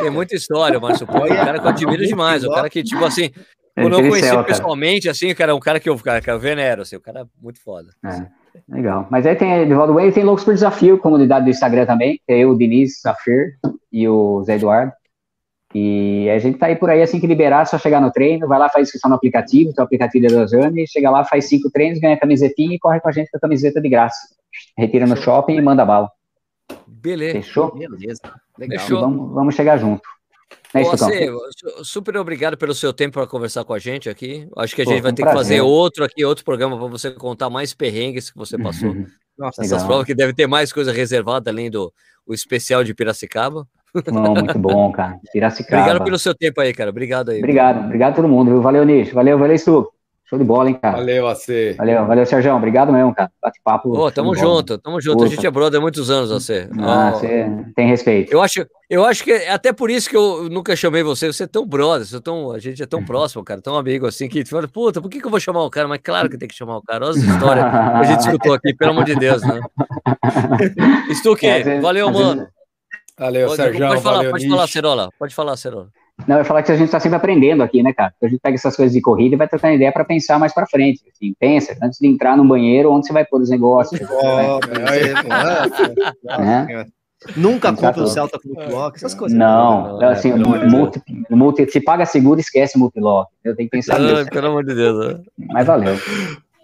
[0.01, 1.07] Tem muita história, Márcio.
[1.07, 2.45] Pô, é um cara que eu admiro demais.
[2.45, 3.31] O cara que, tipo assim,
[3.75, 4.45] quando eu conheci Celta.
[4.45, 7.25] pessoalmente, assim, cara, um cara que eu, cara, que eu venero, assim, o cara é
[7.41, 7.89] muito foda.
[8.05, 8.27] É,
[8.69, 9.09] legal.
[9.11, 12.21] Mas aí tem Edivaldo Way, tem Loucos por Desafio, comunidade do Instagram também.
[12.27, 13.55] Tem eu, o Diniz, Safir
[13.91, 14.93] e o Zé Eduardo.
[15.75, 18.47] E a gente tá aí por aí, assim que liberar, é só chegar no treino,
[18.47, 21.71] vai lá, faz inscrição no aplicativo, tem o aplicativo da Rosane, chega lá, faz cinco
[21.71, 24.19] treinos, ganha camisetinha e corre com a gente com a camiseta de graça.
[24.77, 26.11] Retira no shopping e manda bala.
[26.87, 27.35] Beleza.
[27.35, 27.75] Fechou?
[27.75, 28.21] Beleza.
[28.59, 28.79] Legal.
[28.79, 29.01] Fechou.
[29.01, 30.03] Vamos, vamos chegar junto.
[30.75, 31.29] É Você,
[31.85, 34.49] super obrigado pelo seu tempo para conversar com a gente aqui.
[34.57, 35.39] Acho que a gente Pô, vai ter prazer.
[35.39, 38.95] que fazer outro aqui, outro programa para você contar mais perrengues que você passou
[39.37, 41.93] Nossa, essas provas que deve ter mais coisa reservada além do
[42.27, 43.67] o especial de Piracicaba.
[44.11, 45.19] Não, muito bom, cara.
[45.33, 45.83] Piracicaba.
[45.83, 46.91] Obrigado pelo seu tempo aí, cara.
[46.91, 47.39] Obrigado aí.
[47.39, 48.63] Obrigado, obrigado a todo mundo.
[48.63, 49.13] Valeu, Nish.
[49.13, 49.93] Valeu, valeu, Stu.
[50.33, 50.97] Show de bola, hein, cara.
[50.97, 51.75] Valeu, AC.
[51.77, 52.55] Valeu, valeu, Sérgio.
[52.55, 53.31] Obrigado mesmo, cara.
[53.43, 53.91] Bate-papo.
[53.91, 55.25] Ô, tamo junto, tamo junto.
[55.25, 56.71] A gente é brother há muitos anos, AC.
[56.81, 57.47] Ah, você
[57.77, 58.33] tem respeito.
[58.33, 61.31] Eu acho, eu acho que é até por isso que eu nunca chamei você.
[61.31, 64.07] Você é tão brother, você é tão, a gente é tão próximo, cara, tão amigo
[64.07, 65.87] assim, que fala, puta, por que, que eu vou chamar o cara?
[65.87, 67.05] Mas claro que tem que chamar o cara.
[67.05, 69.61] Olha as histórias que a gente escutou aqui, pelo amor de Deus, né?
[71.13, 72.49] Stuque, é, valeu, mano.
[73.19, 73.87] Valeu, Sérgio.
[73.87, 75.09] Pode falar, pode falar, Cerola.
[75.19, 75.89] Pode falar, Cerola.
[76.27, 78.13] Não, eu ia falar que a gente está sempre aprendendo aqui, né, cara?
[78.23, 80.67] A gente pega essas coisas de corrida e vai trocando ideia para pensar mais para
[80.67, 81.03] frente.
[81.13, 84.01] Assim, pensa, antes de entrar no banheiro, onde você vai pôr os negócios.
[84.01, 84.61] Oh,
[86.41, 86.87] né?
[87.37, 89.37] Nunca compra o Celta com multilock, essas coisas.
[89.39, 91.01] Não, não assim, multi,
[91.31, 93.31] multi, se paga seguro, esquece multilock.
[93.45, 94.27] Eu tenho que pensar nisso.
[94.31, 95.15] Pelo amor de Deus.
[95.15, 95.21] Né?
[95.53, 95.97] Mas valeu.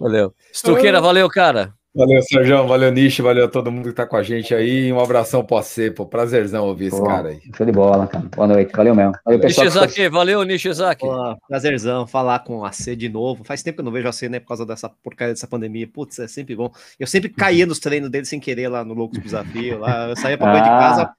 [0.00, 0.34] Valeu.
[0.52, 1.72] Estuqueira, valeu, cara.
[1.98, 4.92] Valeu, Sérgio, valeu, Nishi, valeu a todo mundo que tá com a gente aí.
[4.92, 6.06] Um abração pra você, pô.
[6.06, 7.40] Prazerzão ouvir esse cara aí.
[7.56, 8.24] Show de bola, cara.
[8.36, 9.14] Boa noite, valeu mesmo.
[9.24, 9.66] Valeu, pessoal.
[9.66, 11.04] Nishizaki, valeu, Nishizaki.
[11.48, 13.42] prazerzão falar com a C de novo.
[13.42, 15.88] Faz tempo que eu não vejo a C, né, por causa dessa porcaria dessa pandemia.
[15.88, 16.70] Putz, é sempre bom.
[17.00, 19.80] Eu sempre caía nos treinos dele sem querer lá no Loucos Desafio.
[19.80, 21.12] Lá, eu saía pra ah, de casa,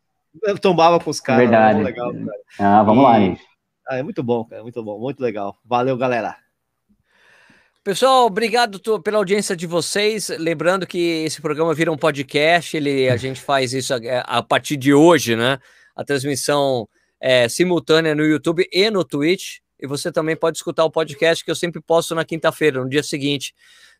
[0.43, 1.41] eu tombava com os caras.
[1.41, 1.83] Verdade.
[1.83, 2.25] Legal, cara.
[2.57, 3.05] Ah, vamos e...
[3.05, 3.43] lá, Nishi.
[3.85, 5.57] Ah, é muito bom, cara, muito bom, muito legal.
[5.65, 6.37] Valeu, galera.
[7.81, 10.27] Pessoal, obrigado pela audiência de vocês.
[10.37, 14.75] Lembrando que esse programa vira um podcast, ele, a gente faz isso a, a partir
[14.75, 15.57] de hoje, né?
[15.95, 16.87] A transmissão
[17.21, 19.59] é, simultânea no YouTube e no Twitch.
[19.79, 23.01] E você também pode escutar o podcast que eu sempre posto na quinta-feira, no dia
[23.01, 23.55] seguinte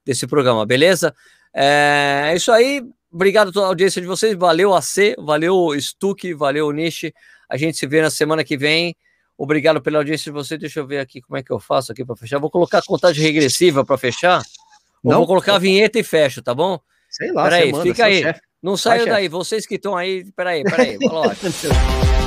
[0.06, 1.15] desse programa, beleza?
[1.53, 2.84] É, é isso aí.
[3.10, 4.35] Obrigado pela audiência de vocês.
[4.35, 7.14] Valeu, AC, valeu, Stuque, valeu, Nishi.
[7.49, 8.93] A gente se vê na semana que vem.
[9.40, 10.57] Obrigado pela audiência de você.
[10.57, 12.40] Deixa eu ver aqui como é que eu faço aqui para fechar.
[12.40, 14.44] Vou colocar a contagem regressiva para fechar.
[15.02, 16.78] Não, vou colocar a vinheta e fecho, tá bom?
[17.10, 18.22] Sei lá, peraí, fica aí.
[18.61, 19.30] Não saiu daí.
[19.30, 20.98] Vocês que estão aí, peraí, peraí.